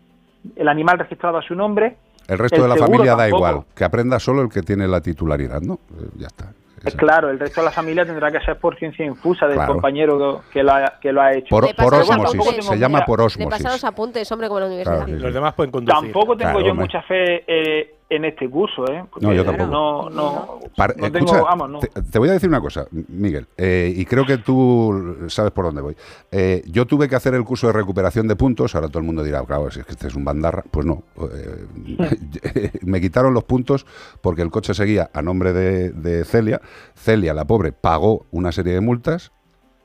[0.55, 1.97] el animal registrado a su nombre.
[2.29, 5.01] El resto El de la familia da igual, que aprenda solo el que tiene la
[5.01, 5.75] titularidad, ¿no?
[5.75, 6.53] Eh, ya está.
[6.85, 9.73] Eh, Claro, el resto de la familia tendrá que ser por ciencia infusa del Claro.
[9.75, 11.49] compañero que, que lo ha, que lo ha hecho.
[11.49, 12.65] Por, Le por apuntes.
[12.67, 13.51] se llama por Le ósmosis.
[13.51, 14.97] pasan los apuntes, hombre, como en la universidad.
[14.99, 15.23] Claro, sí, sí.
[15.25, 16.01] Los demás pueden conducir.
[16.01, 16.85] Tampoco tengo Claro, yo hombre.
[16.87, 19.05] mucha fe eh, en este curso, ¿eh?
[19.11, 19.69] Porque No, yo tampoco.
[19.71, 21.79] No, no, Par- no escucha, tengo, vamos, no.
[21.81, 25.65] te, te voy a decir una cosa, Miguel, eh, y creo que tú sabes por
[25.65, 25.97] dónde voy.
[26.31, 29.25] Eh, yo tuve que hacer el curso de recuperación de puntos, ahora todo el mundo
[29.25, 30.63] dirá, claro, si es que este es un bandarra.
[30.71, 31.03] Pues no,
[31.35, 33.87] eh, me quitaron los puntos
[34.21, 36.61] porque el coche seguía a nombre de, de Celia.
[36.95, 39.33] Celia, la pobre, pagó una serie de multas.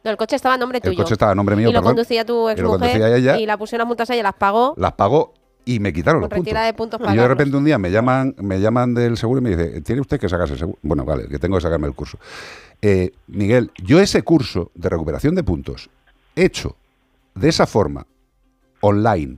[0.04, 0.98] No, el coche estaba a nombre El tuyo.
[0.98, 1.94] coche estaba a nombre mío, Y lo perdón.
[1.96, 3.40] conducía tu Y ex lo conducía ella.
[3.40, 4.74] Y la pusieron las multas a ella, las pagó.
[4.78, 5.34] Las pagó
[5.66, 6.54] y me quitaron los puntos.
[6.54, 9.44] de puntos Y yo de repente un día me llaman, me llaman del seguro y
[9.44, 10.80] me dice, tiene usted que sacarse el seguro.
[10.82, 12.18] Bueno, vale, que tengo que sacarme el curso.
[12.82, 15.90] Eh, Miguel, yo ese curso de recuperación de puntos
[16.36, 16.76] hecho
[17.36, 18.08] de esa forma,
[18.82, 19.38] online,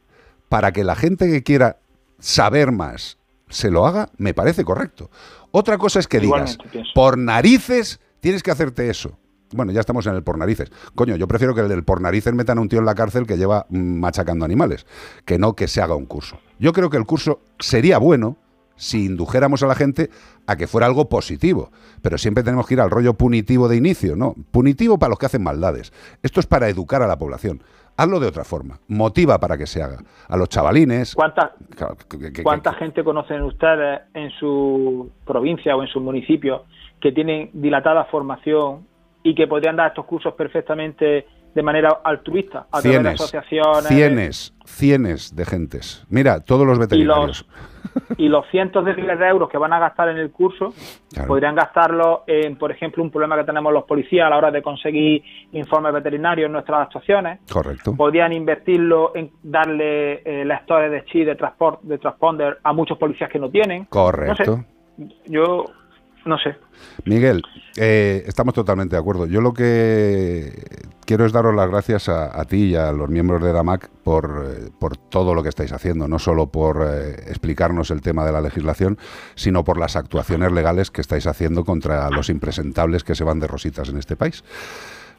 [0.50, 1.78] para que la gente que quiera
[2.20, 3.18] saber más
[3.50, 5.12] se lo haga, me parece correcto.
[5.52, 6.92] Otra cosa es que digas, pienso.
[6.96, 9.18] por narices tienes que hacerte eso.
[9.54, 10.72] Bueno, ya estamos en el por narices.
[10.96, 13.26] Coño, yo prefiero que el del por narices metan a un tío en la cárcel
[13.28, 14.86] que lleva mm, machacando animales,
[15.26, 16.38] que no que se haga un curso.
[16.60, 18.38] Yo creo que el curso sería bueno
[18.76, 20.10] si indujéramos a la gente
[20.48, 21.70] a que fuera algo positivo,
[22.02, 24.34] pero siempre tenemos que ir al rollo punitivo de inicio, ¿no?
[24.52, 25.94] Punitivo para los que hacen maldades.
[26.24, 27.62] Esto es para educar a la población.
[27.96, 28.80] Hazlo de otra forma.
[28.88, 30.00] Motiva para que se haga.
[30.28, 31.14] A los chavalines.
[31.14, 36.00] ¿Cuánta, Claro, que- que- que- ¿Cuánta gente conocen ustedes en su provincia o en su
[36.02, 36.64] municipio
[37.00, 38.88] que tienen dilatada formación
[39.24, 43.88] y que podrían dar estos cursos perfectamente de manera altruista a través de Cienes, asociaciones
[43.88, 46.06] cienes, cienes de gentes.
[46.10, 47.46] Mira, todos los y veterinarios.
[47.48, 47.74] los
[48.18, 50.74] y los cientos de miles de euros que van a gastar en el curso
[51.14, 51.28] Claro.
[51.28, 54.64] podrían gastarlo en, por ejemplo, un problema que tenemos los policías a la hora de
[54.64, 57.40] conseguir informes veterinarios en nuestras actuaciones.
[57.52, 57.96] Correcto.
[57.96, 63.30] Podrían invertirlo en darle eh, lectores de chip, de, transport, de transponder a muchos policías
[63.30, 63.86] que no tienen.
[63.86, 64.58] Correcto.
[64.58, 64.64] No
[65.08, 65.66] sé, yo
[66.26, 66.56] no sé.
[67.06, 67.42] Miguel,
[67.76, 69.26] eh, estamos totalmente de acuerdo.
[69.26, 70.52] Yo lo que
[71.06, 74.70] quiero es daros las gracias a, ti y a los miembros de DAMAC por, eh,
[74.80, 78.42] por todo lo que estáis haciendo, no solo por eh, explicarnos el tema de la
[78.42, 78.98] legislación,
[79.36, 83.48] sino por las actuaciones legales que estáis haciendo contra los impresentables que se van de
[83.48, 84.44] rositas en este país.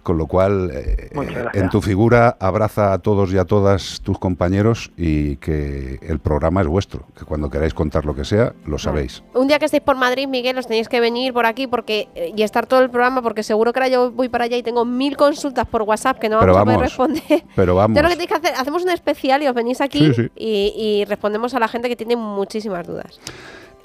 [0.04, 1.54] Con lo cual, eh, gracias.
[1.54, 6.60] en tu figura, abraza a todos y a todas tus compañeros y que el programa
[6.60, 9.22] es vuestro, que cuando queráis contar lo que sea, lo sabéis.
[9.32, 12.32] Un día que estéis por Madrid, Miguel, os tenéis que venir por aquí porque eh,
[12.36, 14.84] y estar todo el programa porque seguro que ahora yo voy para allá y tengo
[14.84, 17.44] mil consultas por WhatsApp que no Pero vamos, a poder vamos, responder.
[17.56, 17.96] Pero vamos.
[17.96, 20.30] Lo que tenéis que hacer, hacemos un especial y os venís aquí Sí, sí.
[20.36, 23.18] Y, y respondemos a la gente que tiene muchísimas dudas.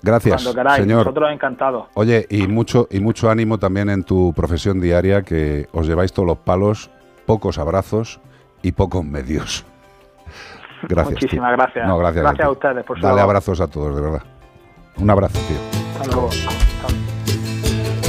[0.01, 0.99] Gracias, Cuando queráis, señor.
[0.99, 1.87] nosotros encantados.
[1.93, 6.27] Oye, y mucho, y mucho ánimo también en tu profesión diaria, que os lleváis todos
[6.27, 6.89] los palos,
[7.25, 8.19] pocos abrazos
[8.61, 9.65] y pocos medios.
[10.83, 11.19] Gracias.
[11.19, 11.27] tío.
[11.27, 11.87] Muchísimas gracias.
[11.87, 12.23] No, gracias.
[12.23, 14.23] Gracias a ustedes por su Dale abrazos a todos, de verdad.
[14.97, 15.57] Un abrazo, tío.
[16.01, 16.29] Hasta luego.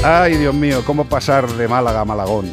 [0.04, 2.46] Ay, Dios mío, cómo pasar de Málaga a Malagón.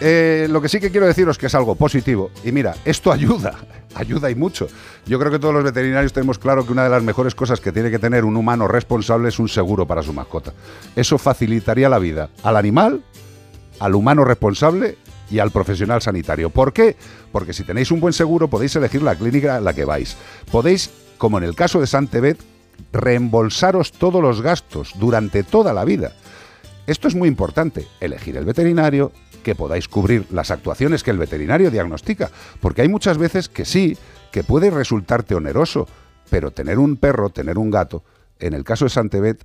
[0.00, 2.30] Eh, lo que sí que quiero deciros que es algo positivo.
[2.44, 3.54] Y mira, esto ayuda,
[3.94, 4.68] ayuda y mucho.
[5.06, 7.72] Yo creo que todos los veterinarios tenemos claro que una de las mejores cosas que
[7.72, 10.52] tiene que tener un humano responsable es un seguro para su mascota.
[10.96, 13.02] Eso facilitaría la vida al animal,
[13.80, 14.96] al humano responsable
[15.30, 16.50] y al profesional sanitario.
[16.50, 16.96] ¿Por qué?
[17.32, 20.16] Porque si tenéis un buen seguro podéis elegir la clínica a la que vais.
[20.50, 22.38] Podéis, como en el caso de Santebet,
[22.92, 26.12] reembolsaros todos los gastos durante toda la vida.
[26.86, 29.12] Esto es muy importante, elegir el veterinario,
[29.42, 33.96] que podáis cubrir las actuaciones que el veterinario diagnostica, porque hay muchas veces que sí,
[34.30, 35.86] que puede resultarte oneroso,
[36.30, 38.04] pero tener un perro, tener un gato,
[38.38, 39.44] en el caso de Santebet,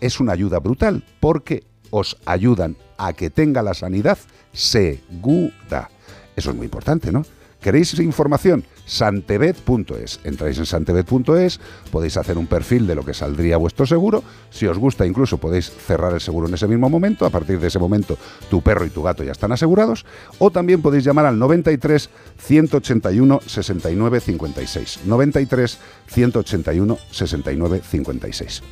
[0.00, 4.18] es una ayuda brutal, porque os ayudan a que tenga la sanidad
[4.52, 5.90] segura.
[6.36, 7.24] Eso es muy importante, ¿no?
[7.68, 8.64] Que ¿Queréis información?
[8.86, 10.20] Santebet.es.
[10.24, 11.60] Entráis en santebet.es,
[11.92, 14.24] podéis hacer un perfil de lo que saldría vuestro seguro.
[14.48, 17.26] Si os gusta, incluso podéis cerrar el seguro en ese mismo momento.
[17.26, 18.16] A partir de ese momento,
[18.48, 20.06] tu perro y tu gato ya están asegurados.
[20.38, 22.08] O también podéis llamar al 93
[22.38, 25.00] 181 69 56.
[25.04, 28.62] 93 181 69 56.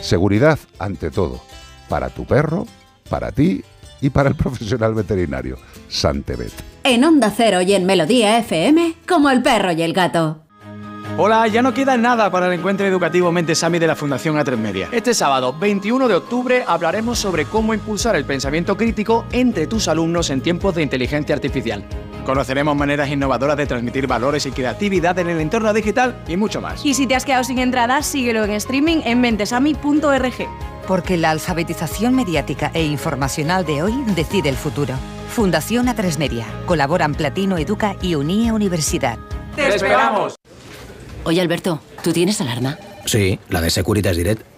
[0.00, 1.40] Seguridad ante todo.
[1.88, 2.64] Para tu perro,
[3.10, 3.64] para ti
[4.06, 5.58] y para el profesional veterinario.
[5.88, 6.52] Santebet.
[6.84, 10.42] En Onda Cero y en Melodía FM, como el perro y el gato.
[11.18, 14.88] Hola, ya no queda nada para el encuentro educativo Mentesami de la Fundación A3 Media.
[14.92, 20.30] Este sábado, 21 de octubre, hablaremos sobre cómo impulsar el pensamiento crítico entre tus alumnos
[20.30, 21.84] en tiempos de inteligencia artificial.
[22.26, 26.84] Conoceremos maneras innovadoras de transmitir valores y creatividad en el entorno digital y mucho más.
[26.84, 30.34] Y si te has quedado sin entradas, síguelo en streaming en mentesami.org.
[30.88, 34.94] Porque la alfabetización mediática e informacional de hoy decide el futuro.
[35.28, 36.46] Fundación A3 Media.
[36.66, 39.18] Colaboran Platino Educa y Unie Universidad.
[39.54, 40.34] ¡Te esperamos!
[41.22, 42.76] Oye, Alberto, ¿tú tienes alarma?
[43.04, 44.55] Sí, la de Securitas Direct.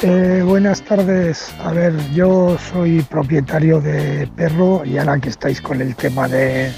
[0.00, 1.52] Eh, buenas tardes.
[1.58, 6.70] A ver, yo soy propietario de perro y ahora que estáis con el tema de,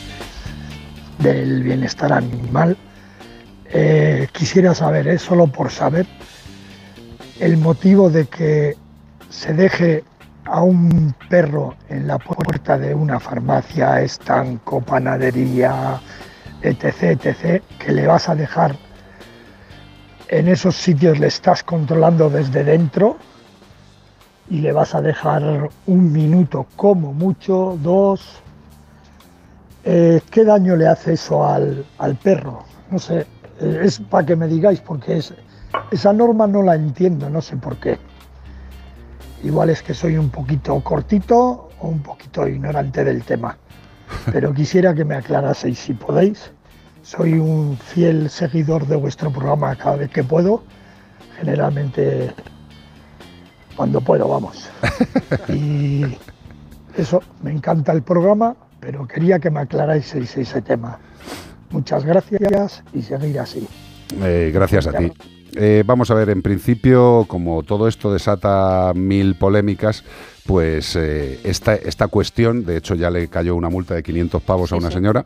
[1.19, 2.79] del bienestar animal,
[3.67, 6.07] eh, quisiera saber, es solo por saber,
[7.41, 8.79] el motivo de que
[9.29, 10.03] se deje
[10.47, 16.01] a un perro en la puerta de una farmacia, estanco, panadería,
[16.63, 18.77] etc., etc., que le vas a dejar
[20.31, 23.17] en esos sitios, le estás controlando desde dentro
[24.49, 28.41] y le vas a dejar un minuto, como mucho, dos.
[29.83, 32.63] Eh, ¿Qué daño le hace eso al, al perro?
[32.93, 33.27] No sé,
[33.61, 35.35] eh, es para que me digáis, porque es,
[35.91, 37.99] esa norma no la entiendo, no sé por qué.
[39.43, 43.59] Igual es que soy un poquito cortito o un poquito ignorante del tema.
[44.33, 46.53] Pero quisiera que me aclaraseis si podéis.
[47.11, 50.63] Soy un fiel seguidor de vuestro programa cada vez que puedo.
[51.41, 52.31] Generalmente
[53.75, 54.71] cuando puedo, vamos.
[55.49, 56.05] Y
[56.97, 61.01] eso, me encanta el programa, pero quería que me aclaráis ese tema.
[61.71, 63.67] Muchas gracias y seguir así.
[64.23, 65.13] Eh, gracias a ti.
[65.57, 70.05] Eh, vamos a ver, en principio, como todo esto desata mil polémicas,
[70.51, 74.73] pues eh, esta, esta cuestión, de hecho ya le cayó una multa de 500 pavos
[74.73, 75.25] a una señora,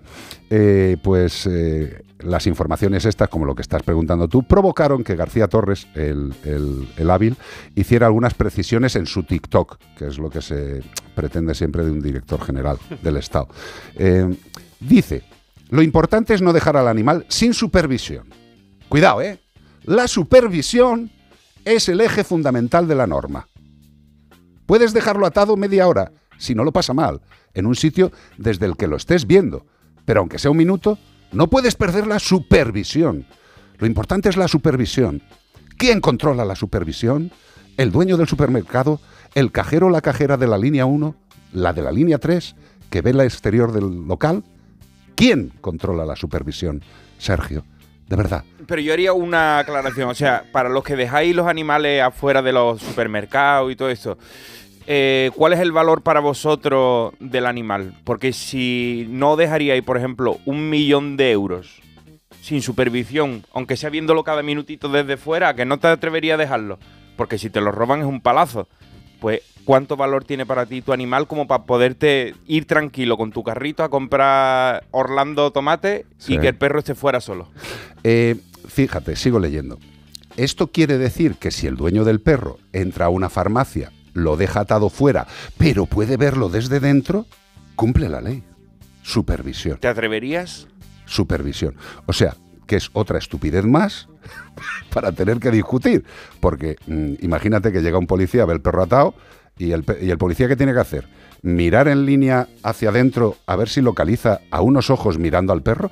[0.51, 5.49] eh, pues eh, las informaciones estas, como lo que estás preguntando tú, provocaron que García
[5.49, 7.37] Torres, el, el- el hábil,
[7.75, 10.83] hiciera algunas precisiones en su TikTok, que es lo que se
[11.15, 13.49] pretende siempre de un director general del Estado.
[14.79, 15.23] Dice,
[15.71, 18.27] lo importante es no dejar al animal sin supervisión.
[18.91, 19.39] Cuidado, ¿eh?
[19.85, 21.11] La supervisión
[21.65, 23.49] es el eje fundamental de la norma.
[24.67, 27.21] Puedes dejarlo atado media hora, si no lo pasa mal,
[27.53, 29.67] en un sitio desde el que lo estés viendo.
[30.05, 30.99] Pero aunque sea un minuto,
[31.33, 33.27] no puedes perder la supervisión.
[33.79, 35.23] Lo importante es la supervisión.
[35.77, 37.33] ¿Quién controla la supervisión?
[37.77, 39.01] ¿El dueño del supermercado?
[39.35, 41.15] ¿El cajero o la cajera de la línea 1?
[41.53, 42.55] ¿La de la línea 3?
[42.89, 44.45] ¿Que ve la exterior del local?
[45.17, 46.83] ¿Quién controla la supervisión?
[47.19, 47.65] Sergio,
[48.09, 48.45] de verdad.
[48.67, 52.53] Pero yo haría una aclaración, o sea, para los que dejáis los animales afuera de
[52.53, 54.19] los supermercados y todo eso,
[54.87, 57.95] eh, ¿cuál es el valor para vosotros del animal?
[58.05, 61.81] Porque si no dejaríais, por ejemplo, un millón de euros
[62.43, 66.43] sin supervisión, aunque sea viéndolo cada minutito desde fuera, ¿a que no te atreverías a
[66.43, 66.79] dejarlo?
[67.17, 68.69] Porque si te lo roban es un palazo.
[69.25, 73.43] Pues, ¿cuánto valor tiene para ti tu animal como para poderte ir tranquilo con tu
[73.43, 76.35] carrito a comprar Orlando tomate Sí.
[76.35, 77.49] y que el perro esté fuera solo?
[78.05, 78.37] Eh,
[78.69, 79.79] fíjate, sigo leyendo.
[80.37, 84.61] Esto quiere decir que si el dueño del perro entra a una farmacia, lo deja
[84.61, 85.27] atado fuera,
[85.57, 87.25] pero puede verlo desde dentro,
[87.77, 88.43] cumple la ley.
[89.03, 89.79] Supervisión.
[89.81, 90.67] ¿Te atreverías?
[91.07, 91.77] Supervisión.
[92.05, 94.09] O sea, que es otra estupidez más
[94.93, 96.05] para tener que discutir.
[96.41, 99.15] Porque mm, imagínate que llega un policía, ve el perro atado,
[99.57, 99.85] y el,
[100.19, 101.09] policía ¿qué tiene que hacer?
[101.43, 105.91] Mirar en línea hacia adentro a ver si localiza a unos ojos mirando al perro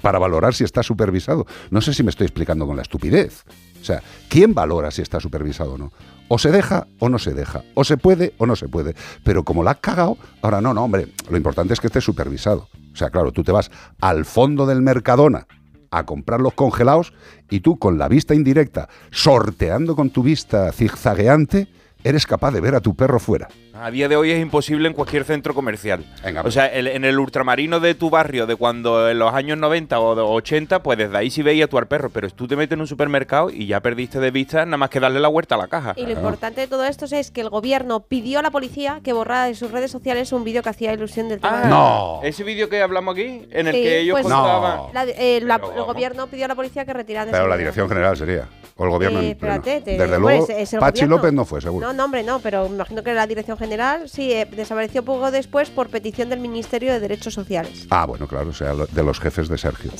[0.00, 1.46] para valorar si está supervisado.
[1.70, 3.44] No sé si me estoy explicando con la estupidez.
[3.80, 5.92] O sea, ¿quién valora si está supervisado o no?
[6.28, 7.62] O se deja o no se deja.
[7.74, 8.94] O se puede o no se puede.
[9.22, 12.68] Pero como la has cagado, ahora no, no, hombre, lo importante es que esté supervisado.
[12.92, 15.46] O sea, claro, tú te vas al fondo del Mercadona
[15.92, 17.12] a comprar los congelados
[17.48, 21.68] y tú con la vista indirecta, sorteando con tu vista zigzagueante,
[22.04, 23.48] eres capaz de ver a tu perro fuera.
[23.74, 26.04] A día de hoy es imposible en cualquier centro comercial.
[26.44, 29.98] o sea, el- en el ultramarino de tu barrio, de cuando en los años 90
[30.00, 32.10] o de 80, pues desde ahí sí veías tú al perro.
[32.10, 35.00] Pero tú te metes en un supermercado y ya perdiste de vista nada más que
[35.00, 35.94] darle la vuelta a la caja.
[35.96, 39.12] Y lo importante de todo esto es que el gobierno pidió a la policía que
[39.12, 41.62] borrara de sus redes sociales un vídeo que hacía ilusión del tema.
[41.64, 44.92] Ah, Ese vídeo que hablamos aquí, en el Sí, que ellos pues, contaban.
[44.92, 47.56] la- eh, la- Pero el gobierno pidió a la policía que retirara ese Pero la
[47.56, 48.48] dirección general sería.
[48.76, 49.54] O el gobierno Eh, en pleno.
[49.54, 51.16] espérate, te- Desde luego, es- es el Pachi gobierno.
[51.16, 51.86] López no fue, seguro.
[51.86, 55.30] No, no, hombre, no, pero me imagino que la dirección general sí eh, desapareció poco
[55.30, 57.86] después por petición del Ministerio de Derechos Sociales.
[57.90, 59.90] Ah, bueno, claro, o sea, de los jefes de Sergio.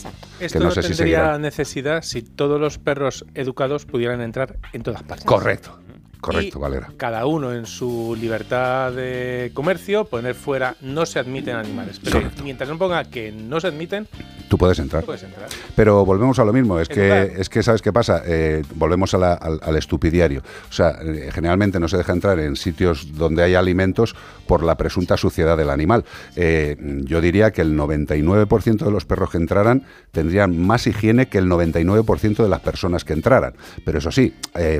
[0.40, 1.42] Esto que no, no sé si tendría seguirán.
[1.42, 5.26] necesidad si todos los perros educados pudieran entrar en todas partes.
[5.26, 5.78] Correcto,
[6.22, 6.88] correcto, Y Valera.
[6.96, 12.00] Cada uno en su libertad de comercio, poner fuera no se admiten animales.
[12.02, 14.08] Pero mientras no ponga que no se admiten,
[14.48, 15.04] Tú puedes entrar.
[15.04, 15.48] puedes entrar.
[15.76, 18.22] Pero volvemos a lo mismo, es que, es que ¿sabes qué pasa?
[18.26, 20.42] Eh, volvemos a la- al, al estupidiario.
[20.68, 24.14] O sea, eh, generalmente no se deja entrar en sitios donde hay alimentos
[24.46, 26.04] por la presunta suciedad del animal.
[26.36, 31.38] Eh, yo diría que el 99% de los perros que entraran tendrían más higiene que
[31.38, 33.54] el 99% de las personas que entraran.
[33.84, 34.34] Pero eso sí,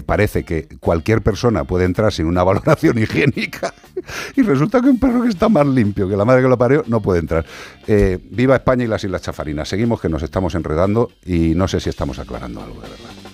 [0.06, 1.32] parece que cualquier persona
[1.67, 3.73] puede entrar sin una valoración higiénica
[4.37, 6.85] y resulta que un perro que está más limpio que la madre que lo parió
[6.87, 7.45] no puede entrar.
[7.87, 9.69] Eh, viva España y las Islas Chafarinas.
[9.69, 13.32] Seguimos que nos estamos enredando y no sé si estamos aclarando algo de verdad.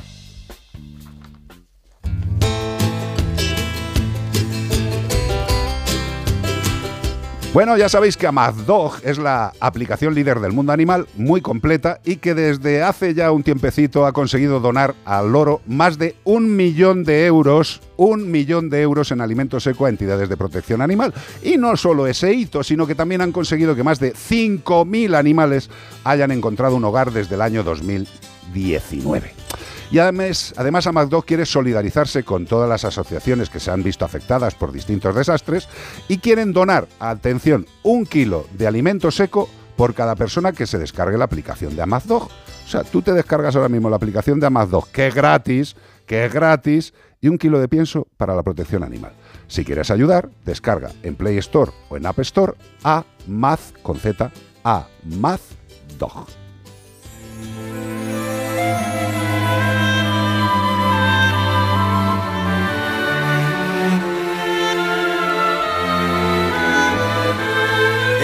[7.55, 12.17] Bueno, ya sabéis que AmazDog es la aplicación líder del mundo animal, muy completa y
[12.17, 17.05] que desde hace ya un tiempecito ha conseguido donar al loro más de un millón
[17.05, 21.15] de euros, un millón de euros en alimento seco a entidades de protección animal.
[21.43, 25.71] Y no solo ese hito, sino que también han conseguido que más de 5.000 animales
[26.05, 29.48] hayan encontrado un hogar desde el año 2019.
[29.91, 34.55] Y además, además AmazDog quiere solidarizarse con todas las asociaciones que se han visto afectadas
[34.55, 35.69] por distintos desastres
[36.09, 41.17] y quieren donar, atención, un kilo de alimento seco por cada persona que se descargue
[41.17, 42.25] la aplicación de AmazDog.
[42.25, 45.75] O sea, tú te descargas ahora mismo la aplicación de AmazDog, que es gratis,
[46.05, 49.13] que es gratis, y un kilo de pienso para la protección animal.
[49.47, 52.55] Si quieres ayudar, descarga en Play Store o en App Store
[52.85, 54.31] a Maz con Z,
[54.65, 56.38] a MazDog.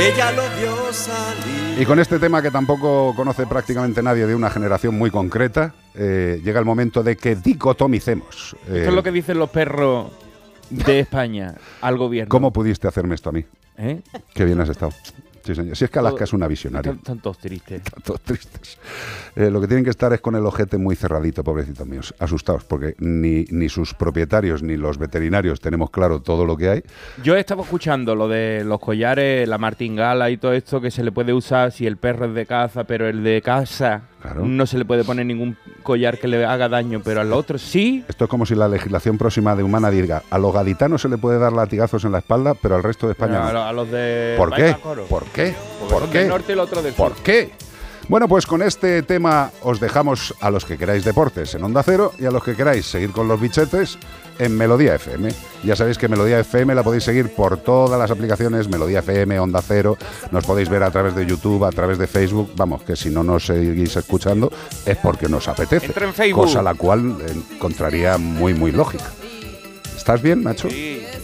[0.05, 1.81] Ella lo vio salir.
[1.81, 6.43] Y con este tema que tampoco conoce prácticamente nadie de una generación muy concreta, eh,
[6.45, 8.55] llega el momento de que dicotomicemos.
[8.69, 10.13] Eh, Esto es lo que dicen los perros
[10.69, 12.29] de España al gobierno.
[12.29, 13.45] ¿Cómo pudiste hacerme esto a mí?
[13.79, 14.03] ¿Eh?
[14.35, 14.93] Qué bien has estado.
[15.45, 15.77] Sí, señor.
[15.77, 16.93] Si es que Alaska es una visionaria.
[16.93, 17.83] Están, todos tristes.
[17.85, 18.79] Están todos tristes.
[19.37, 22.15] Eh, lo que tienen que estar es con el ojete muy cerradito, pobrecitos míos.
[22.19, 26.83] Asustados, porque ni, ni sus propietarios ni los veterinarios tenemos claro todo lo que hay.
[27.23, 31.13] Yo estaba escuchando lo de los collares, la martingala y todo esto que se le
[31.13, 33.43] puede usar si el perro es de caza, pero el de
[34.45, 38.05] no se le puede poner ningún collar que le haga daño, pero al otro sí.
[38.09, 41.19] Esto es como si la legislación próxima de Humana diga a los gaditanos se le
[41.19, 43.53] puede dar latigazos en la espalda, pero al resto de España no.
[43.53, 44.77] lo- a los de ¿Por qué?
[44.83, 45.55] ¿Por qué?
[45.81, 46.19] Porque ¿Por qué?
[46.21, 47.51] del norte y el otro del ¿Por qué?
[48.09, 52.13] Bueno, pues con este tema os dejamos a los que queráis deportes en Onda Cero
[52.19, 53.99] y a los que queráis seguir con los bichetes
[54.39, 55.31] en Melodía FM.
[55.63, 59.63] Ya sabéis que Melodía FM la podéis seguir por todas las aplicaciones, Melodía FM, Onda
[59.67, 59.97] Cero,
[60.31, 63.23] nos podéis ver a través de YouTube, a través de Facebook, vamos, que si no
[63.23, 64.51] nos seguís escuchando
[64.85, 65.87] es porque nos apetece.
[65.87, 66.45] Entra en Facebook.
[66.45, 67.17] Cosa la cual
[67.55, 69.05] encontraría muy, muy lógica.
[69.97, 70.69] ¿Estás bien, Nacho?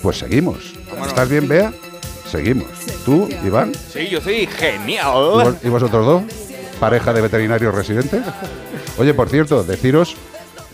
[0.03, 0.75] Pues seguimos.
[1.07, 1.73] ¿Estás bien, Bea?
[2.31, 2.69] Seguimos.
[3.05, 3.73] ¿Tú, Iván?
[3.93, 5.59] Sí, yo soy ¿Y, genial.
[5.63, 6.23] y vosotros dos?
[6.79, 8.23] ¿Pareja de veterinarios residentes?
[8.97, 10.17] Oye, por cierto, deciros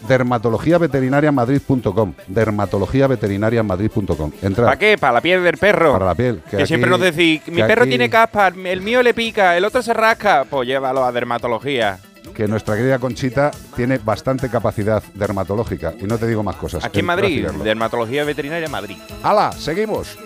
[0.09, 4.65] dermatologiaveterinariamadrid.com dermatologiaveterinariamadrid.com Entrad.
[4.67, 4.97] ¿Para qué?
[4.99, 5.93] Para la piel del perro.
[5.93, 6.41] Para la piel.
[6.51, 9.65] Que, aquí- siempre nos decís, mi perro aquí- tiene caspa, el mío le pica, el
[9.65, 10.45] otro se rasca.
[10.49, 11.99] Pues llévalo a dermatología.
[12.35, 15.95] Que nuestra querida Conchita tiene bastante capacidad dermatológica.
[15.99, 16.85] Y no te digo más cosas.
[16.85, 17.47] Aquí en Madrid.
[17.65, 18.97] Dermatología Veterinaria Madrid.
[19.23, 19.53] ¡Hala!
[19.53, 20.19] Seguimos.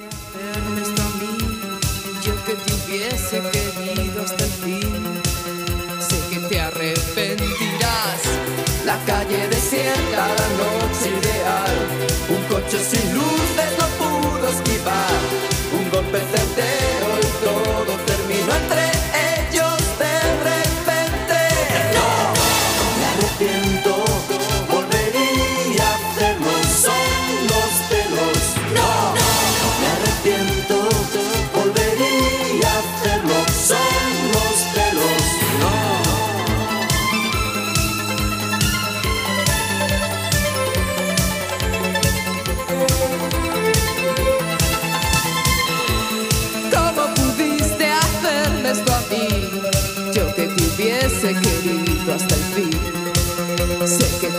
[8.91, 11.77] La calle desierta, la noche ideal,
[12.29, 15.20] un coche sin luces no pudo esquivar,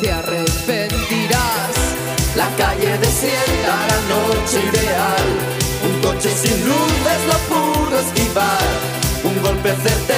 [0.02, 1.76] te arrepentirás.
[2.36, 5.28] La calle desierta, la noche ideal.
[5.84, 8.70] Un coche sin luces lo pudo esquivar.
[9.24, 10.11] Un golpe certero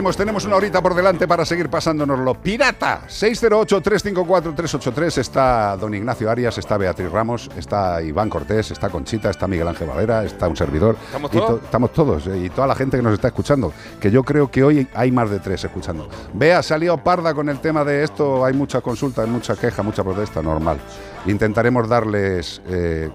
[0.00, 2.32] seguimos, tenemos una horita por delante para seguir pasándonoslo.
[2.34, 3.02] ¡Pirata!
[3.08, 9.68] 608-354-383 está don Ignacio Arias, está Beatriz Ramos, está Iván Cortés, está Conchita, está Miguel
[9.68, 10.96] Ángel Valera, está un servidor.
[11.04, 11.62] ¿Estamos to- todos?
[11.62, 14.64] estamos todos, eh, y toda la gente que nos está escuchando, que yo creo que
[14.64, 16.08] hoy hay más de tres escuchando.
[16.32, 20.02] Vea, salió parda con el tema de esto, hay mucha consulta, hay mucha queja, mucha
[20.02, 20.78] protesta, normal.
[21.26, 23.10] Intentaremos darles eh,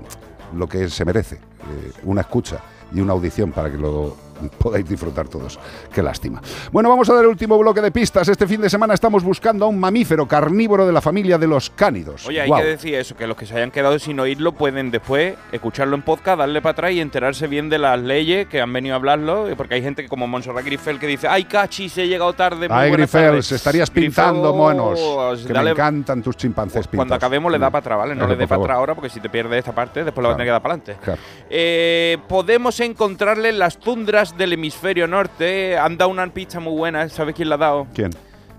[0.55, 2.59] lo que se merece, eh, una escucha
[2.93, 4.15] y una audición para que lo
[4.57, 5.59] podáis disfrutar todos.
[5.93, 6.41] Qué lástima.
[6.71, 8.27] Bueno, vamos a dar el último bloque de pistas.
[8.27, 11.69] Este fin de semana estamos buscando a un mamífero carnívoro de la familia de los
[11.69, 12.25] cánidos.
[12.27, 15.35] Oye, hay que decir eso, que los que se hayan quedado sin oírlo pueden después
[15.51, 18.95] escucharlo en podcast, darle para atrás y enterarse bien de las leyes que han venido
[18.95, 22.07] a hablarlo, eh, porque hay gente que como Montserrat Grifel que dice, ay, cachis, he
[22.07, 23.51] llegado tarde, Ay, Grifels, tardes".
[23.51, 24.99] estarías Grifel, pintando monos.
[25.45, 27.17] Que dale- me encantan tus chimpancés Cuando pintados.
[27.23, 28.15] acabemos le da para atrás, ¿vale?
[28.15, 30.33] No le dé para atrás ahora, porque si te pierdes esta parte, después la vas
[30.35, 30.97] a tener que dar para adelante.
[31.03, 31.21] Claro.
[31.49, 35.77] Eh, podemos encontrarle en las tundras del hemisferio norte.
[35.77, 37.09] Han dado una pista muy buena.
[37.09, 37.87] ¿Sabes quién la ha dado?
[37.93, 38.11] ¿Quién?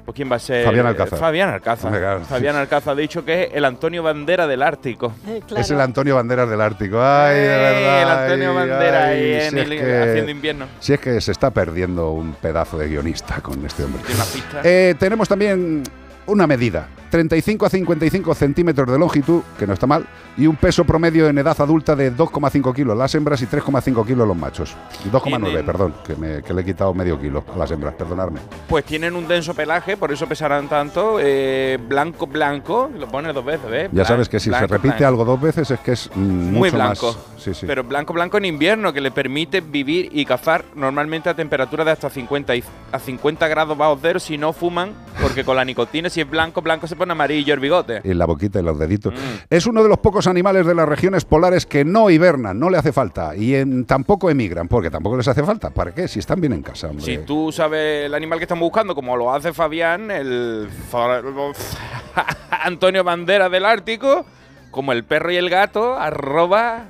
[0.04, 0.64] Pues quién va a ser.
[0.64, 1.18] Fabián Alcázar.
[1.18, 1.90] Fabián Alcázar.
[1.90, 2.20] Claro.
[2.20, 5.12] Fabián Alcázar ha dicho que es el Antonio Bandera del Ártico.
[5.56, 7.02] Es el Antonio Banderas del Ártico.
[7.02, 8.02] Ay, de Eh, verdad.
[8.02, 10.66] el Antonio ay, Bandera ay, ahí en si es el- que- haciendo invierno.
[10.78, 14.00] Si es que se está perdiendo un pedazo de guionista con este hombre.
[14.06, 14.60] Tiene una pista.
[14.62, 15.82] Eh, tenemos también
[16.26, 16.88] una medida.
[17.10, 20.04] 35 a 55 centímetros de longitud, que no está mal,
[20.36, 24.26] y un peso promedio en edad adulta de 2,5 kilos las hembras y 3,5 kilos
[24.26, 24.76] los machos.
[25.12, 28.40] 2,9, Tienen- perdón, que, me- que le he quitado medio kilo a las hembras, perdonadme.
[28.68, 31.18] Pues tienen un denso pelaje, por eso pesarán tanto.
[31.20, 32.90] eh, blanco, blanco.
[32.98, 33.88] Lo pone dos veces, ¿ves?
[33.92, 35.06] Ya Blan- sabes que si blanco, se repite blanco.
[35.06, 37.06] algo dos veces es que es mm, Muy mucho blanco.
[37.12, 37.42] más.
[37.42, 37.66] Sí, sí.
[37.66, 41.92] Pero blanco, blanco en invierno, que le permite vivir y cazar normalmente a temperatura de
[41.92, 44.92] hasta 50, y- a 50 grados bajo cero si no fuman,
[45.22, 48.00] porque con la nicotina, si es blanco, blanco se pone amarillo el bigote.
[48.02, 49.12] Y la boquita y los deditos.
[49.14, 49.18] Mm.
[49.50, 52.78] Es uno de los pocos animales de las regiones polares que no hibernan, no le
[52.78, 53.36] hace falta.
[53.36, 55.70] Y en- tampoco emigran, porque tampoco les hace falta.
[55.70, 56.08] ¿Para qué?
[56.08, 57.04] Si están bien en casa, hombre.
[57.04, 60.68] Si tú sabes el animal que estamos buscando, como lo hace Fabián, el
[62.50, 64.24] Antonio Bandera del Ártico,
[64.70, 66.86] como el perro y el gato, arroba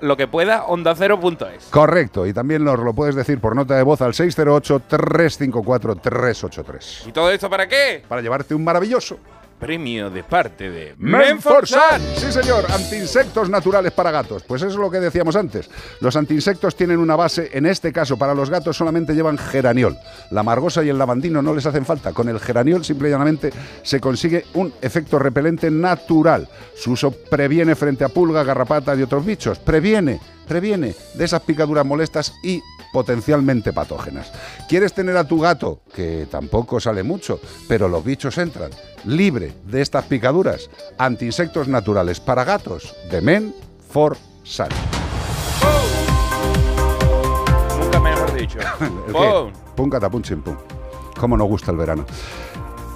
[0.00, 1.66] lo que pueda, onda cero.es.
[1.70, 7.08] Correcto, y también nos lo puedes decir por nota de voz al 608-354-383.
[7.08, 8.02] ¿Y todo esto para qué?
[8.08, 9.18] Para llevarte un maravilloso
[9.60, 12.00] Premio de parte de Menforsan.
[12.16, 14.42] Sí, señor, antiinsectos naturales para gatos.
[14.42, 15.68] Pues eso es lo que decíamos antes.
[16.00, 19.98] Los antiinsectos tienen una base, en este caso para los gatos solamente llevan geraniol.
[20.30, 22.14] La margosa y el lavandino no les hacen falta.
[22.14, 26.48] Con el geraniol simple y llanamente se consigue un efecto repelente natural.
[26.74, 29.58] Su uso previene frente a pulgas, garrapatas y otros bichos.
[29.58, 32.62] Previene, previene de esas picaduras molestas y
[32.92, 34.32] potencialmente patógenas.
[34.68, 38.70] ¿Quieres tener a tu gato, que tampoco sale mucho, pero los bichos entran,
[39.04, 40.70] libre de estas picaduras?
[40.98, 43.54] Antiinsectos naturales para gatos de Men
[43.92, 44.68] for Sun.
[47.78, 48.58] Nunca mejor dicho.
[48.80, 49.12] ¿El qué?
[49.12, 49.52] ¡Pum!
[49.76, 50.56] Pum, catapum, chimpum.
[51.18, 52.04] Cómo nos gusta el verano.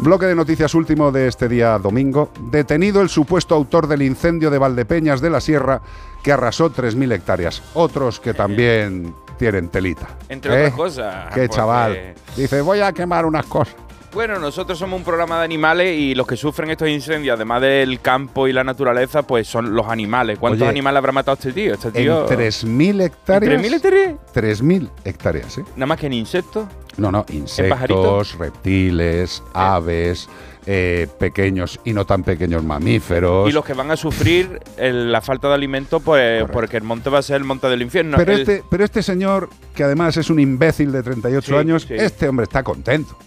[0.01, 2.31] Bloque de noticias último de este día domingo.
[2.51, 5.81] Detenido el supuesto autor del incendio de Valdepeñas de la Sierra
[6.22, 7.62] que arrasó 3.000 hectáreas.
[7.74, 10.09] Otros que también tienen telita.
[10.28, 10.59] Entre ¿Eh?
[10.62, 11.24] otras cosas.
[11.35, 12.14] Qué porque- chaval.
[12.36, 13.76] Dice, voy a quemar unas cosas.
[14.15, 18.01] Bueno, nosotros somos un programa de animales y los que sufren estos incendios, además del
[18.01, 20.39] campo y la naturaleza, pues son los animales.
[20.39, 21.74] ¿Cuántos Oye, animales habrá matado este tío?
[21.74, 22.31] Este tío.
[22.31, 23.53] En 3.000 hectáreas.
[23.53, 24.15] ¿En 3.000 hectáreas?
[24.32, 25.65] 3.000 hectáreas, ¿eh?
[25.74, 26.69] Nada más que en insectos.
[26.97, 30.28] No, no, insectos, reptiles, aves,
[30.65, 33.49] eh, pequeños y no tan pequeños mamíferos.
[33.49, 37.11] Y los que van a sufrir el- la falta de alimento, pues porque el monte
[37.11, 38.16] va a ser el monte del infierno.
[38.16, 41.82] pero, El- este, pero este señor, que además es un imbécil de 38 Sí, años,
[41.89, 41.95] sí.
[41.99, 43.19] este hombre está contento.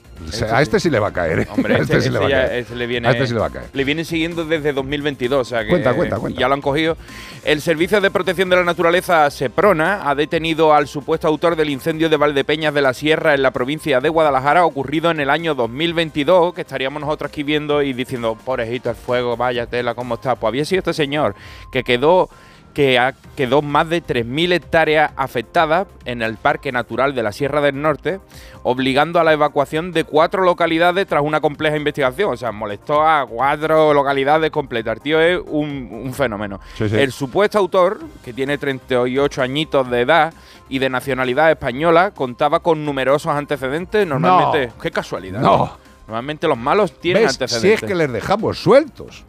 [0.52, 1.40] A este sí le va a caer.
[1.40, 1.48] ¿eh?
[1.50, 2.60] Hombre, a este, este sí le va a caer.
[2.60, 3.70] este le viene, A este sí le va a caer.
[3.74, 6.40] Le vienen siguiendo desde 2022, o sea que Cuenta, cuenta, cuenta.
[6.40, 6.98] ya lo han cogido.
[7.44, 12.10] El Servicio de Protección de la Naturaleza, SEPRONA, ha detenido al supuesto autor del incendio
[12.10, 16.54] de Valdepeñas de la Sierra en la provincia de Guadalajara, ocurrido en el año 2022,
[16.54, 20.36] que estaríamos nosotros aquí viendo y diciendo, pobrecito el fuego, vaya tela, ¿cómo está?
[20.36, 21.36] Pues había sido este señor
[21.72, 22.30] que quedó
[22.78, 27.60] que ha- quedó más de 3.000 hectáreas afectadas en el Parque Natural de la Sierra
[27.60, 28.20] del Norte,
[28.62, 32.32] obligando a la evacuación de cuatro localidades tras una compleja investigación.
[32.32, 34.98] O sea, molestó a cuatro localidades completas.
[34.98, 36.60] El tío es un, un fenómeno.
[36.78, 36.98] Sí, sí.
[36.98, 40.32] El supuesto autor, que tiene 38 añitos de edad
[40.70, 44.06] y de nacionalidad española, contaba con numerosos antecedentes.
[44.06, 45.40] Normalmente, qué casualidad.
[45.40, 45.76] No.
[46.06, 47.32] Normalmente los malos tienen ¿Ves?
[47.38, 47.82] Si antecedentes.
[47.82, 49.24] es que les dejamos sueltos.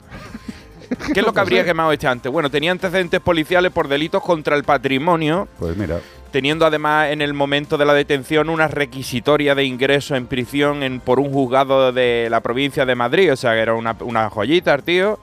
[1.15, 2.31] ¿Qué es lo que habría quemado este antes?
[2.31, 6.01] Bueno, tenía antecedentes policiales por delitos contra el patrimonio, Pues mira,
[6.31, 11.01] teniendo además en el momento de la detención una requisitoria de ingreso en prisión en,
[11.01, 14.79] por un juzgado de la provincia de Madrid, o sea que era una, una joyita
[14.79, 15.19] tío.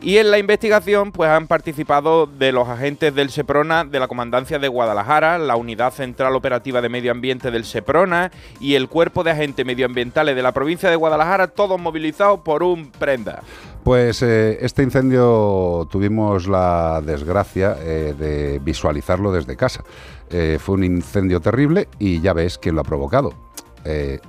[0.00, 4.60] Y en la investigación pues han participado de los agentes del SEPRONA de la Comandancia
[4.60, 8.30] de Guadalajara, la Unidad Central Operativa de Medio Ambiente del SEPRONA
[8.60, 12.92] y el Cuerpo de Agentes Medioambientales de la provincia de Guadalajara, todos movilizados por un
[12.92, 13.42] prenda.
[13.82, 19.82] Pues eh, este incendio tuvimos la desgracia eh, de visualizarlo desde casa.
[20.30, 23.32] Eh, fue un incendio terrible y ya ves quién lo ha provocado.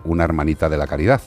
[0.05, 1.21] Una hermanita de la caridad.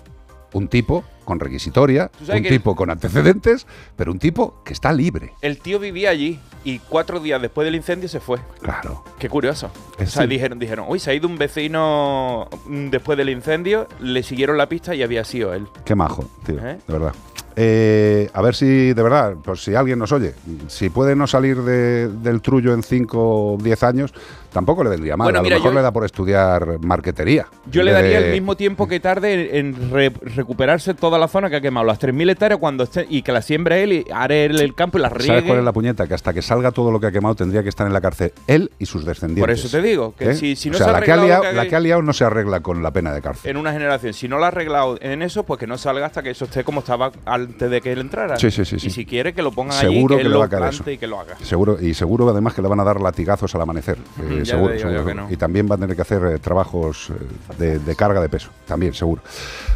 [0.54, 3.66] Un tipo con requisitoria, un tipo con antecedentes,
[3.96, 5.32] pero un tipo que está libre.
[5.40, 8.38] El tío vivía allí y cuatro días después del incendio se fue.
[8.60, 9.04] Claro.
[9.18, 9.70] Qué curioso.
[9.98, 10.28] Eh, O sea, sí.
[10.28, 12.48] dijeron, dijeron, uy, se ha ido un vecino
[12.90, 15.66] después del incendio, le siguieron la pista y había sido él.
[15.84, 16.78] Qué majo, tío, ¿Eh?
[16.86, 17.12] de verdad.
[17.54, 20.32] Eh, a ver si, de verdad, pues si alguien nos oye,
[20.68, 24.14] si puede no salir de- del trullo en 5 o 10 años,
[24.54, 25.26] tampoco le vendría mal.
[25.26, 27.48] Bueno, a mira, lo mejor yo- le da por estudiar marquetería.
[27.70, 31.50] Yo le daría de- el mismo tiempo que tarde en re- recuperarse toda la zona
[31.50, 34.46] que ha quemado, las 3.000 hectáreas cuando esté, y que la siembre él y haré
[34.46, 35.26] él el campo y la riegue.
[35.26, 36.06] ¿Sabes cuál es la puñeta?
[36.06, 38.32] Que hasta que salga todo lo que ha quemado tendría que estar en la cárcel
[38.46, 39.42] él y sus descendientes.
[39.42, 40.34] Por eso te digo, que ¿Eh?
[40.34, 41.80] si, si no o sea, se ha la que, ha liado, que la que ha
[41.80, 43.50] liado no se arregla con la pena de cárcel.
[43.50, 46.22] en una generación, si no lo ha arreglado en eso, pues que no salga hasta
[46.22, 48.38] que eso esté como estaba antes de que él entrara.
[48.38, 48.86] Sí, sí, sí, sí.
[48.86, 50.62] Y si quiere que lo pongan allí, Seguro que que él va lo a caer
[50.62, 50.90] plante eso.
[50.92, 51.36] y que lo haga.
[51.42, 53.98] Seguro, y seguro además que le van a dar latigazos al amanecer.
[54.30, 55.04] eh, seguro, seguro.
[55.04, 55.30] que no.
[55.30, 57.12] Y también va a tener que hacer eh, trabajos
[57.58, 58.48] de, de carga de peso.
[58.66, 59.20] También, seguro.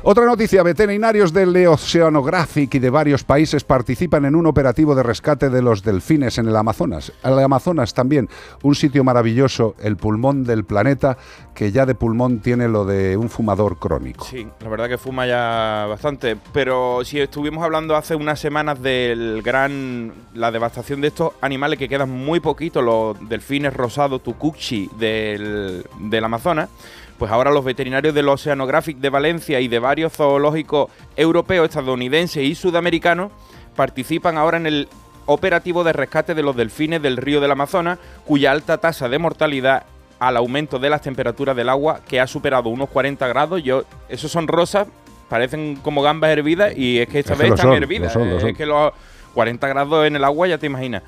[0.03, 5.51] Otra noticia: veterinarios del Oceanographic y de varios países participan en un operativo de rescate
[5.51, 7.13] de los delfines en el Amazonas.
[7.23, 8.29] El Amazonas también,
[8.63, 11.17] un sitio maravilloso, el pulmón del planeta,
[11.55, 14.25] que ya de pulmón tiene lo de un fumador crónico.
[14.25, 16.37] Sí, la verdad que fuma ya bastante.
[16.53, 20.13] Pero si estuvimos hablando hace unas semanas del gran.
[20.35, 26.25] la devastación de estos animales que quedan muy poquitos, los delfines rosados tucuchi del, del
[26.25, 26.69] Amazonas.
[27.19, 32.55] Pues ahora los veterinarios del Oceanographic de Valencia y de varios zoológicos europeos, estadounidenses y
[32.55, 33.33] sudamericanos
[33.75, 34.89] participan ahora en el
[35.27, 39.85] operativo de rescate de los delfines del río del Amazonas, cuya alta tasa de mortalidad
[40.19, 43.63] al aumento de las temperaturas del agua que ha superado unos 40 grados.
[43.63, 44.87] Yo, esos son rosas,
[45.29, 48.15] parecen como gambas hervidas y es que esta Es vez están son, hervidas.
[48.15, 48.93] lo son, lo Es que los
[49.35, 51.03] 40 grados en el agua ya te imaginas.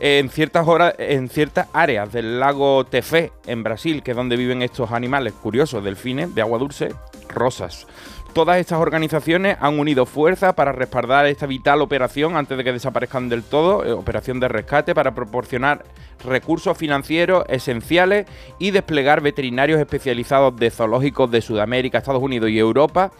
[0.00, 4.62] En ciertas horas, en ciertas áreas del lago Tefé, en Brasil, que es donde viven
[4.62, 6.94] estos animales curiosos, delfines de agua dulce,
[7.28, 7.86] rosas.
[8.32, 13.28] Todas estas organizaciones han unido fuerzas para respaldar esta vital operación antes de que desaparezcan
[13.28, 15.84] del todo, eh, operación de rescate para proporcionar
[16.24, 18.26] recursos financieros esenciales
[18.60, 23.10] y desplegar veterinarios especializados de zoológicos de Sudamérica, Estados Unidos y Europa.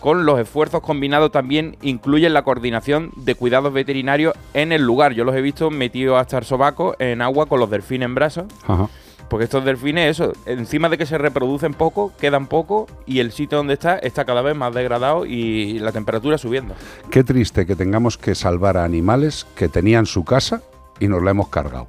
[0.00, 5.12] Con los esfuerzos combinados también incluyen la coordinación de cuidados veterinarios en el lugar.
[5.12, 8.44] Yo los he visto metidos hasta el sobaco en agua con los delfines en brazos.
[8.66, 8.88] Ajá.
[9.28, 13.58] Porque estos delfines, eso, encima de que se reproducen poco, quedan poco y el sitio
[13.58, 16.74] donde está está cada vez más degradado y la temperatura subiendo.
[17.10, 20.62] Qué triste que tengamos que salvar a animales que tenían su casa
[21.00, 21.88] y nos la hemos cargado.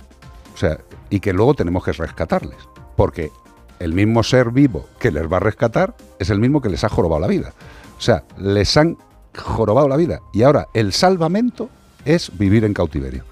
[0.54, 0.80] O sea,
[1.10, 2.58] y que luego tenemos que rescatarles.
[2.96, 3.32] Porque
[3.80, 6.90] el mismo ser vivo que les va a rescatar es el mismo que les ha
[6.90, 7.54] jorobado la vida.
[7.98, 8.98] O sea, les han
[9.36, 10.22] jorobado la vida.
[10.34, 11.70] Y ahora el salvamento
[12.06, 13.24] es vivir en cautiverio.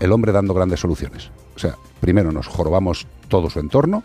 [0.00, 1.30] El hombre dando grandes soluciones.
[1.54, 4.02] O sea, primero nos jorobamos todo su entorno,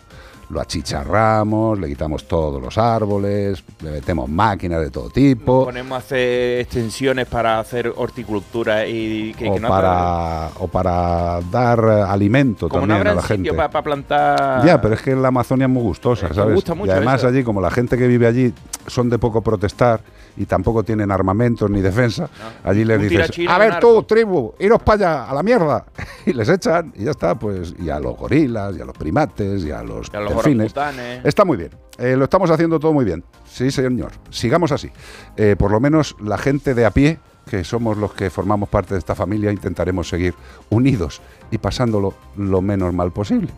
[0.49, 5.65] lo achicharramos, le quitamos todos los árboles, le metemos máquinas de todo tipo.
[5.65, 11.39] Ponemos a hacer extensiones para hacer horticultura y que, o, que no para, o para
[11.51, 13.49] dar alimento como no también a habrá la gente.
[13.49, 14.65] sitio para, plantar.
[14.65, 16.55] Ya, pero es que la Amazonia es muy gustosa, ¿sabes?
[16.55, 17.27] gusta mucho y además eso.
[17.27, 18.53] allí, como la gente que vive allí
[18.87, 20.01] son de poco protestar
[20.35, 22.29] y tampoco tienen armamentos ni defensa,
[22.63, 25.85] allí les dices, a ver tú, tribu, iros para allá, a la mierda.
[26.25, 29.63] Y les echan y ya está, pues, y a los gorilas, y a los primates,
[29.63, 30.71] y a los, Y a los delfines.
[30.75, 31.25] orangutanes.
[31.25, 33.23] Está muy bien, Eh, lo estamos haciendo todo muy bien.
[33.45, 34.89] Sí, señor, sigamos así.
[35.35, 38.93] Eh, por lo menos la gente de a pie, que somos los que formamos parte
[38.93, 40.33] de esta familia, intentaremos seguir
[40.69, 41.21] unidos
[41.51, 43.49] y pasándolo lo menos mal posible.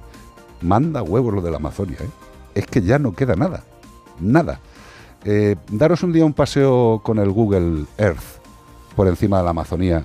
[0.61, 2.09] Manda huevos lo de la Amazonia, ¿eh?
[2.55, 3.63] Es que ya no queda nada.
[4.19, 4.59] Nada.
[5.23, 8.41] Eh, daros un día un paseo con el Google Earth
[8.95, 10.03] por encima de la Amazonía,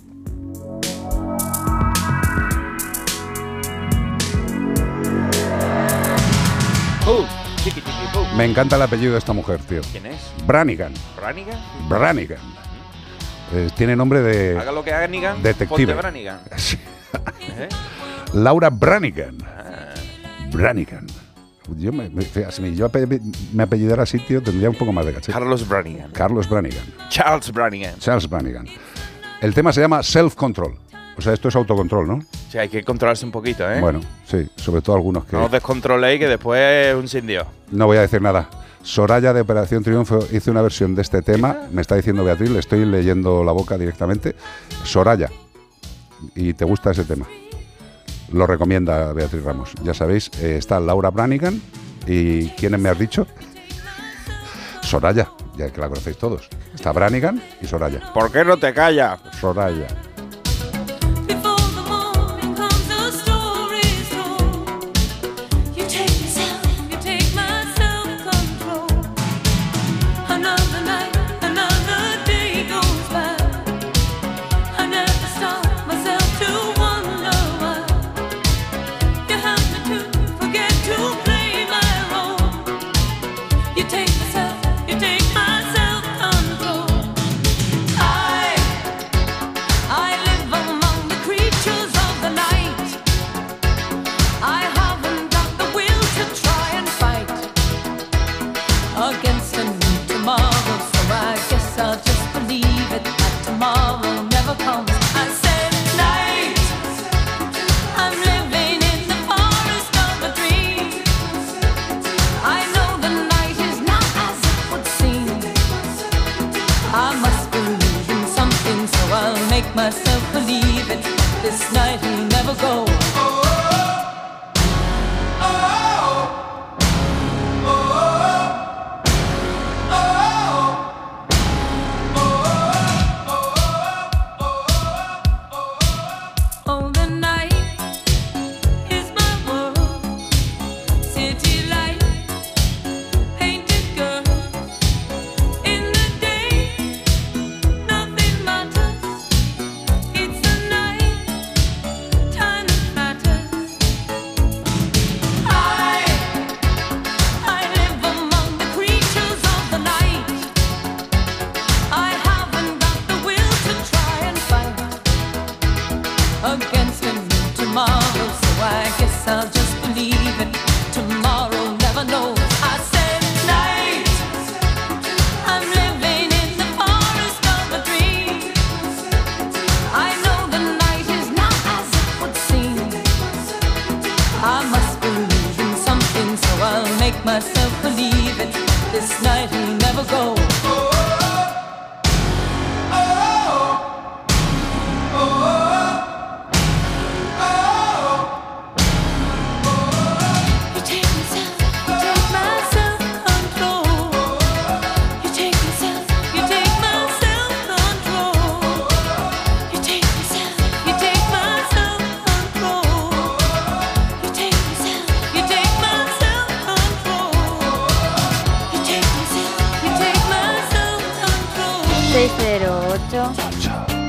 [7.04, 7.26] ¡Pum!
[7.58, 8.38] Chiqui, chiqui, pum.
[8.38, 9.82] Me encanta el apellido de esta mujer, tío.
[9.92, 10.22] ¿Quién es?
[10.46, 10.94] Branigan.
[11.16, 11.60] ¿Branigan?
[11.90, 12.38] Branigan.
[13.54, 15.42] Eh, tiene nombre de Haga lo que haga Nigan.
[15.42, 15.96] detective.
[15.96, 16.40] Branigan.
[17.40, 17.68] ¿Eh?
[18.34, 19.38] Laura Branigan.
[19.44, 19.92] Ah.
[20.52, 21.08] Branigan.
[21.78, 22.90] Yo me, me- si yo
[23.54, 25.32] me apellidara así, tío, tendría un poco más de caché.
[25.32, 26.12] Carlos Branigan.
[26.12, 26.84] Carlos Branigan.
[27.10, 27.98] Charles Branigan.
[28.00, 28.68] Charles Branigan.
[29.42, 30.78] El tema se llama self-control.
[31.18, 32.16] O sea, esto es autocontrol, ¿no?
[32.16, 33.80] O sea, hay que controlarse un poquito, ¿eh?
[33.80, 35.36] Bueno, sí, sobre todo algunos que...
[35.38, 37.46] No os descontroléis que después es un sin Dios.
[37.72, 38.50] No voy a decir nada.
[38.84, 41.58] Soraya de Operación Triunfo hizo una versión de este tema.
[41.72, 44.36] Me está diciendo Beatriz, le estoy leyendo la boca directamente.
[44.84, 45.30] Soraya.
[46.36, 47.26] Y te gusta ese tema.
[48.36, 49.72] Lo recomienda Beatriz Ramos.
[49.82, 51.62] Ya sabéis, eh, está Laura Branigan.
[52.06, 53.26] ¿Y quiénes me has dicho?
[54.82, 56.49] Soraya, ya que la conocéis todos.
[56.74, 58.12] Está Branigan y Soraya.
[58.14, 59.22] ¿Por qué no te callas?
[59.40, 59.88] Soraya.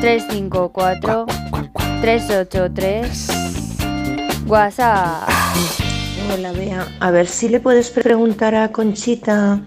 [0.01, 1.27] 354
[2.01, 3.29] 383
[4.47, 5.29] WhatsApp.
[6.33, 6.87] Hola, Bea.
[7.01, 9.61] A ver si le puedes preguntar a Conchita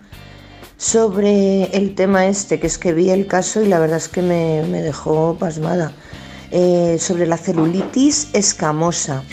[0.78, 4.22] sobre el tema este, que es que vi el caso y la verdad es que
[4.22, 5.92] me, me dejó pasmada.
[6.52, 9.24] Eh, sobre la celulitis escamosa.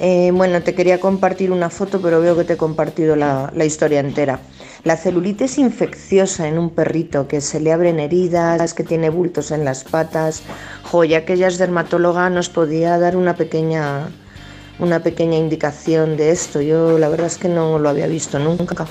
[0.00, 3.64] Eh, bueno, te quería compartir una foto, pero veo que te he compartido la, la
[3.66, 4.40] historia entera.
[4.84, 9.64] La celulitis infecciosa en un perrito, que se le abren heridas, que tiene bultos en
[9.64, 10.42] las patas.
[10.82, 14.08] Joya, que ella es dermatóloga, nos podía dar una pequeña,
[14.80, 16.60] una pequeña indicación de esto.
[16.60, 18.86] Yo la verdad es que no lo había visto nunca.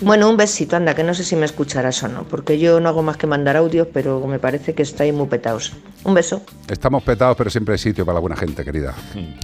[0.00, 2.88] Bueno, un besito, anda, que no sé si me escucharás o no, porque yo no
[2.88, 5.72] hago más que mandar audios, pero me parece que estáis muy petados.
[6.04, 6.42] Un beso.
[6.68, 8.94] Estamos petados, pero siempre hay sitio para la buena gente, querida.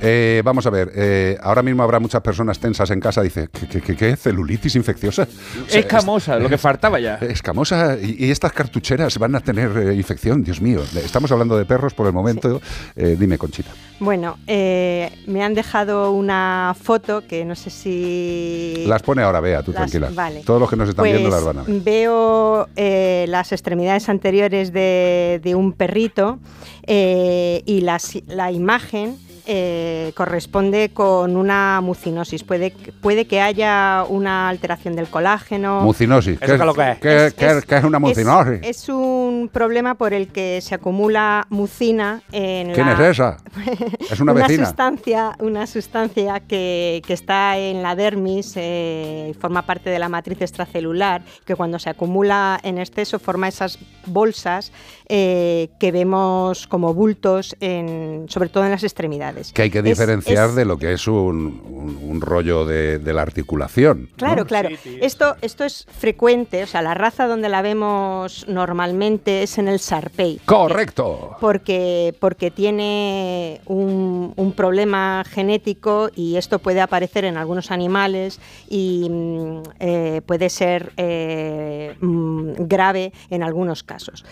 [0.01, 3.23] Eh, vamos a ver, eh, ahora mismo habrá muchas personas tensas en casa.
[3.23, 4.17] Dice, ¿qué, qué, qué, qué?
[4.17, 5.23] celulitis infecciosa?
[5.67, 7.15] O sea, Escamosa, lo que faltaba ya.
[7.17, 10.83] es- Escamosa y, y estas cartucheras van a tener eh, infección, Dios mío.
[11.03, 12.61] Estamos hablando de perros por el momento.
[12.97, 13.71] Eh, dime, Conchita.
[13.99, 18.85] Bueno, eh, me han dejado una foto que no sé si...
[18.87, 20.11] Las pone ahora, Bea, tú Las- tranquila.
[20.15, 20.40] vale.
[20.45, 21.81] Todos los que nos están Pues, viendo las van a ver.
[21.81, 26.39] Veo eh, las extremidades anteriores de, de un perrito
[26.87, 29.17] eh, y las- la imagen
[29.53, 32.45] eh, corresponde con una mucinosis.
[32.45, 32.71] Puede,
[33.01, 35.81] puede que haya una alteración del colágeno.
[35.81, 36.39] Mucinosis.
[36.39, 36.61] ¿Qué, es,
[37.01, 38.61] qué- qué- qué es una mucinosis?
[38.63, 42.93] Es, un problema por el que se acumula mucina en ¿Quién la...
[42.93, 43.39] es esa?
[44.11, 44.67] Es una vecina.
[44.67, 50.41] sustancia, una sustancia que, que está en la dermis, eh, forma parte de la matriz
[50.43, 54.71] extracelular, que cuando se acumula en exceso forma esas bolsas
[55.09, 59.40] eh, que vemos como bultos, en, sobre todo en las extremidades.
[59.53, 63.13] Que hay que diferenciar es- de lo que es un, un- un rollo de, de
[63.13, 64.03] la articulación.
[64.11, 64.17] ¿no?
[64.17, 64.69] Claro, claro.
[65.01, 69.79] Esto, esto es frecuente, o sea, la raza donde la vemos normalmente es en el
[69.81, 70.41] Sarpei.
[70.45, 71.37] Correcto.
[71.41, 79.09] Porque, porque tiene un, un problema genético y esto puede aparecer en algunos animales y
[79.11, 84.25] mm, eh, puede ser eh, mm, grave en algunos casos.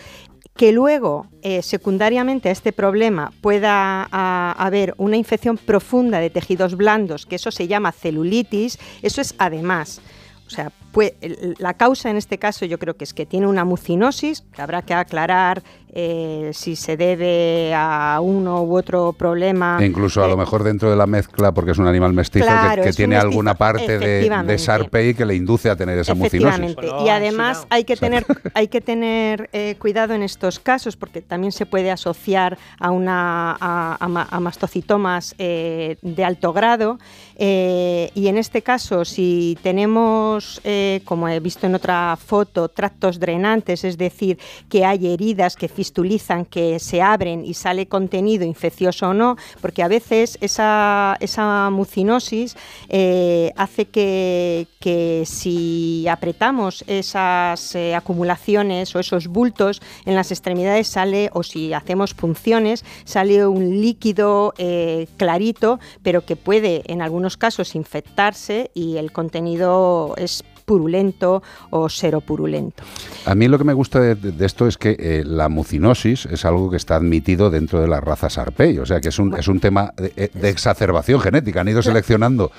[0.59, 6.77] Que luego, eh, secundariamente a este problema, pueda ah, haber una infección profunda de tejidos
[6.77, 10.01] blandos, que eso se llama celulitis, eso es además.
[10.49, 13.47] O sea, pue- el- la causa en este caso yo creo que es que tiene
[13.47, 15.63] una mucinosis, que habrá que aclarar
[16.01, 19.79] eh, si se debe a uno u otro problema.
[19.81, 22.51] E incluso a lo mejor dentro de la mezcla, porque es un animal mestizo que-
[22.51, 24.59] Claro, tiene mestizo, alguna parte de, de.
[24.59, 26.61] Sarpei que le induce a tener esa mucinosis.
[26.61, 27.05] Efectivamente.
[27.05, 31.53] Y además hay que tener, hay que tener eh, cuidado en estos casos porque también
[31.53, 36.99] se puede asociar a, una, a, a ma- a mastocitomas eh, de alto grado.
[37.37, 40.61] eh, y en este caso, si tenemos,
[41.05, 44.39] como he visto en otra foto, tractos drenantes, es decir,
[44.69, 49.83] que hay heridas que fistulizan, que se abren y sale contenido infeccioso o no, porque
[49.83, 52.57] a veces esa, esa mucinosis
[52.89, 60.89] eh, hace que, que si apretamos esas eh, acumulaciones o esos bultos en las extremidades
[60.89, 67.37] sale, o si hacemos punciones, sale un líquido eh, clarito, pero que puede en algunos
[67.37, 72.85] casos infectarse y el contenido es purulento o seropurulento.
[73.25, 76.45] A mí lo que me gusta de, de esto es que eh, la mucinosis es
[76.45, 79.49] algo que está admitido dentro de la raza Sarpei, o sea que es un, es
[79.49, 81.63] un tema de, eh, de exacerbación genética.
[81.63, 82.53] Han ido seleccionando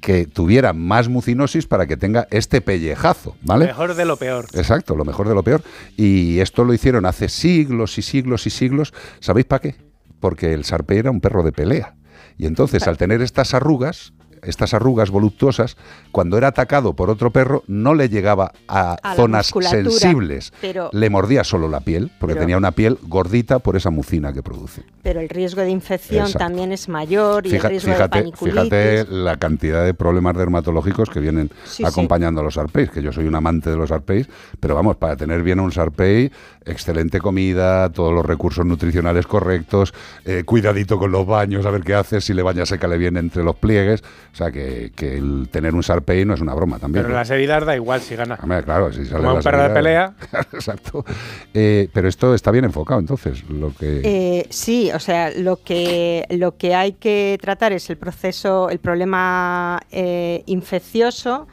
[0.00, 3.66] que tuviera más mucinosis para que tenga este pellejazo, ¿vale?
[3.66, 4.46] Mejor de lo peor.
[4.52, 5.62] Exacto, lo mejor de lo peor.
[5.96, 8.94] Y esto lo hicieron hace siglos y siglos y siglos.
[9.18, 9.74] ¿Sabéis para qué?
[10.20, 11.96] Porque el Sarpei era un perro de pelea.
[12.38, 14.12] Y entonces, al tener estas arrugas,
[14.42, 15.76] estas arrugas voluptuosas,
[16.16, 20.50] cuando era atacado por otro perro, no le llegaba a, zonas sensibles.
[20.62, 24.32] pero- Le mordía solo la piel, porque Pero- tenía una piel gordita por esa mucina
[24.32, 24.82] que produce.
[25.02, 26.38] Pero el riesgo de infección Exacto.
[26.38, 28.62] también es mayor y Fija- el riesgo de fíjate, paniculitis.
[28.62, 31.84] fíjate la cantidad de problemas dermatológicos que vienen Sí, sí.
[31.84, 34.26] acompañando a los Sarpeis, que yo soy un amante de los Sarpeis,
[34.58, 36.32] pero vamos, para tener bien un Sarpei,
[36.64, 39.92] excelente comida, todos los recursos nutricionales correctos,
[40.24, 43.44] eh, cuidadito con los baños, a ver qué haces, si le bañas sécale bien entre
[43.44, 44.02] los pliegues,
[44.32, 47.04] o sea que, que el tener un Sarpei no es una broma también.
[47.04, 47.20] Pero ¿no?
[47.20, 48.38] las heridas da igual si gana.
[48.42, 50.14] Hombre, claro, si sale Como un perro de pelea.
[50.52, 51.04] Exacto.
[51.52, 54.00] Eh, pero esto está bien enfocado, entonces, lo que...
[54.04, 58.78] Eh, sí, o sea, lo que, lo que hay que tratar es el proceso, el
[58.78, 61.48] problema eh, infeccioso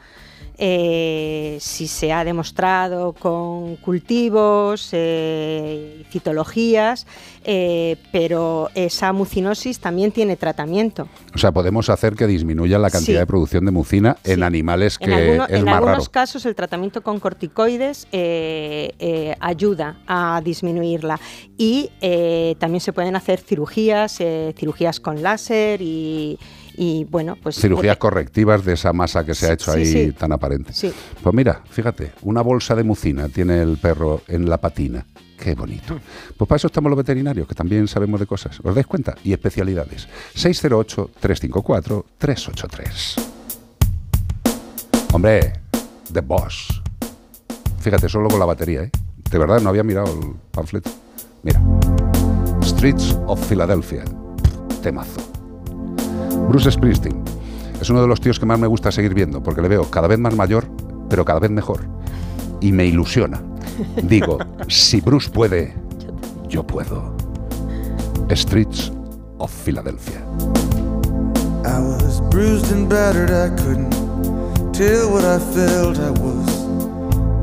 [0.56, 7.06] eh, si se ha demostrado con cultivos, eh, citologías,
[7.44, 11.08] eh, pero esa mucinosis también tiene tratamiento.
[11.34, 13.20] O sea, podemos hacer que disminuya la cantidad Sí.
[13.20, 16.10] de producción de mucina en animales que en alguno- es en más algunos raro.
[16.10, 21.18] casos el tratamiento con corticoides eh, ayuda a disminuirla
[21.58, 21.90] y
[22.58, 24.18] también se pueden hacer cirugías,
[24.56, 26.38] cirugías con láser y,
[26.76, 30.10] y, bueno, pues Cirugías correctivas de esa masa que se ha hecho sí, ahí sí.
[30.12, 30.72] tan aparente.
[30.72, 30.92] Sí.
[31.22, 35.06] Pues mira, fíjate, una bolsa de mucina tiene el perro en la patina.
[35.38, 36.00] Qué bonito.
[36.36, 38.58] Pues para eso estamos los veterinarios, que también sabemos de cosas.
[38.62, 39.14] ¿Os dais cuenta?
[39.22, 40.08] Y especialidades.
[40.34, 43.20] 608-354-383.
[45.12, 45.52] Hombre,
[46.12, 46.82] The Boss.
[47.78, 48.90] Fíjate, solo con la batería, ¿eh?
[49.30, 50.90] De verdad, no había mirado el panfleto.
[51.44, 51.62] Mira.
[52.62, 54.02] Streets of Philadelphia.
[54.82, 55.33] Temazo.
[56.48, 57.22] Bruce Springsteen.
[57.80, 60.08] Es uno de los tíos que más me gusta seguir viendo, porque le veo cada
[60.08, 60.66] vez más mayor,
[61.08, 61.86] pero cada vez mejor.
[62.60, 63.42] Y me ilusiona.
[64.02, 64.38] Digo,
[64.68, 65.74] si Bruce puede,
[66.48, 67.14] yo puedo.
[68.30, 68.92] Streets
[69.38, 70.20] of Philadelphia.
[71.64, 73.92] I was bruised and battered, I couldn't
[74.72, 75.98] tell what I felt.
[75.98, 76.64] I was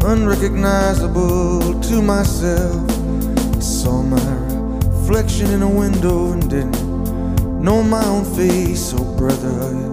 [0.06, 2.90] unrecognizable to myself.
[3.56, 4.20] I saw my
[4.88, 6.91] reflection in a window and didn't
[7.62, 8.94] know my own face.
[8.98, 9.92] Oh, brother,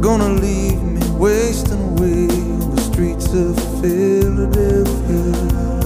[0.00, 5.85] gonna leave me wasting away on the streets of Philadelphia?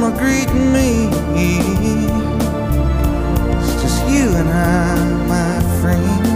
[0.00, 1.08] Gonna greet me.
[3.58, 4.94] It's just you and I,
[5.26, 6.26] my friend.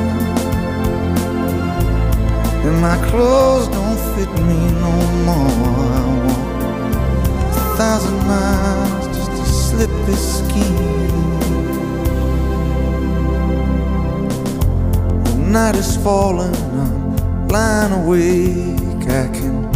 [2.67, 4.95] And my clothes don't fit me no
[5.27, 5.51] more.
[5.95, 10.77] I walk a thousand miles just to slip this skin.
[15.25, 19.09] The night is falling, I'm lying awake.
[19.09, 19.73] I can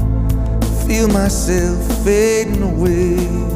[0.87, 3.56] feel myself fading away.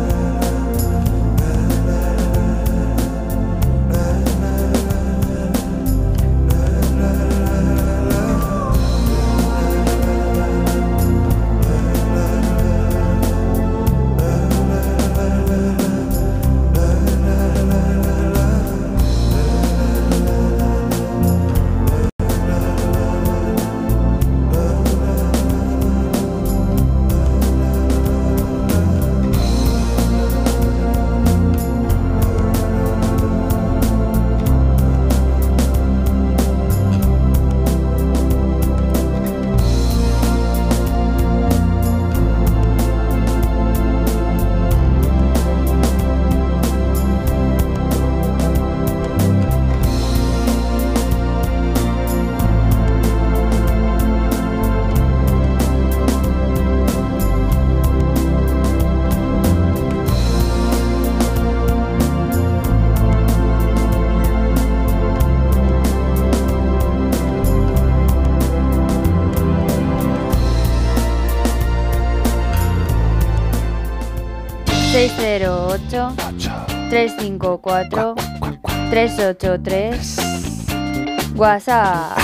[79.41, 81.35] ...383...
[81.35, 82.15] WhatsApp...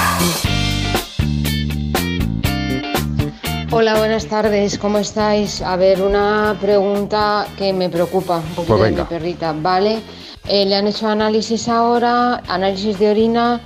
[3.72, 5.64] Hola, buenas tardes, ¿cómo estáis?
[5.64, 10.00] A ver, una pregunta que me preocupa un poquito Pues de mi perrita, ¿vale?
[10.48, 13.62] Eh, le han hecho análisis ahora, análisis de orina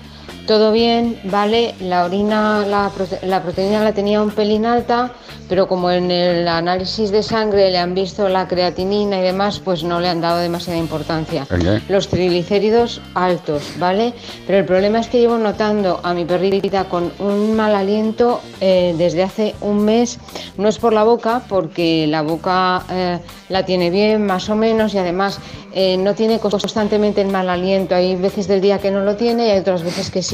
[0.48, 5.12] todo bien, vale, la orina, la, prote- la proteína la tenía un pelín alta,
[5.48, 9.84] pero como en el análisis de sangre le han visto la creatinina y demás, pues
[9.84, 11.44] no le han dado demasiada importancia.
[11.44, 11.82] Ok.
[11.90, 14.14] Los triglicéridos altos, ¿vale?
[14.48, 18.96] Pero el problema es que llevo notando a mi perrita con un mal aliento eh,
[18.98, 20.20] desde hace un mes.
[20.58, 23.20] No es por la boca, porque la boca eh,
[23.50, 25.40] la tiene bien, más o menos, y además
[25.74, 27.94] eh, no tiene constantemente el mal aliento.
[27.96, 30.31] Hay veces del día que no lo tiene y hay otras veces que sí.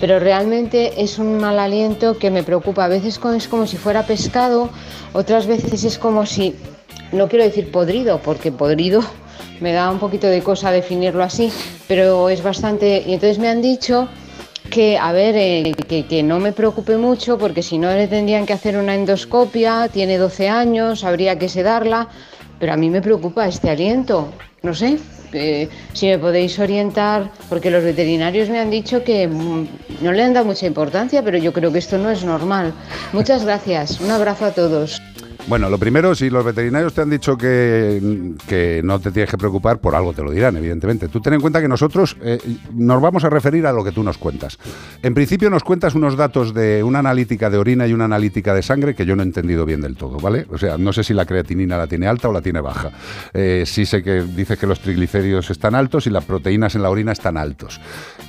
[0.00, 2.84] Pero realmente es un mal aliento que me preocupa.
[2.84, 4.70] A veces es como si fuera pescado,
[5.12, 6.54] otras veces es como si,
[7.12, 9.02] no quiero decir podrido, porque podrido
[9.60, 11.52] me da un poquito de cosa definirlo así,
[11.88, 13.04] pero es bastante...
[13.06, 14.08] Y entonces me han dicho
[14.70, 18.46] que, a ver, eh, que, que no me preocupe mucho porque si no le tendrían
[18.46, 22.08] que hacer una endoscopia, tiene 12 años, habría que sedarla,
[22.58, 24.28] pero a mí me preocupa este aliento,
[24.62, 24.98] no sé.
[25.92, 29.66] Si me podéis orientar, porque los veterinarios me han dicho que mm,
[30.00, 32.72] no le han dado mucha importancia, pero yo creo que esto no es normal.
[33.12, 35.00] Muchas gracias, un abrazo a todos.
[35.48, 39.36] Bueno, lo primero, si los veterinarios te han dicho que, que no te tienes que
[39.36, 41.08] preocupar, por algo te lo dirán, evidentemente.
[41.08, 42.38] Tú ten en cuenta que nosotros eh,
[42.72, 44.58] nos vamos a referir a lo que tú nos cuentas.
[45.02, 48.62] En principio nos cuentas unos datos de una analítica de orina y una analítica de
[48.62, 50.46] sangre que yo no he entendido bien del todo, ¿vale?
[50.48, 52.92] O sea, no sé si la creatinina la tiene alta o la tiene baja.
[53.34, 56.90] Eh, sí sé que dices que los triglicéridos están altos y las proteínas en la
[56.90, 57.80] orina están altos.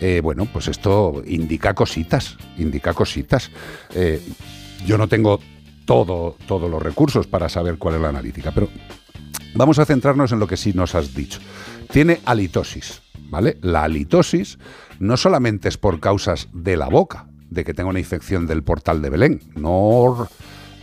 [0.02, 3.52] Eh, bueno, pues esto indica cositas, indica cositas.
[4.85, 5.40] Yo no tengo
[5.85, 8.69] todo, todos los recursos para saber cuál es la analítica, pero
[9.55, 11.39] vamos a centrarnos en lo que sí nos has dicho.
[11.91, 13.57] Tiene halitosis, ¿vale?
[13.61, 14.57] La halitosis
[14.99, 19.01] no solamente es por causas de la boca, de que tenga una infección del portal
[19.01, 20.27] de Belén, no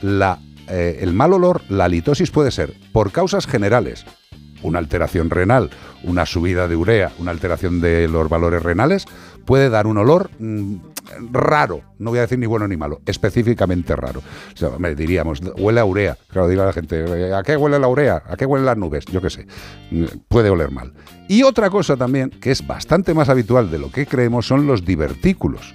[0.02, 4.06] eh, el mal olor, la halitosis puede ser por causas generales,
[4.62, 5.70] una alteración renal,
[6.04, 9.06] una subida de urea, una alteración de los valores renales,
[9.44, 10.76] puede dar un olor mm,
[11.30, 14.22] raro, no voy a decir ni bueno ni malo, específicamente raro.
[14.62, 16.16] Hombre, diríamos, huele a urea.
[16.28, 18.22] Claro, dirá la gente, ¿a qué huele la urea?
[18.26, 19.04] ¿A qué huelen las nubes?
[19.06, 19.46] Yo qué sé,
[20.28, 20.92] puede oler mal.
[21.28, 24.84] Y otra cosa también, que es bastante más habitual de lo que creemos, son los
[24.84, 25.74] divertículos.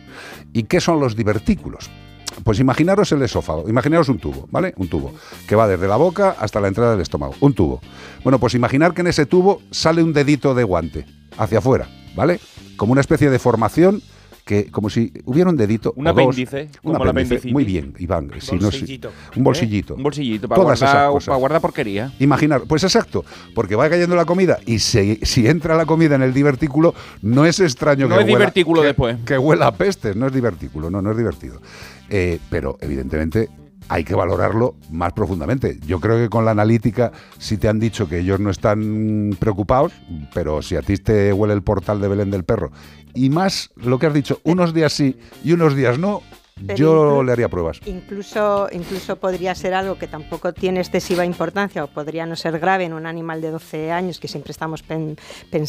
[0.54, 1.90] ¿Y qué son los divertículos?
[2.44, 4.74] Pues imaginaros el esófago, imaginaros un tubo, ¿vale?
[4.78, 5.14] Un tubo
[5.48, 7.80] que va desde la boca hasta la entrada del estómago, un tubo.
[8.24, 11.06] Bueno, pues imaginar que en ese tubo sale un dedito de guante
[11.38, 12.40] hacia afuera, ¿vale?
[12.76, 14.02] Como una especie de formación
[14.46, 17.52] que como si hubiera un dedito Un apéndice, un apéndice.
[17.52, 18.30] Muy bien, Iván.
[18.40, 19.12] si no sé- Bolsillito.
[19.36, 19.94] un bolsillito.
[19.94, 19.98] ¿Eh?
[19.98, 21.26] Un bolsillito para Todas esas guardar, cosas.
[21.28, 22.14] para guardar porquería.
[22.20, 26.22] Imaginar, pues exacto, porque va cayendo la comida y se- si entra la comida en
[26.22, 26.94] el divertículo,
[27.24, 29.18] no es extraño No que es huela, divertículo que- después.
[29.26, 31.60] Que huela a pestes, no es divertículo, no, no es divertido.
[32.12, 33.50] Eh, pero evidentemente
[33.88, 35.80] hay que valorarlo más profundamente.
[35.88, 39.92] Yo creo que con la analítica sí te han dicho que ellos no están preocupados,
[40.36, 42.72] pero si a ti te huele el portal de Belén del perro
[43.16, 46.22] y más lo que has dicho, unos días sí y unos días no,
[46.68, 47.82] Pero yo le haría pruebas.
[47.86, 52.86] Incluso, incluso podría ser algo que tampoco tiene excesiva importancia o podría no ser grave
[52.86, 55.18] en un animal de 12 años, que siempre estamos pen-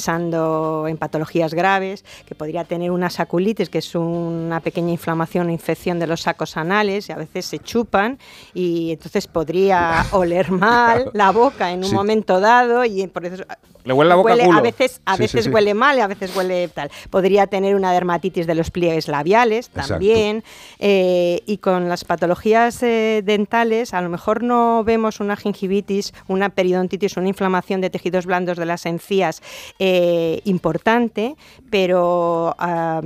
[0.00, 5.50] pensando en patologías graves, que podría tener una saculitis, que es una pequeña inflamación o
[5.50, 8.18] infección de los sacos anales, y a veces se chupan
[8.54, 11.94] y entonces podría oler mal la boca en un Sí.
[11.94, 13.42] momento dado y por eso
[13.86, 14.58] Le huele la boca a culo.
[14.58, 15.50] A veces, a Sí, veces sí.
[15.50, 16.90] huele mal y a veces huele tal.
[17.08, 20.42] Podría tener una dermatitis de los pliegues labiales también.
[20.78, 26.50] eh, y con las patologías eh, dentales, a lo mejor no vemos una gingivitis, una
[26.50, 29.40] periodontitis, una inflamación de tejidos blandos de las encías
[29.78, 31.36] eh, importante,
[31.70, 33.00] pero a-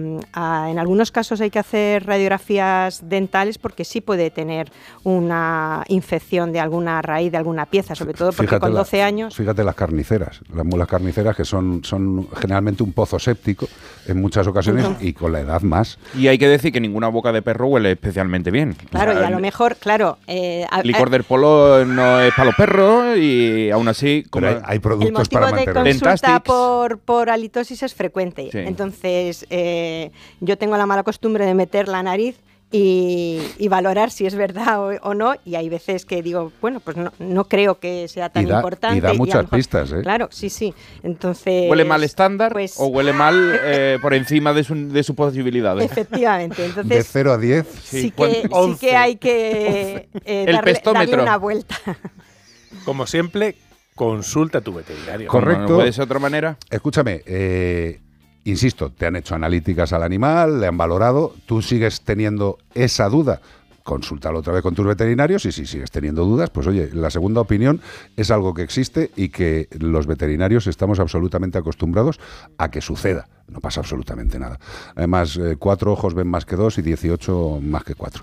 [0.70, 4.72] en algunos casos hay que hacer radiografías dentales porque sí puede tener
[5.04, 9.34] una infección de alguna raíz, de alguna pieza, sobre todo porque con la- 12 años
[9.36, 13.68] Fíjate las carniceras, las mulas carniceras que son, son generalmente un pozo séptico
[14.06, 15.98] en muchas ocasiones y con la edad más.
[16.16, 18.74] Y hay que decir que ninguna boca de perro huele especialmente bien.
[18.90, 20.18] Claro, O sea, y a lo el mejor, claro.
[20.26, 24.24] eh, a- licor a- del polo no es para los perros y aún así...
[24.30, 25.82] Como hay, hay el productos motivo para de mantener.
[26.00, 28.48] consulta por, por halitosis es frecuente.
[28.52, 28.58] Sí.
[28.58, 30.10] Entonces, eh,
[30.40, 32.36] yo tengo la mala costumbre de meter la nariz
[32.72, 35.34] y, y valorar si es verdad o, o no.
[35.44, 38.56] Y hay veces que digo, bueno, pues no, no creo que sea tan Y da-
[38.56, 38.98] importante.
[38.98, 40.02] y da muchas mejor- pistas, ¿eh?
[40.02, 40.72] Claro, sí, sí.
[41.02, 41.68] Entonces.
[41.70, 45.84] ¿Huele mal estándar pues- o huele mal eh, por encima de, su- de sus posibilidades?
[45.90, 46.62] Efectivamente.
[46.62, 47.66] De Entonces, 0 a 10.
[47.82, 51.76] sí, que, sí que hay que eh, darle, darle una vuelta.
[52.84, 53.56] Como siempre,
[53.96, 55.28] consulta a tu veterinario.
[55.28, 55.62] Correcto.
[55.68, 56.56] ¿No puede ser de otra manera?
[56.70, 58.00] Escúchame, eh,
[58.44, 63.40] insisto, te han hecho analíticas al animal, le han valorado, tú sigues teniendo esa duda.
[63.82, 67.40] consúltalo otra vez con tus veterinarios y si sigues teniendo dudas, pues oye, la segunda
[67.40, 67.80] opinión
[68.16, 72.20] es algo que existe y que los veterinarios estamos absolutamente acostumbrados
[72.58, 73.26] a que suceda.
[73.48, 74.60] No pasa absolutamente nada.
[74.94, 78.22] Además, eh, cuatro ojos ven más que dos y 18 más que cuatro.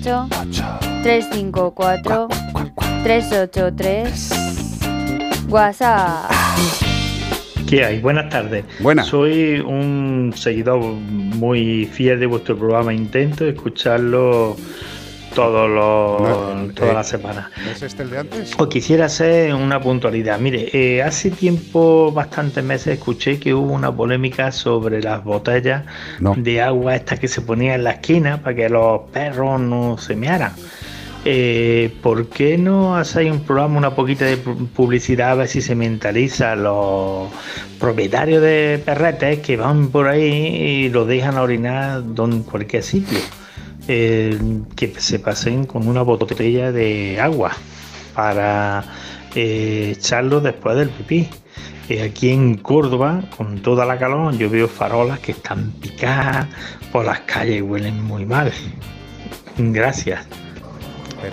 [0.00, 0.28] 8
[1.02, 2.28] 354
[3.02, 4.30] 383
[5.48, 6.30] WhatsApp.
[7.68, 8.00] ¿Qué hay?
[8.00, 8.64] Buenas tardes.
[8.80, 9.08] Buenas.
[9.08, 12.94] Soy un seguidor muy fiel de vuestro programa.
[12.94, 14.56] Intento escucharlo
[15.34, 17.50] todos los, no, todas eh, las semanas.
[17.80, 18.52] ¿No es este el de antes?
[18.58, 20.38] Os quisiera hacer una puntualidad.
[20.38, 25.84] Mire, eh, hace tiempo, bastantes meses, escuché que hubo una polémica sobre las botellas
[26.36, 30.14] de agua estas que se ponían en la esquina para que los perros no se
[30.14, 30.52] mearan.
[31.24, 35.60] Eh, ¿Por qué no hacéis un programa, una poquita de pu- publicidad, a ver si
[35.62, 37.28] se mentaliza a los
[37.78, 43.18] propietarios de perretes que van por ahí y los dejan orinar don- en cualquier sitio?
[43.92, 44.38] Eh,
[44.76, 47.50] que se pasen con una botella de agua
[48.14, 48.84] para
[49.34, 51.28] eh, echarlo después del pipí.
[51.88, 56.46] Eh, aquí en Córdoba, con toda la calor, yo veo farolas que están picadas
[56.92, 58.52] por las calles y huelen muy mal.
[59.58, 60.24] Gracias.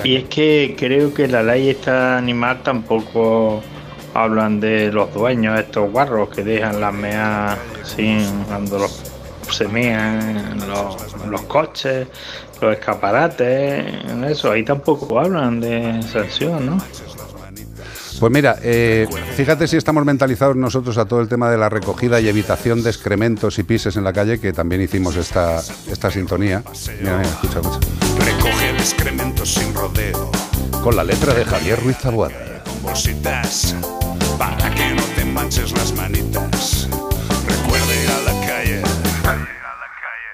[0.03, 3.61] Y es que creo que la ley esta animal tampoco
[4.15, 9.17] hablan de los dueños, estos guarros que dejan las meas sin cuando los
[9.53, 12.07] se mean los, en los coches,
[12.61, 16.77] los escaparates, en eso, ahí tampoco hablan de sanción, ¿no?
[18.19, 22.19] Pues mira, eh, fíjate si estamos mentalizados nosotros a todo el tema de la recogida
[22.19, 26.63] y evitación de excrementos y pises en la calle, que también hicimos esta, esta sintonía.
[26.99, 27.79] Mira, mira, escucha, escucha.
[28.25, 30.31] Recoge el excremento sin rodeo.
[30.81, 32.63] Con la letra de Javier Ruiz Taboada.
[32.63, 33.75] Con bolsitas,
[34.39, 36.87] para que no te manches las manitas.
[37.47, 38.81] Recuerda ir a la calle.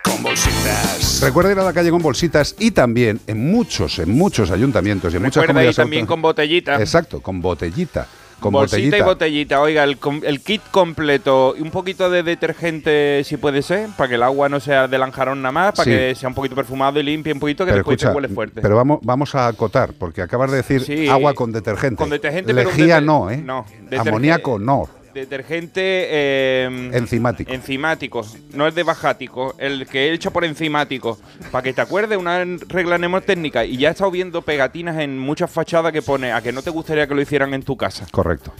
[0.04, 1.02] Con bolsitas.
[1.24, 5.18] Recuerda ir a la calle con bolsitas y también en muchos, en muchos ayuntamientos y
[5.18, 6.76] en muchas comunidades también con botellita.
[6.80, 8.08] Exacto, con botellita.
[8.40, 8.98] con Bolsita botellita.
[8.98, 9.62] y botellita.
[9.62, 14.16] Oiga, el, el kit completo y un poquito de detergente, si puede ser, para que
[14.16, 15.91] el agua no sea de lanjarón nada más, para Sí.
[15.91, 18.28] que sea un poquito perfumado y limpie un poquito, que Pero después escucha, te huele
[18.28, 18.62] fuerte.
[18.62, 21.08] pero vamos, vamos a acotar, porque acabas de decir Sí.
[21.08, 21.95] agua con detergente.
[21.95, 23.38] Con detergente, pero Lejía deter- no, ¿eh?
[23.38, 23.66] no,
[23.98, 24.90] Amoníaco no.
[25.14, 27.52] Detergente eh, Enzimático.
[27.52, 31.19] enzimático, no es de bajático, el que he hecho por enzimático.
[31.52, 33.64] Para que te acuerdes, una regla mnemotécnica.
[33.65, 36.69] Y ya he estado viendo pegatinas en muchas fachadas que pone a que no te
[36.72, 38.06] gustaría que lo hicieran en tu casa.
[38.11, 38.53] Correcto.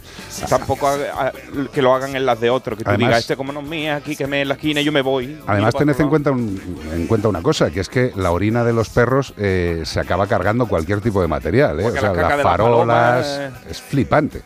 [0.48, 0.94] Tampoco a-
[1.28, 1.32] a-
[1.72, 2.78] que lo hagan en las de otros.
[2.78, 4.80] Que tú Además- digas, este como no es mía, aquí que me en la esquina
[4.80, 5.38] y yo me voy.
[5.46, 6.60] Además, tened en cuenta, un-
[6.92, 10.26] en cuenta una cosa, que es que la orina de los perros eh, se acaba
[10.26, 11.80] cargando cualquier tipo de material.
[11.80, 11.84] ¿eh?
[11.84, 13.26] O sea, la las farolas.
[13.26, 14.42] palomas, Es flipante.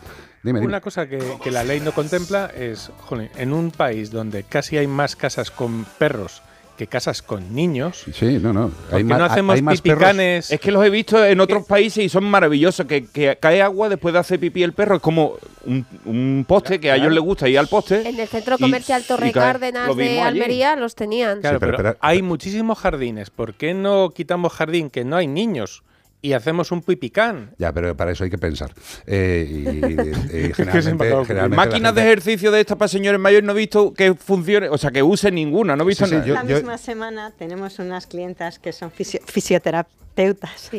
[0.49, 0.67] Dime, dime.
[0.67, 4.77] Una cosa que, que la ley no contempla es, jolín, en un país donde casi
[4.77, 6.41] hay más casas con perros
[6.79, 8.05] que casas con niños.
[8.13, 8.69] Sí, no, no.
[8.69, 10.49] ¿Por qué no hacemos pipicanes?
[10.49, 12.85] Es que los he visto en otros países y son maravillosos.
[12.85, 14.95] Que, que cae agua después de hacer pipí el perro.
[14.95, 15.33] Es como
[15.65, 18.07] un, un poste que a ellos les gusta ir al poste.
[18.07, 19.31] En el centro comercial y Torre.
[19.33, 20.39] Cárdenas de allí.
[20.39, 21.41] Almería los tenían.
[21.41, 23.29] Claro, pero hay muchísimos jardines.
[23.29, 25.83] ¿Por qué no quitamos jardín que no hay niños
[26.21, 27.55] y hacemos un pipicán?
[27.57, 28.73] Ya, pero para eso hay que pensar.
[29.07, 33.93] Eh, y, y- generalmente, Máquinas de ejercicio de estas para señores mayores no he visto
[33.93, 36.77] que funcione, o sea, que use ninguna, no he visto Sí, sí, yo- La misma
[36.77, 40.69] semana tenemos unas clientas que son fisio- fisioterapeutas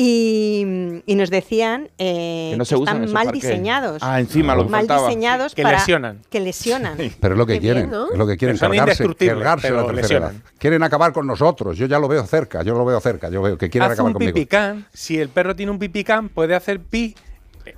[0.00, 3.42] y, y nos decían eh, Que no se que están mal parques.
[3.42, 4.00] diseñados.
[4.02, 5.08] Ah, encima, lo que mal faltaba.
[5.08, 6.20] diseñados Que para lesionan.
[6.30, 6.96] que lesionan.
[7.20, 8.12] Pero es lo que Qué quieren, bien, ¿no?
[8.12, 10.32] es lo que quieren, Son cargarse, indestructibles, cargarse la pero tercera edad.
[10.58, 13.58] Quieren acabar con nosotros, yo ya lo veo cerca, yo lo veo cerca, yo veo
[13.58, 14.32] que quieren Haz acabar un conmigo.
[14.34, 14.86] pipicán.
[14.92, 17.16] Si el perro tiene un pipicán, puede hacer pi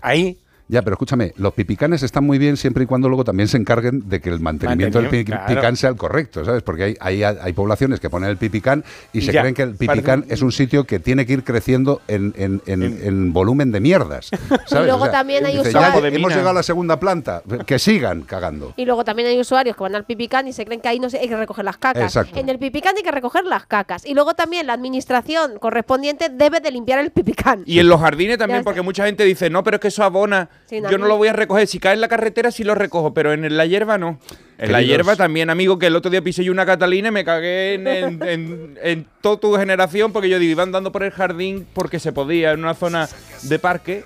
[0.03, 0.39] ahí.
[0.71, 4.09] Ya, pero escúchame, los pipicanes están muy bien siempre y cuando luego también se encarguen
[4.09, 5.47] de que el mantenimiento del claro.
[5.47, 6.63] pipicán sea el correcto, ¿sabes?
[6.63, 9.63] Porque hay, hay, hay poblaciones que ponen el pipicán y, Y se ya, creen que
[9.63, 12.83] el parece pipicán un- es un sitio que tiene que ir creciendo en, en- en-
[13.03, 14.31] en volumen de mierdas.
[14.67, 14.85] ¿sabes?
[14.85, 16.29] Y luego también hay dice, usuarios- hemos mina.
[16.29, 18.73] llegado a la segunda planta, que sigan cagando.
[18.77, 21.11] Y luego también hay usuarios que van al pipicán y se creen que ahí no
[21.11, 22.05] se, hay que recoger las cacas.
[22.05, 22.39] Exacto.
[22.39, 24.07] En el pipicán hay que recoger las cacas.
[24.07, 27.63] Y luego también la administración correspondiente debe de limpiar el pipicán.
[27.67, 30.49] Y en los jardines también, porque mucha gente dice, no, pero es que eso abona.
[30.67, 31.67] Sí, Yo no lo voy a recoger.
[31.67, 34.21] Si cae en la carretera, sí lo recojo, pero en la hierba no.
[34.59, 37.25] En la hierba también, amigo, que el otro día pisé yo una Catalina y me
[37.25, 41.11] cagué en, en- en- en toda tu generación porque yo digo, iba andando por el
[41.11, 43.09] jardín porque se podía, en una zona
[43.43, 44.05] de parque,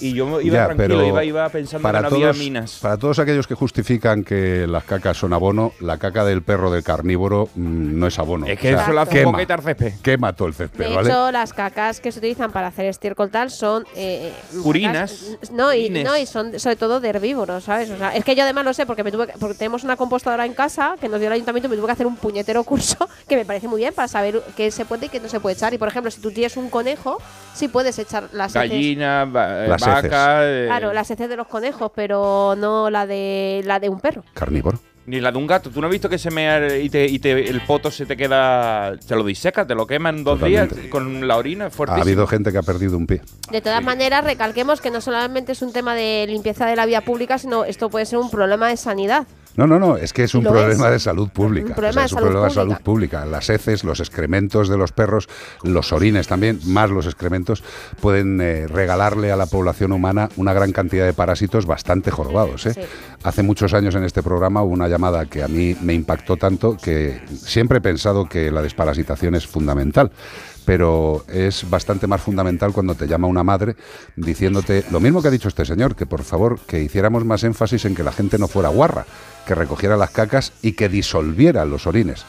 [0.00, 2.78] y yo iba Ya, tranquilo, pero iba, iba pensando para que no todos, había minas.
[2.80, 6.82] Para todos aquellos que justifican que las cacas son abono, la caca del perro del
[6.82, 8.46] carnívoro mm, no es abono.
[8.46, 9.92] Es que O sea, eso lo hace un quema, al césped.
[10.02, 11.08] quema todo el césped, De ¿vale?
[11.08, 15.12] hecho, las cacas que se utilizan para hacer estiércol tal son eh, eh, Purinas.
[15.12, 17.90] cacas- no, y, no, y son sobre todo de herbívoros, ¿sabes?
[17.90, 19.96] O sea, es que yo además lo sé porque me tuve que- porque tenemos una
[19.96, 22.62] compostadora en casa que nos dio el ayuntamiento y me tuve que hacer un puñetero
[22.64, 25.40] curso que me parece muy bien para saber qué se puede y qué no se
[25.40, 25.72] puede echar.
[25.74, 27.18] Y por ejemplo, si tú tienes un conejo,
[27.54, 28.70] sí puedes echar las heces.
[28.70, 30.10] Gallinas, va- eh, Las heces.
[30.14, 34.24] eh, Claro, las heces de los conejos, pero no la de la de un perro.
[34.34, 34.78] Carnívoro.
[35.06, 35.68] ni la de un gato.
[35.68, 38.16] ¿Tú no has visto que se mea y, te, y te- el poto se te
[38.16, 40.76] queda, te lo diseca, te lo queman dos Totalmente.
[40.76, 41.66] días con la orina?
[41.66, 43.20] Es Ha habido gente que ha perdido un pie.
[43.50, 47.02] De todas maneras, recalquemos que no solamente es un tema de limpieza de la vía
[47.02, 49.26] pública, sino esto puede ser un problema de sanidad.
[49.56, 50.92] No, no, no, es que es un problema es.
[50.92, 51.68] de salud pública.
[51.68, 53.20] Un problema O sea, de es un salud problema de salud pública.
[53.20, 53.24] pública.
[53.26, 55.28] Las heces, los excrementos de los perros,
[55.62, 57.62] los orines también, más los excrementos,
[58.00, 62.66] pueden eh, regalarle a la población humana una gran cantidad de parásitos bastante jorobados.
[62.66, 62.74] ¿eh?
[62.74, 62.80] Sí.
[63.22, 66.76] Hace muchos años en este programa hubo una llamada que a mí me impactó tanto
[66.76, 70.10] que siempre he pensado que la desparasitación es fundamental.
[70.64, 73.76] Pero es bastante más fundamental cuando te llama una madre
[74.16, 77.84] diciéndote lo mismo que ha dicho este señor, que por favor que hiciéramos más énfasis
[77.84, 79.04] en que la gente no fuera guarra,
[79.46, 82.24] que recogiera las cacas y que disolviera los orines.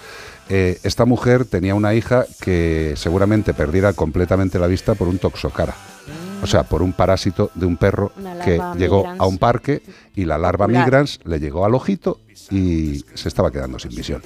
[0.48, 5.74] Eh, esta mujer tenía una hija que seguramente perdiera completamente la vista por un toxocara.
[6.44, 8.12] O sea, por un parásito de un perro
[8.44, 9.20] que llegó migrans.
[9.20, 9.82] a un parque
[10.14, 12.20] y la larva migrans le llegó al ojito
[12.52, 14.22] y se estaba quedando sin visión.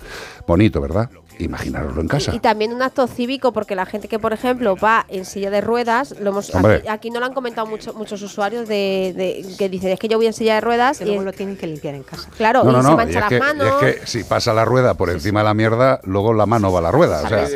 [0.45, 1.10] Bonito, ¿verdad?
[1.40, 2.36] Imaginaroslo en casa.
[2.36, 5.61] Y también un acto cívico, porque la gente que, por ejemplo, va en silla de
[5.61, 9.70] ruedas, lo hemos, aquí, aquí no lo han comentado mucho, muchos usuarios de, de- que
[9.70, 11.56] dicen, es que yo voy en silla de ruedas Que y luego es- lo tienen
[11.57, 12.30] que limpiar en casa.
[12.38, 12.98] claro, No, no, y se no.
[12.98, 13.84] mancha y es las que, y manos.
[13.84, 16.80] es que si pasa la rueda por encima de la mierda, luego la mano va
[16.80, 17.22] a la rueda.
[17.24, 17.48] O sea,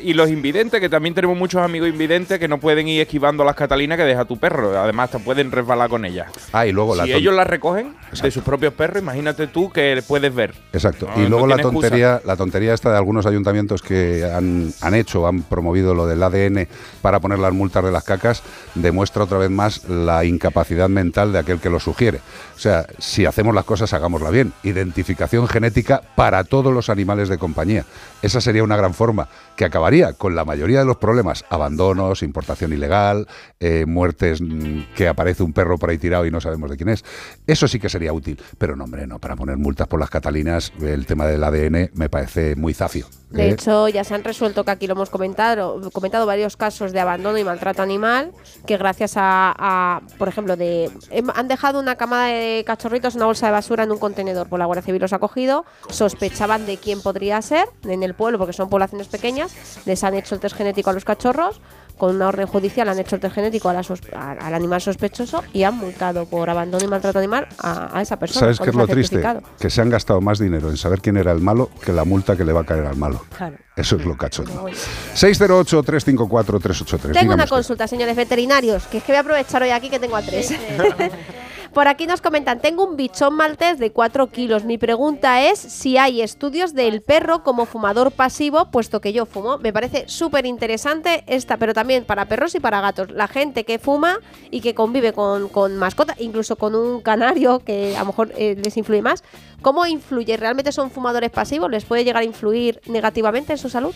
[0.00, 3.56] Y los invidentes, que también tenemos muchos amigos invidentes que no pueden ir esquivando las
[3.56, 4.78] catalinas que deja tu perro.
[4.78, 6.28] Además, te pueden resbalar con ellas.
[6.52, 10.02] ah, y luego la si ellos las recogen de sus propios perros, imagínate tú que
[10.06, 10.54] puedes ver.
[10.72, 11.08] Exacto.
[11.16, 11.80] No, y luego no la excusa.
[11.88, 16.22] tontería, la tontería esta de algunos ayuntamientos que han, han hecho, han promovido lo del
[16.22, 16.68] ADN
[17.02, 18.42] para poner las multas de las cacas,
[18.74, 22.20] demuestra otra vez más la incapacidad mental de aquel que lo sugiere.
[22.56, 24.52] O sea, si hacemos las cosas, hagámosla bien.
[24.62, 27.84] Identificación genética para todos los animales de compañía.
[28.22, 32.72] Esa sería una gran forma que acabaría con la mayoría de los problemas, abandonos, importación
[32.72, 33.26] ilegal,
[33.60, 36.88] eh, muertes mm, que aparece un perro por ahí tirado y no sabemos de quién
[36.88, 37.04] es.
[37.46, 40.72] Eso sí que sería útil, pero no, hombre, no, para poner multas por las catalinas,
[40.80, 43.06] el tema del ADN me parece muy zafio.
[43.30, 47.00] De hecho, ya se han resuelto, que aquí lo hemos comentado, comentado varios casos de
[47.00, 48.30] abandono y maltrato animal,
[48.64, 53.26] que gracias a, a, por ejemplo, de hem- han dejado una camada de cachorritos una
[53.26, 56.76] bolsa de basura en un contenedor, por la Guardia Civil los ha cogido, sospechaban de
[56.76, 59.52] quién podría ser en el pueblo, porque son poblaciones pequeñas,
[59.84, 61.60] les han hecho el test genético a los cachorros,
[61.98, 64.80] con una orden judicial han hecho el test genético a la sos- a- al animal
[64.80, 68.40] sospechoso y han multado por abandono y maltrato animal a, a esa persona.
[68.40, 69.22] ¿Sabes qué es lo triste?
[69.58, 72.36] Que se han gastado más dinero en saber quién era el malo que la multa
[72.36, 73.24] que le va a caer al malo.
[73.36, 73.56] Claro.
[73.76, 74.66] Eso es lo cachondo.
[75.14, 76.86] 608-354-383.
[77.00, 77.48] Tengo Dígame una usted.
[77.56, 80.54] consulta, señores veterinarios, que es que voy a aprovechar hoy aquí que tengo a tres.
[81.74, 84.64] Por aquí nos comentan, tengo un bichón maltés de 4 kilos.
[84.64, 89.58] Mi pregunta es si hay estudios del perro como fumador pasivo, puesto que yo fumo.
[89.58, 93.10] Me parece súper interesante esta, pero también para perros y para gatos.
[93.10, 94.20] La gente que fuma
[94.52, 98.54] y que convive con, con mascotas, incluso con un canario que a lo mejor eh,
[98.54, 99.24] les influye más.
[99.60, 100.36] ¿Cómo influye?
[100.36, 101.68] ¿Realmente son fumadores pasivos?
[101.72, 103.92] ¿Les puede llegar a influir negativamente en su salud?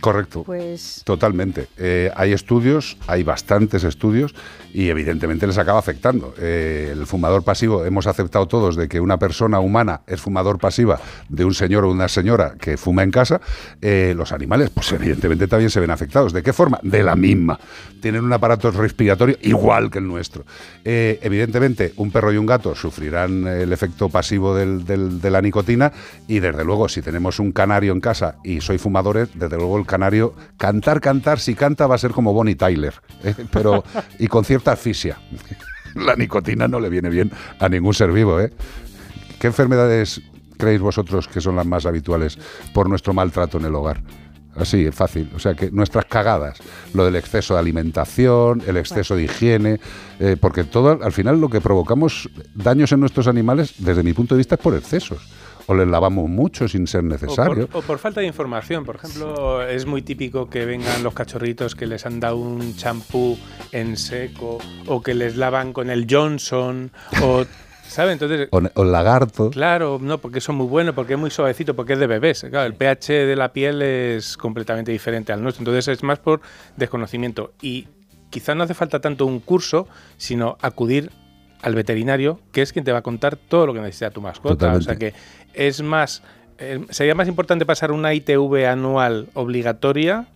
[0.00, 0.42] Correcto.
[0.44, 1.68] Pues Totalmente.
[1.76, 4.34] Eh, hay estudios, hay bastantes estudios
[4.72, 6.34] y evidentemente les acaba afectando.
[6.38, 11.00] Eh, el fumador pasivo, hemos aceptado todos de que una persona humana es fumador pasiva
[11.28, 13.40] de un señor o una señora que fuma en casa.
[13.82, 16.32] Eh, los animales, pues evidentemente también se ven afectados.
[16.32, 16.78] ¿De qué forma?
[16.82, 17.58] De la misma.
[18.00, 20.44] Tienen un aparato respiratorio igual que el nuestro.
[20.84, 25.92] Evidentemente, un perro y un gato sufrirán el efecto pasivo del- del- de la nicotina
[26.26, 29.86] y desde luego si tenemos un canario en casa y soy fumadores, desde luego el
[29.90, 32.94] canario, cantar, cantar, si canta va a ser como Bonnie Tyler,
[33.24, 33.34] ¿eh?
[33.50, 33.82] pero
[34.20, 35.18] y con cierta asfixia.
[35.96, 38.40] La nicotina no le viene bien a ningún ser vivo.
[38.40, 38.52] ¿eh?
[39.40, 40.22] ¿Qué enfermedades
[40.56, 42.38] creéis vosotros que son las más habituales
[42.72, 44.00] por nuestro maltrato en el hogar?
[44.54, 45.28] Así, es fácil.
[45.34, 46.58] O sea, que nuestras cagadas,
[46.94, 49.80] lo del exceso de alimentación, el exceso de higiene,
[50.20, 54.36] eh, porque todo, al final lo que provocamos daños en nuestros animales, desde mi punto
[54.36, 55.28] de vista, es por excesos.
[55.70, 57.68] O les lavamos mucho sin ser O necesario.
[57.68, 58.84] por, o por falta de información.
[58.84, 63.38] Por ejemplo, es muy típico que vengan los cachorritos que les han dado un champú
[63.70, 66.90] en seco o que les lavan con el Johnson
[67.22, 67.44] o...
[67.90, 68.12] ¿Sabe?
[68.12, 69.50] Entonces, O, o lagarto.
[69.50, 72.46] Claro, no, porque son muy buenos, porque es muy suavecito, porque es de bebés.
[72.48, 75.62] Claro, el pH de la piel es completamente diferente al nuestro.
[75.62, 76.40] Entonces es más por
[76.76, 77.52] desconocimiento.
[77.60, 77.88] Y
[78.30, 79.88] quizás no hace falta tanto un curso,
[80.18, 81.10] sino acudir
[81.62, 84.72] al veterinario, que es quien te va a contar todo lo que necesita tu mascota.
[84.74, 85.12] O sea que
[85.54, 86.22] es más,
[86.58, 90.26] eh, sería más importante pasar una ITV anual obligatoria,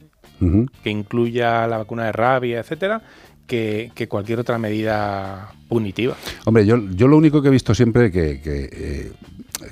[0.82, 3.01] que incluya la vacuna de rabia, etcétera,
[3.47, 6.16] que, que cualquier otra medida punitiva.
[6.45, 9.12] Hombre, yo, yo lo único que he visto siempre que, que, eh,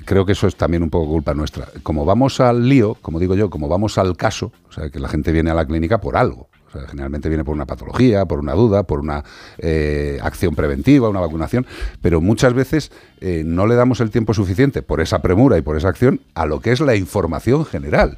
[0.05, 1.67] creo que eso es también un poco culpa nuestra.
[1.83, 5.09] Como vamos al lío, como digo yo, como vamos al caso, o sea, que la
[5.09, 6.49] gente viene a la clínica por algo.
[6.73, 9.23] O sea, generalmente viene por una patología, por una duda, por una
[9.57, 11.65] eh, acción preventiva, una vacunación,
[12.01, 12.91] pero muchas veces
[13.21, 16.45] eh, no le damos el tiempo suficiente por esa premura y por esa acción a
[16.45, 18.17] lo que es la información general.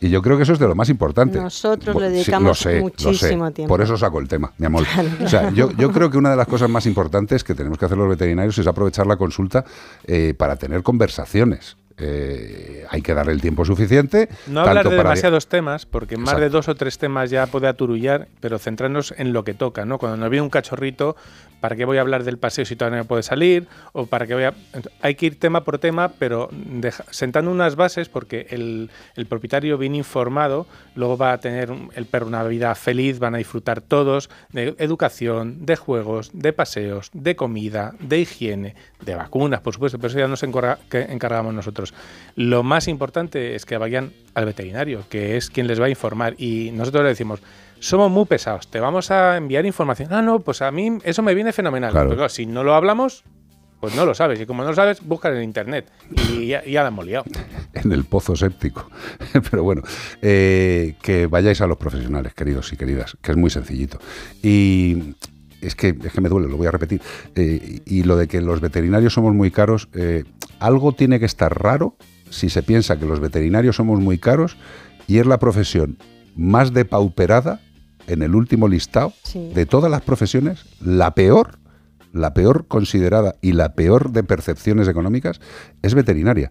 [0.00, 1.40] Y yo creo que eso es de lo más importante.
[1.40, 2.80] Nosotros le sí, dedicamos lo sé, lo sé.
[2.82, 3.72] muchísimo tiempo.
[3.72, 4.84] Por eso saco el tema, mi amor.
[4.84, 5.08] Claro.
[5.24, 7.84] O sea, yo, yo creo que una de las cosas más importantes que tenemos que
[7.84, 9.64] hacer los veterinarios es aprovechar la consulta
[10.04, 11.76] eh, para tener conversaciones.
[11.98, 14.28] Eh, hay que darle el tiempo suficiente.
[14.46, 17.46] No hablar tanto de para- demasiados temas, porque más de dos o tres temas ya
[17.46, 19.98] puede aturullar, pero centrarnos en lo que toca, ¿no?
[19.98, 21.16] Cuando nos viene un cachorrito,
[21.60, 23.66] ¿para qué voy a hablar del paseo si todavía no puede salir?
[23.92, 24.54] O para qué voy a...
[25.02, 26.50] Hay que ir tema por tema, pero
[27.10, 32.26] sentando unas bases, porque el, el propietario bien informado, luego va a tener el perro
[32.26, 37.94] una vida feliz, van a disfrutar todos de educación, de juegos, de paseos, de comida,
[38.00, 38.74] de higiene,
[39.04, 41.94] de vacunas, por supuesto, pero eso ya nos encargamos nosotros.
[42.34, 46.34] Lo más importante es que vayan al veterinario, que es quien les va a informar.
[46.36, 47.40] Y nosotros le decimos,
[47.80, 50.12] somos muy pesados, te vamos a enviar información.
[50.12, 51.90] Ah, no, pues a mí eso me viene fenomenal.
[51.90, 52.10] Claro.
[52.10, 53.24] Pero claro, si no lo hablamos,
[53.80, 54.38] pues no lo sabes.
[54.38, 55.90] Y como no lo sabes, busca en internet.
[56.10, 57.24] Y ya, ya la hemos liado.
[57.72, 58.90] en el pozo séptico.
[59.50, 59.80] Pero bueno,
[60.20, 63.98] eh, que vayáis a los profesionales, queridos y queridas, que es muy sencillito.
[64.42, 65.14] Y
[65.62, 67.00] es que, es que me duele, lo voy a repetir.
[67.34, 70.24] Eh, y lo de que los veterinarios somos muy caros, eh,
[70.60, 71.96] algo tiene que estar raro
[72.30, 74.56] si se piensa que los veterinarios somos muy caros
[75.06, 75.96] y es la profesión
[76.34, 77.60] más depauperada
[78.06, 79.50] en el último listado Sí.
[79.54, 81.58] de todas las profesiones, la peor,
[82.12, 85.40] la peor considerada y la peor de percepciones económicas
[85.82, 86.50] es veterinaria.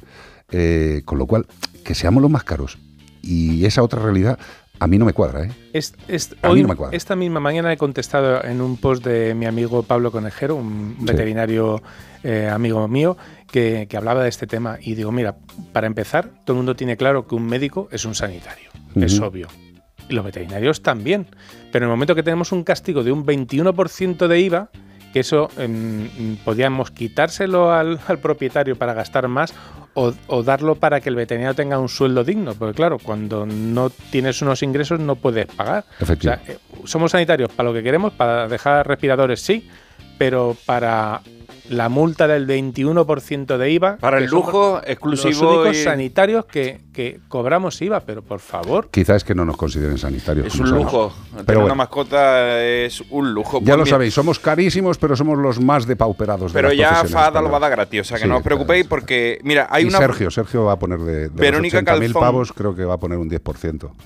[0.51, 1.47] Eh, con lo cual,
[1.83, 2.77] que seamos los más caros
[3.23, 4.37] y esa otra realidad
[4.79, 5.51] a mí no me cuadra, ¿eh?
[5.73, 6.95] Es- es- A mí no me cuadra.
[6.95, 11.05] esta misma mañana he contestado en un post de mi amigo Pablo Conejero, un Sí.
[11.05, 11.81] veterinario
[12.23, 13.17] eh, amigo mío,
[13.51, 14.77] que, que hablaba de este tema.
[14.81, 15.35] Y digo, mira,
[15.73, 18.71] para empezar, todo el mundo tiene claro que un médico es un sanitario.
[18.95, 19.47] Es obvio.
[20.09, 21.27] Y los veterinarios también.
[21.71, 24.69] Pero en el momento que tenemos un castigo de un 21% de IVA,
[25.15, 29.53] que eso em, podíamos quitárselo al, al propietario para gastar más
[29.93, 32.53] o, o darlo para que el veterinario tenga un sueldo digno.
[32.53, 35.85] Porque claro, cuando no tienes unos ingresos no puedes pagar.
[36.01, 39.69] O sea, eh, somos sanitarios para lo que queremos, para dejar respiradores sí,
[40.17, 41.21] pero para
[41.69, 43.95] la multa del 21% de IVA.
[43.95, 48.87] Para el lujo exclusivo Los únicos y- sanitarios que, que cobramos IVA, pero por favor.
[48.89, 50.47] Quizás es que no nos consideren sanitarios.
[50.47, 51.13] Es un lujo.
[51.31, 53.59] Tener Pero una mascota es un lujo.
[53.61, 57.49] ya lo sabéis, somos carísimos, pero somos los más depauperados de Pero ya Fada lo
[57.51, 59.87] va a dar gratis, o sea que Sí, no os preocupéis porque, mira, hay y
[59.87, 59.97] una...
[59.97, 62.21] Sergio, Sergio va a poner de, de Verónica los 80.000 Calzón.
[62.21, 63.41] pavos, creo que va a poner un 10%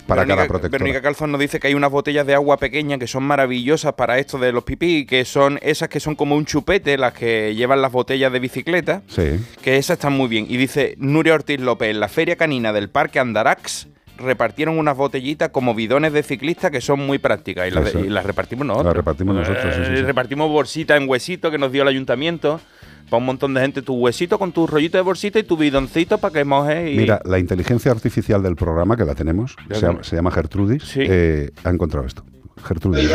[0.07, 0.71] para Verónica, cada protector.
[0.71, 4.17] Verónica Calzón nos dice que hay unas botellas de agua pequeñas que son maravillosas para
[4.17, 7.81] esto de los pipí, que son esas que son como un chupete, las que llevan
[7.81, 9.39] las botellas de bicicleta, Sí.
[9.61, 10.45] que esas están muy bien.
[10.49, 13.87] Y dice Nuria Ortiz López, en la feria canina del Parque Andarax
[14.17, 18.65] repartieron unas botellitas como bidones de ciclista que son muy prácticas y las, y repartimos
[18.67, 18.87] nosotros.
[18.87, 20.01] Las repartimos nosotros, sí, sí, Eh, sí.
[20.03, 22.59] Repartimos bolsitas en huesito que nos dio el ayuntamiento.
[23.09, 26.19] Para un montón de gente, tu huesito con tu rollito de bolsita y tu bidoncito
[26.19, 26.95] para que mojes y...
[26.95, 31.49] Mira, la inteligencia artificial del programa, que la tenemos, se llama, se llama Gertrudis, eh,
[31.63, 32.23] ha encontrado esto.
[32.63, 33.09] Gertrudis.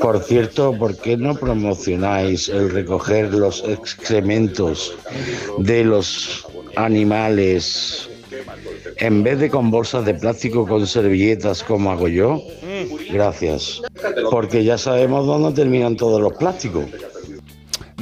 [0.00, 4.94] Por cierto, ¿por qué no promocionáis el recoger los excrementos
[5.58, 8.09] de los animales
[8.96, 12.42] en vez de con bolsas de plástico con servilletas como hago yo?
[13.12, 13.82] Gracias.
[14.30, 16.84] Porque ya sabemos dónde terminan todos los plásticos.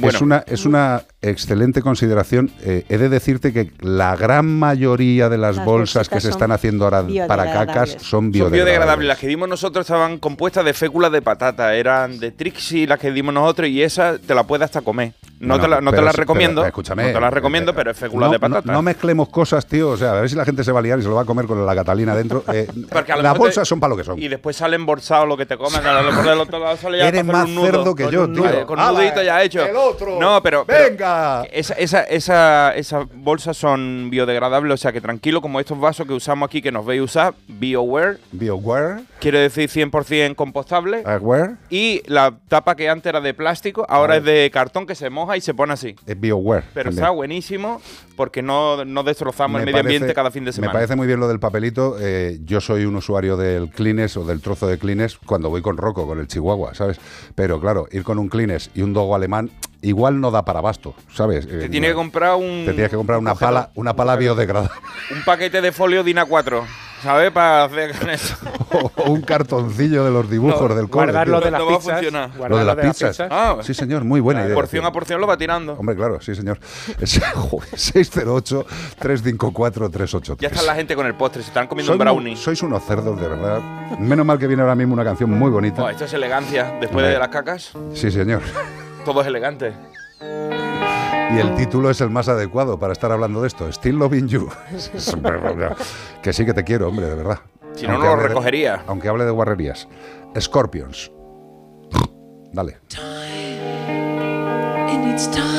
[0.01, 2.51] Es, una, es una excelente consideración.
[2.61, 6.31] Eh, he de decirte que la gran mayoría de las, Las bolsas que se son
[6.31, 7.91] están haciendo ahora para cacas biodegradables.
[7.93, 9.07] son Son biodegradables.
[9.07, 11.73] Las que dimos nosotros estaban compuestas de féculas de patata.
[11.75, 15.13] Eran de Trixie las que dimos nosotros y esa te la puedes hasta comer.
[15.39, 16.61] No Bueno, te la, no te pero la es- recomiendo.
[16.61, 18.71] pero, escúchame, no te la recomiendo, pero es fécula No, de patata.
[18.73, 19.91] no mezclemos cosas, tío.
[19.91, 21.21] O sea, a ver si la gente se va a liar y se lo va
[21.21, 22.43] a comer con la Catalina dentro.
[22.53, 22.67] Eh,
[23.21, 24.19] las te- bolsas son para lo que son.
[24.21, 25.85] Y después sale embolsado lo que te comen.
[25.85, 27.65] A lo mejor del otro lado sale ya Eres más un nudo.
[27.67, 28.65] cerdo que yo, tío.
[28.65, 29.65] Con un ¡Hala, nudito ya hecho.
[29.65, 30.19] el otro!
[30.19, 30.65] No, pero.
[30.65, 31.08] pero ¡Venga!
[31.51, 34.73] Esa, esa, esa, esas bolsas son biodegradables.
[34.73, 38.17] O sea que tranquilo, como estos vasos que usamos aquí que nos veis usar, BioWare.
[38.31, 39.01] BioWare.
[39.19, 41.03] Quiere decir 100% compostable.
[41.05, 41.55] Aware.
[41.69, 45.35] Y la tapa que antes era de plástico, ahora es de cartón que se moja
[45.37, 45.95] y se pone así.
[46.05, 46.63] Es BioWare.
[46.73, 47.03] Pero también.
[47.03, 47.81] está buenísimo
[48.15, 50.71] porque no, no destrozamos Me el medio parece- ambiente cada fin de semana.
[50.73, 51.97] Me parece muy bien lo del papelito.
[51.99, 55.77] eh, yo soy un usuario del Kleenex o del trozo de Kleenex cuando voy con
[55.77, 56.99] Rocco, con el Chihuahua, ¿sabes?
[57.35, 59.49] Pero claro, ir con un Kleenex y un dogo alemán
[59.81, 61.47] igual no da para abasto, ¿sabes?
[61.47, 62.63] Te Eh, tiene que comprar un.
[62.65, 64.71] te tienes que comprar una pala, una pala biodegradable
[65.15, 66.63] Un paquete de folio DINA 4.
[67.01, 67.31] ¿Sabes?
[67.31, 68.35] Para hacer con eso.
[68.97, 71.05] o un cartoncillo de los dibujos No, del cole.
[71.13, 71.45] guardarlo tío.
[71.45, 72.03] de las pizzas.
[72.03, 73.27] Lo de guardarlo las de las pizzas.
[73.31, 74.53] Ah, Sí, señor, muy buena idea.
[74.53, 75.75] porción a porción lo va tirando.
[75.75, 76.59] Hombre, claro, sí, señor.
[76.99, 77.69] Es- joder,
[78.99, 80.37] 608-354-383.
[80.39, 82.35] Ya está la gente con el postre, se están comiendo Soy un brownie.
[82.35, 83.61] sois unos cerdos, de verdad.
[83.97, 85.83] Menos mal que viene ahora mismo una canción muy bonita.
[85.83, 86.77] Oh, esto es elegancia.
[86.81, 88.41] Después de las cacas, Sí, señor.
[89.13, 89.73] Todo es elegante.
[90.21, 93.71] Y el título es el más adecuado para estar hablando de esto.
[93.71, 94.49] Still Loving You.
[96.21, 97.39] que sí que te quiero, hombre, de verdad.
[97.73, 98.83] Si no, Aunque no lo de- recogería.
[98.87, 99.87] aunque hable de guarrerías.
[100.39, 101.11] Scorpions.
[102.53, 102.77] Dale.
[104.91, 105.58] And it's time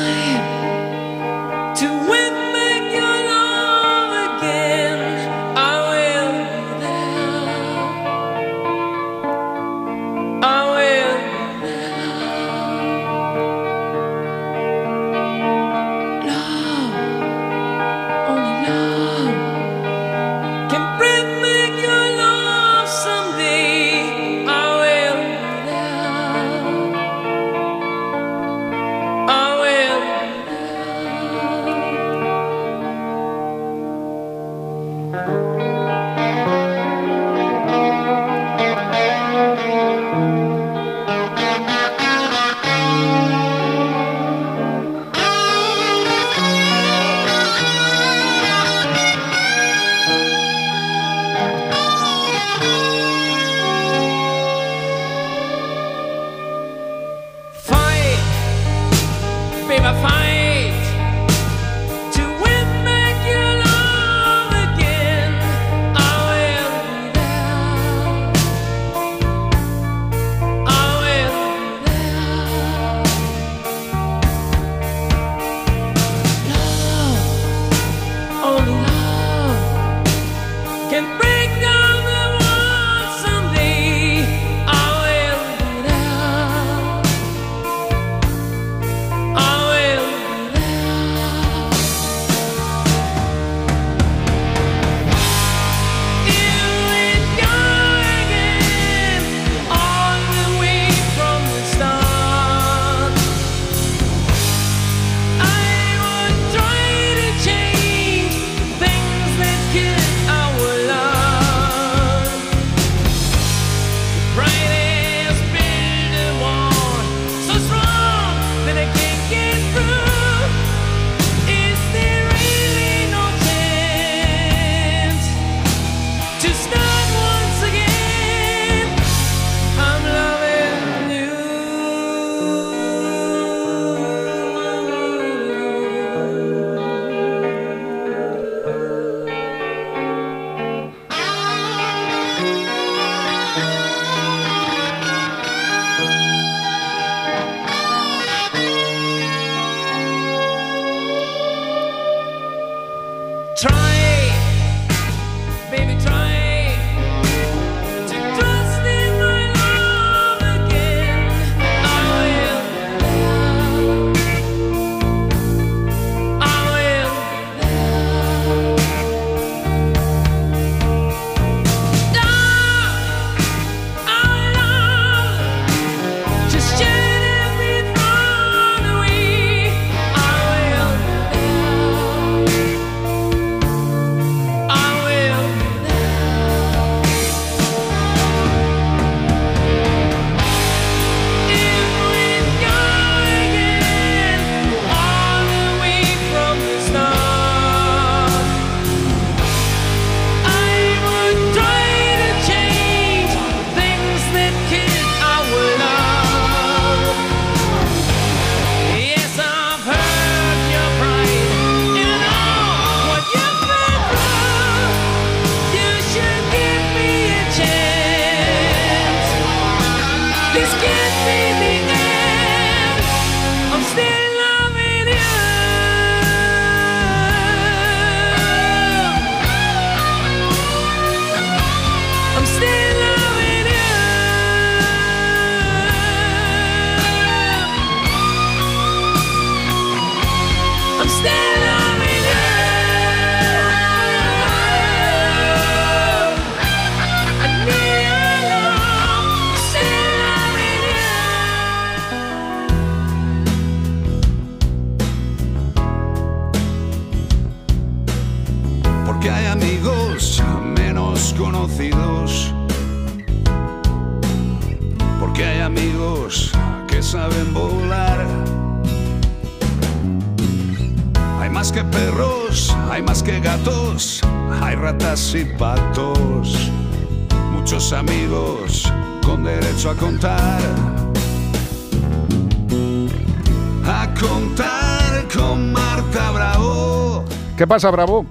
[287.71, 288.25] pasa, Bravo?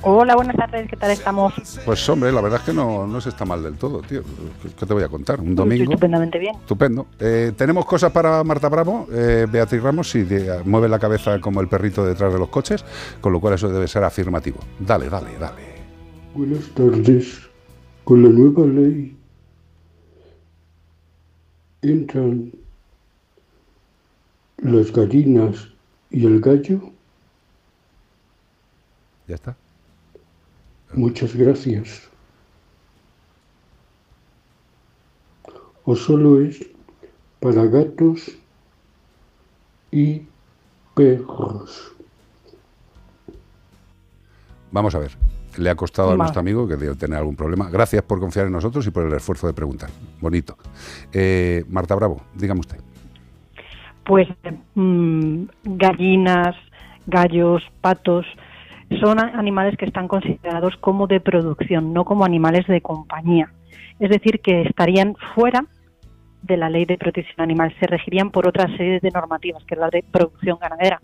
[0.00, 1.52] Hola, buenas tardes, ¿qué tal estamos?
[1.84, 4.22] Pues hombre, la verdad es que no, no se está mal del todo, tío.
[4.62, 5.38] ¿Qué- ¿Qué te voy a contar?
[5.38, 5.82] Un domingo.
[5.92, 6.54] Estupendamente bien.
[6.54, 7.08] Estupendo.
[7.20, 11.60] Eh, Tenemos cosas para Marta Bravo, eh, Beatriz Ramos, y de- mueve la cabeza como
[11.60, 12.86] el perrito detrás de los coches,
[13.20, 14.60] con lo cual eso debe ser afirmativo.
[14.80, 15.62] Dale, dale, dale.
[16.34, 17.40] Buenas tardes.
[18.04, 19.14] Con la nueva ley
[21.82, 22.50] entran
[24.58, 25.68] las gallinas
[26.10, 26.92] y el gallo.
[29.28, 29.56] Ya está.
[30.94, 32.08] Muchas gracias.
[35.84, 36.66] O solo es
[37.38, 38.38] para gatos
[39.90, 40.22] y
[40.94, 41.92] perros.
[44.72, 45.12] Vamos a ver.
[45.56, 47.68] Le ha costado a nuestro amigo que debe tener algún problema.
[47.68, 49.90] Gracias por confiar en nosotros y por el esfuerzo de preguntar.
[50.20, 50.56] Bonito.
[51.12, 52.78] Eh, Marta Bravo, dígame usted.
[54.04, 54.28] Pues
[54.74, 56.54] mm, gallinas,
[57.06, 58.24] gallos, patos,
[59.00, 63.50] son animales que están considerados como de producción, no como animales de compañía.
[64.00, 65.64] Es decir, que estarían fuera
[66.42, 69.80] de la ley de protección animal, se regirían por otra serie de normativas, que es
[69.80, 71.00] la de producción ganadera.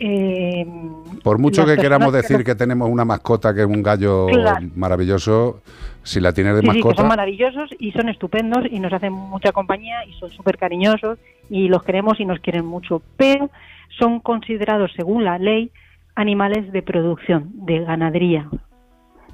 [0.00, 0.64] Eh,
[1.24, 4.66] Por mucho que queramos decir que tenemos una mascota que es un gallo Claro.
[4.76, 5.60] maravilloso,
[6.04, 8.92] si la tienes de Sí, sí, que mascota, son maravillosos y son estupendos y nos
[8.92, 11.18] hacen mucha compañía y son súper cariñosos
[11.50, 13.50] y los queremos y nos quieren mucho, pero
[13.98, 15.70] son considerados, según la ley,
[16.18, 18.48] animales de producción, de ganadería,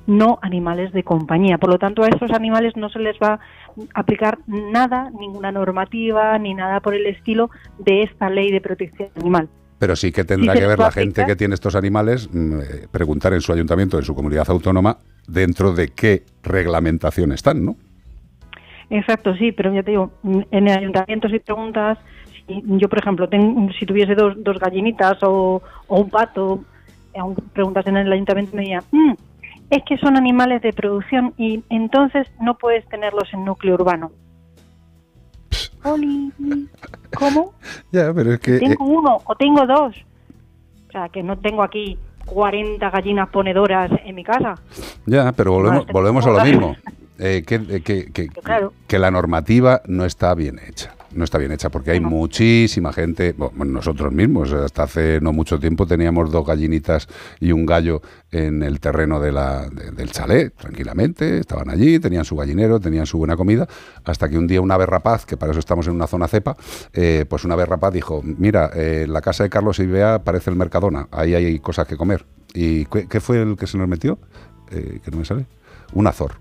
[0.06, 1.56] no animales de compañía.
[1.56, 6.38] Por lo tanto, a esos animales no se les va a aplicar nada, ninguna normativa
[6.38, 7.48] ni nada por el estilo
[7.78, 9.48] de esta ley de protección animal.
[9.76, 13.34] pero sí que tendrá que ver la gente que tiene estos animales, mm, eh, preguntar
[13.34, 14.96] en su ayuntamiento, en su comunidad autónoma,
[15.26, 17.76] dentro de qué reglamentación están, ¿no?
[18.88, 21.98] Exacto, sí, pero ya te digo, mm, en el ayuntamiento si preguntas,
[22.46, 23.28] si yo por ejemplo,
[23.78, 26.64] si tuviese dos, dos gallinitas o, o un pato,
[27.18, 29.12] aún preguntas en el ayuntamiento me dirían, "Mm,
[29.70, 34.10] es que son animales de producción y entonces no puedes tenerlos en núcleo urbano.
[35.84, 36.32] Oli,
[37.16, 37.52] ¿Cómo?
[37.92, 38.56] Ya, pero es que...
[38.56, 39.94] eh, Tengo uno o tengo dos.
[40.88, 44.54] O sea, que no tengo aquí 40 gallinas ponedoras en mi casa.
[45.06, 46.76] Ya, pero volvemos, volvemos a lo mismo.
[47.18, 48.72] Eh, que, eh, que- que- Claro.
[48.88, 50.94] que la normativa no está bien hecha.
[51.14, 55.58] No está bien hecha porque hay muchísima gente, bueno, nosotros mismos, hasta hace no mucho
[55.58, 57.06] tiempo teníamos dos gallinitas
[57.40, 62.24] y un gallo en el terreno de la, de- del chalet, tranquilamente, estaban allí, tenían
[62.24, 63.68] su gallinero, tenían su buena comida,
[64.04, 66.56] hasta que un día una berrapaz, que para eso estamos en una zona cepa,
[66.92, 70.56] eh, pues una berrapaz dijo, mira, eh, la casa de Carlos y Bea parece el
[70.56, 72.24] Mercadona, ahí hay cosas que comer.
[72.54, 74.18] ¿Y qué, qué fue el que se nos metió?
[74.70, 75.46] Eh, que no me sale.
[75.94, 76.32] Un azor,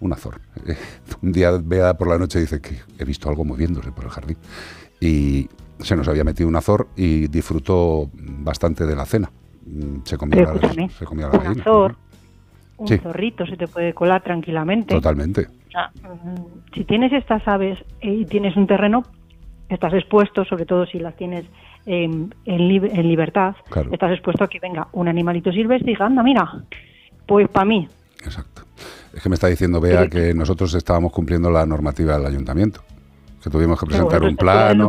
[0.00, 0.40] un azor.
[0.66, 0.76] Eh,
[1.22, 4.36] un día Bea por la noche dice que he visto algo moviéndose por el jardín.
[5.00, 5.48] Y
[5.80, 9.30] se nos había metido un azor y disfrutó bastante de la cena.
[9.66, 11.62] Mm, Se comía, Pero la, se la un gallina.
[11.62, 11.96] azor,
[12.76, 12.98] un Sí.
[12.98, 14.94] zorrito se te puede colar tranquilamente.
[14.94, 15.48] Totalmente.
[15.68, 19.02] O sea, mm, si tienes estas aves eh, y tienes un terreno,
[19.68, 21.44] estás expuesto, sobre todo si las tienes
[21.86, 23.90] em, en, lib- en libertad, Claro.
[23.92, 26.62] estás expuesto a que venga un animalito silvestre y diga, anda, mira,
[27.26, 27.88] pues para mí.
[29.12, 32.82] Es que me está diciendo Bea que nosotros estábamos cumpliendo la normativa del ayuntamiento.
[33.42, 34.88] Que tuvimos que presentar un plano.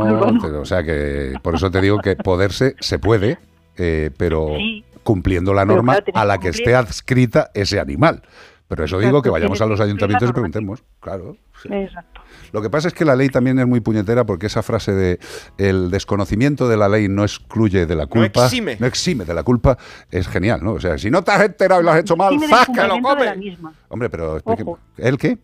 [0.59, 3.39] O sea que por eso te digo que poderse se puede,
[3.77, 4.83] eh, pero Sí.
[5.03, 8.21] cumpliendo la norma claro, a la que esté adscrita ese animal.
[8.67, 10.83] Pero eso digo que vayamos a los ayuntamientos y preguntemos.
[10.99, 11.35] Claro.
[11.69, 12.20] Exacto.
[12.51, 15.19] Lo que pasa es que la ley también es muy puñetera porque esa frase de
[15.57, 18.77] el desconocimiento de la ley no excluye de la culpa, exime.
[18.79, 19.77] no exime de la culpa,
[20.09, 20.73] es genial, ¿no?
[20.73, 22.67] O sea, si no te has enterado y lo has hecho mal, Exime del ¡zas,
[22.67, 23.45] que lo cumplimiento de la comes!
[23.45, 23.73] misma.
[23.89, 24.71] Hombre, pero explíqueme.
[24.71, 24.79] Ojo.
[24.97, 25.37] ¿El qué?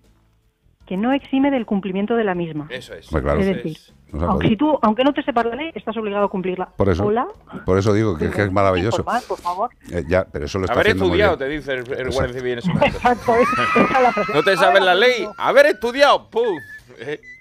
[0.86, 2.68] Que no exime del cumplimiento de la misma.
[2.70, 3.08] Eso es.
[3.10, 3.42] Pues claro.
[3.42, 3.78] Es decir,
[4.14, 6.70] aunque, si tú, aunque no te sepas la ley, estás obligado a cumplirla.
[6.78, 7.28] Por eso, Hola.
[7.66, 9.04] por eso digo que, que es maravilloso.
[9.04, 9.70] Por favor.
[9.92, 12.68] Eh, ya, pero eso lo está Haber estudiado, te dice el, el guardia civil en
[12.74, 12.98] momento.
[12.98, 14.32] Exacto, esa es la frase.
[14.34, 15.28] No te sabes la ley.
[15.38, 16.30] Haber estudiado.
[16.30, 16.58] ¡Pum!
[17.00, 17.20] Eh.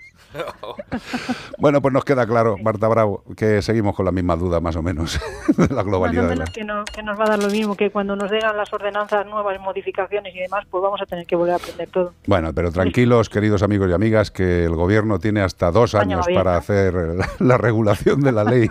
[1.59, 4.83] Bueno, pues nos queda claro, Marta Bravo, que seguimos con la misma duda más o
[4.83, 5.19] menos
[5.57, 6.23] de la Más o globalidad.
[6.25, 8.31] de la- menos que, no- que nos va a dar lo mismo que cuando nos
[8.31, 11.89] llegan las ordenanzas nuevas, modificaciones y demás, pues vamos a tener que volver a aprender
[11.89, 12.13] todo.
[12.27, 16.27] Bueno, pero tranquilos, queridos amigos y amigas, que el gobierno tiene hasta dos España años
[16.35, 16.59] para ¿no?
[16.59, 18.69] hacer la, la regulación de la ley.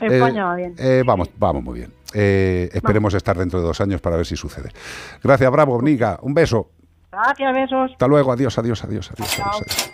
[0.00, 0.74] O España va bien.
[0.78, 1.92] eh, vamos, vamos muy bien.
[2.14, 4.70] Eh, esperemos estar dentro de dos años para ver si sucede.
[5.22, 6.18] Gracias, Bravo, Nica.
[6.22, 6.70] Un beso.
[7.10, 7.92] Gracias, besos.
[7.92, 8.32] Hasta luego.
[8.32, 9.30] Adiós, adiós, adiós, adiós.
[9.30, 9.50] Chao.
[9.50, 9.90] adiós,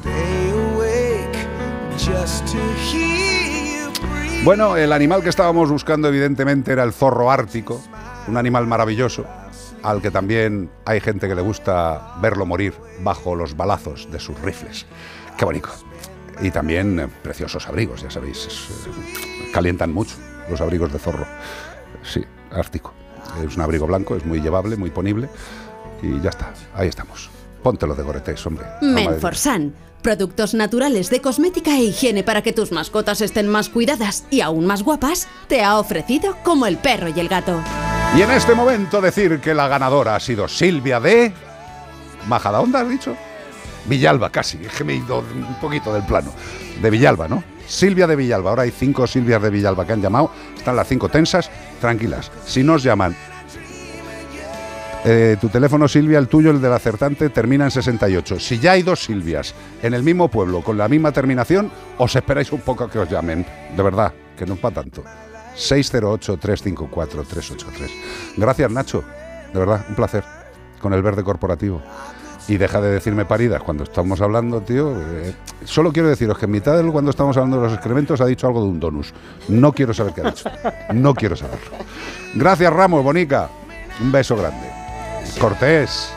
[0.00, 0.66] adiós.
[4.44, 7.82] Bueno, el animal que estábamos buscando evidentemente era el zorro ártico,
[8.28, 9.26] un animal maravilloso,
[9.82, 14.40] al que también hay gente que le gusta verlo morir bajo los balazos de sus
[14.40, 14.86] rifles.
[15.36, 15.68] Qué bonito.
[16.40, 20.16] Y también eh, preciosos abrigos, ya sabéis, es, eh, calientan mucho
[20.48, 21.26] los abrigos de zorro.
[22.02, 22.92] Sí, ártico.
[23.44, 25.28] Es un abrigo blanco, es muy llevable, muy ponible
[26.02, 27.30] y ya está, ahí estamos.
[27.62, 28.66] Póntelo de Goretex, hombre.
[28.82, 29.74] Menforsan.
[30.02, 34.64] Productos naturales de cosmética e higiene para que tus mascotas estén más cuidadas y aún
[34.64, 37.60] más guapas, te ha ofrecido como el perro y el gato.
[38.16, 41.32] Y en este momento decir que la ganadora ha sido Silvia de...
[42.28, 43.16] Majadahonda, has dicho?
[43.86, 44.58] Villalba, casi.
[44.64, 46.32] Es que me he ido un poquito del plano.
[46.80, 47.42] De Villalba, ¿no?
[47.66, 48.50] Silvia de Villalba.
[48.50, 50.30] Ahora hay cinco Silvias de Villalba que han llamado.
[50.56, 51.50] Están las cinco tensas.
[51.80, 52.30] Tranquilas.
[52.44, 53.16] Si nos llaman...
[55.04, 58.40] eh, tu teléfono, Silvia, el tuyo, el del acertante, termina en 68.
[58.40, 62.50] Si ya hay dos Silvias en el mismo pueblo con la misma terminación, os esperáis
[62.52, 63.46] un poco que os llamen.
[63.76, 65.04] De verdad, que no es para tanto.
[65.56, 67.90] 608-354-383.
[68.36, 69.04] Gracias, Nacho.
[69.52, 70.24] De verdad, un placer.
[70.80, 71.82] Con el verde corporativo.
[72.48, 74.92] Y deja de decirme paridas cuando estamos hablando, tío.
[75.00, 75.34] eh,
[75.64, 78.46] solo quiero deciros que en mitad de cuando estamos hablando de los excrementos ha dicho
[78.46, 79.12] algo de un donus.
[79.48, 80.48] No quiero saber qué ha dicho.
[80.94, 81.76] No quiero saberlo.
[82.34, 83.48] Gracias, Ramos, Bonica.
[84.00, 84.68] Un beso grande.
[85.40, 86.12] Cortés.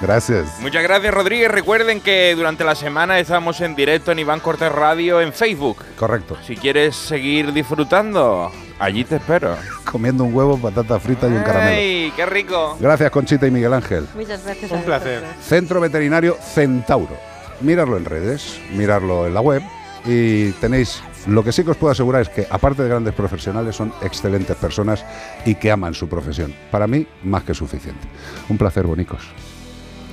[0.00, 0.58] Gracias.
[0.60, 1.50] Muchas gracias, Rodríguez.
[1.50, 5.76] Recuerden que durante la semana estamos en directo en Iván Cortés Radio en Facebook.
[5.98, 6.36] Correcto.
[6.46, 8.50] Si quieres seguir disfrutando,
[8.80, 9.56] allí te espero.
[9.90, 11.76] Comiendo un huevo, patata frita y un caramelo.
[11.76, 12.76] ¡Ay, qué rico!
[12.80, 14.06] Gracias, Conchita y Miguel Ángel.
[14.14, 14.70] Muchas gracias.
[14.72, 15.22] Un placer.
[15.42, 17.16] Centro Veterinario Centauro.
[17.60, 19.62] Mirarlo en redes, mirarlo en la web
[20.06, 21.02] y tenéis.
[21.26, 24.56] Lo que sí que os puedo asegurar es que, aparte de grandes profesionales, son excelentes
[24.56, 25.04] personas
[25.44, 26.54] y que aman su profesión.
[26.70, 28.08] Para mí, más que suficiente.
[28.48, 29.28] Un placer, bonicos.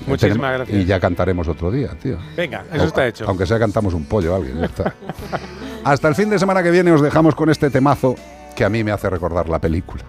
[0.05, 0.77] Muchísimas Tenemos- gracias.
[0.81, 2.17] Y ya cantaremos otro día, tío.
[2.35, 3.25] Venga, eso O- está hecho.
[3.27, 4.93] Aunque sea cantamos un pollo a alguien, ya está.
[5.85, 8.15] Hasta el fin de semana que viene os dejamos con este temazo
[8.57, 10.03] que a mí me hace recordar la película.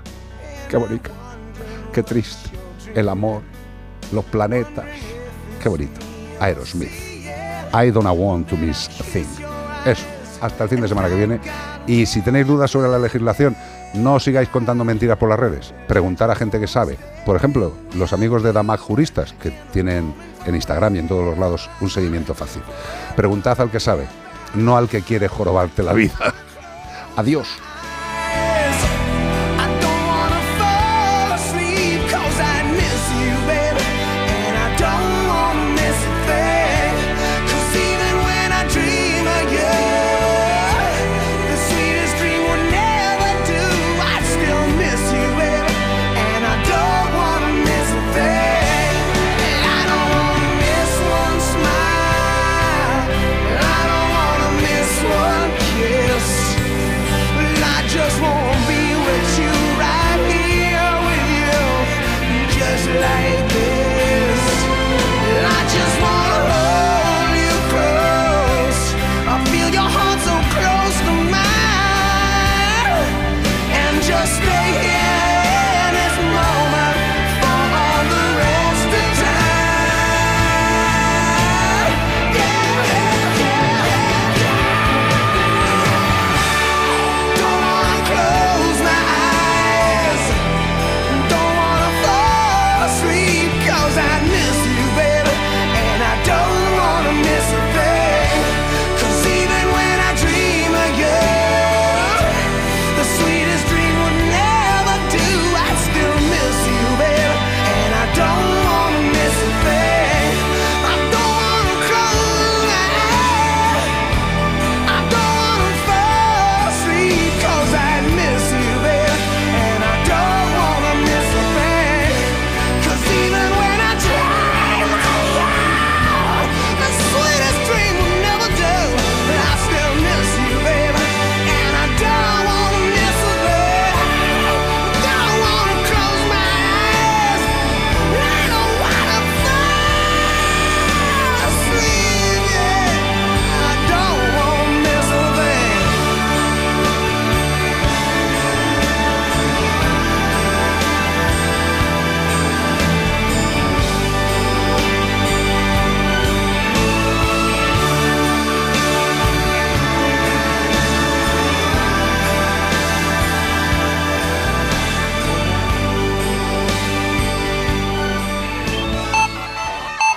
[0.70, 1.10] Qué bonito.
[1.92, 2.48] Qué triste.
[2.94, 3.42] El amor.
[4.10, 4.86] Los planetas.
[5.62, 6.00] Qué bonito.
[6.40, 6.90] Aerosmith.
[7.74, 9.26] I don't want to miss a thing.
[9.84, 10.06] Eso.
[10.40, 11.40] Hasta el fin de semana que viene.
[11.86, 13.54] Y si tenéis dudas sobre la legislación,
[13.92, 15.74] no sigáis contando mentiras por las redes.
[15.86, 16.96] Preguntar a gente que sabe.
[17.26, 20.14] Por ejemplo, los amigos de Damac Juristas, que tienen
[20.46, 22.62] en Instagram y en todos los lados un seguimiento fácil.
[23.14, 24.06] Preguntad al que sabe,
[24.54, 26.14] no al que quiere jorobarte la vida.
[27.16, 27.48] Adiós.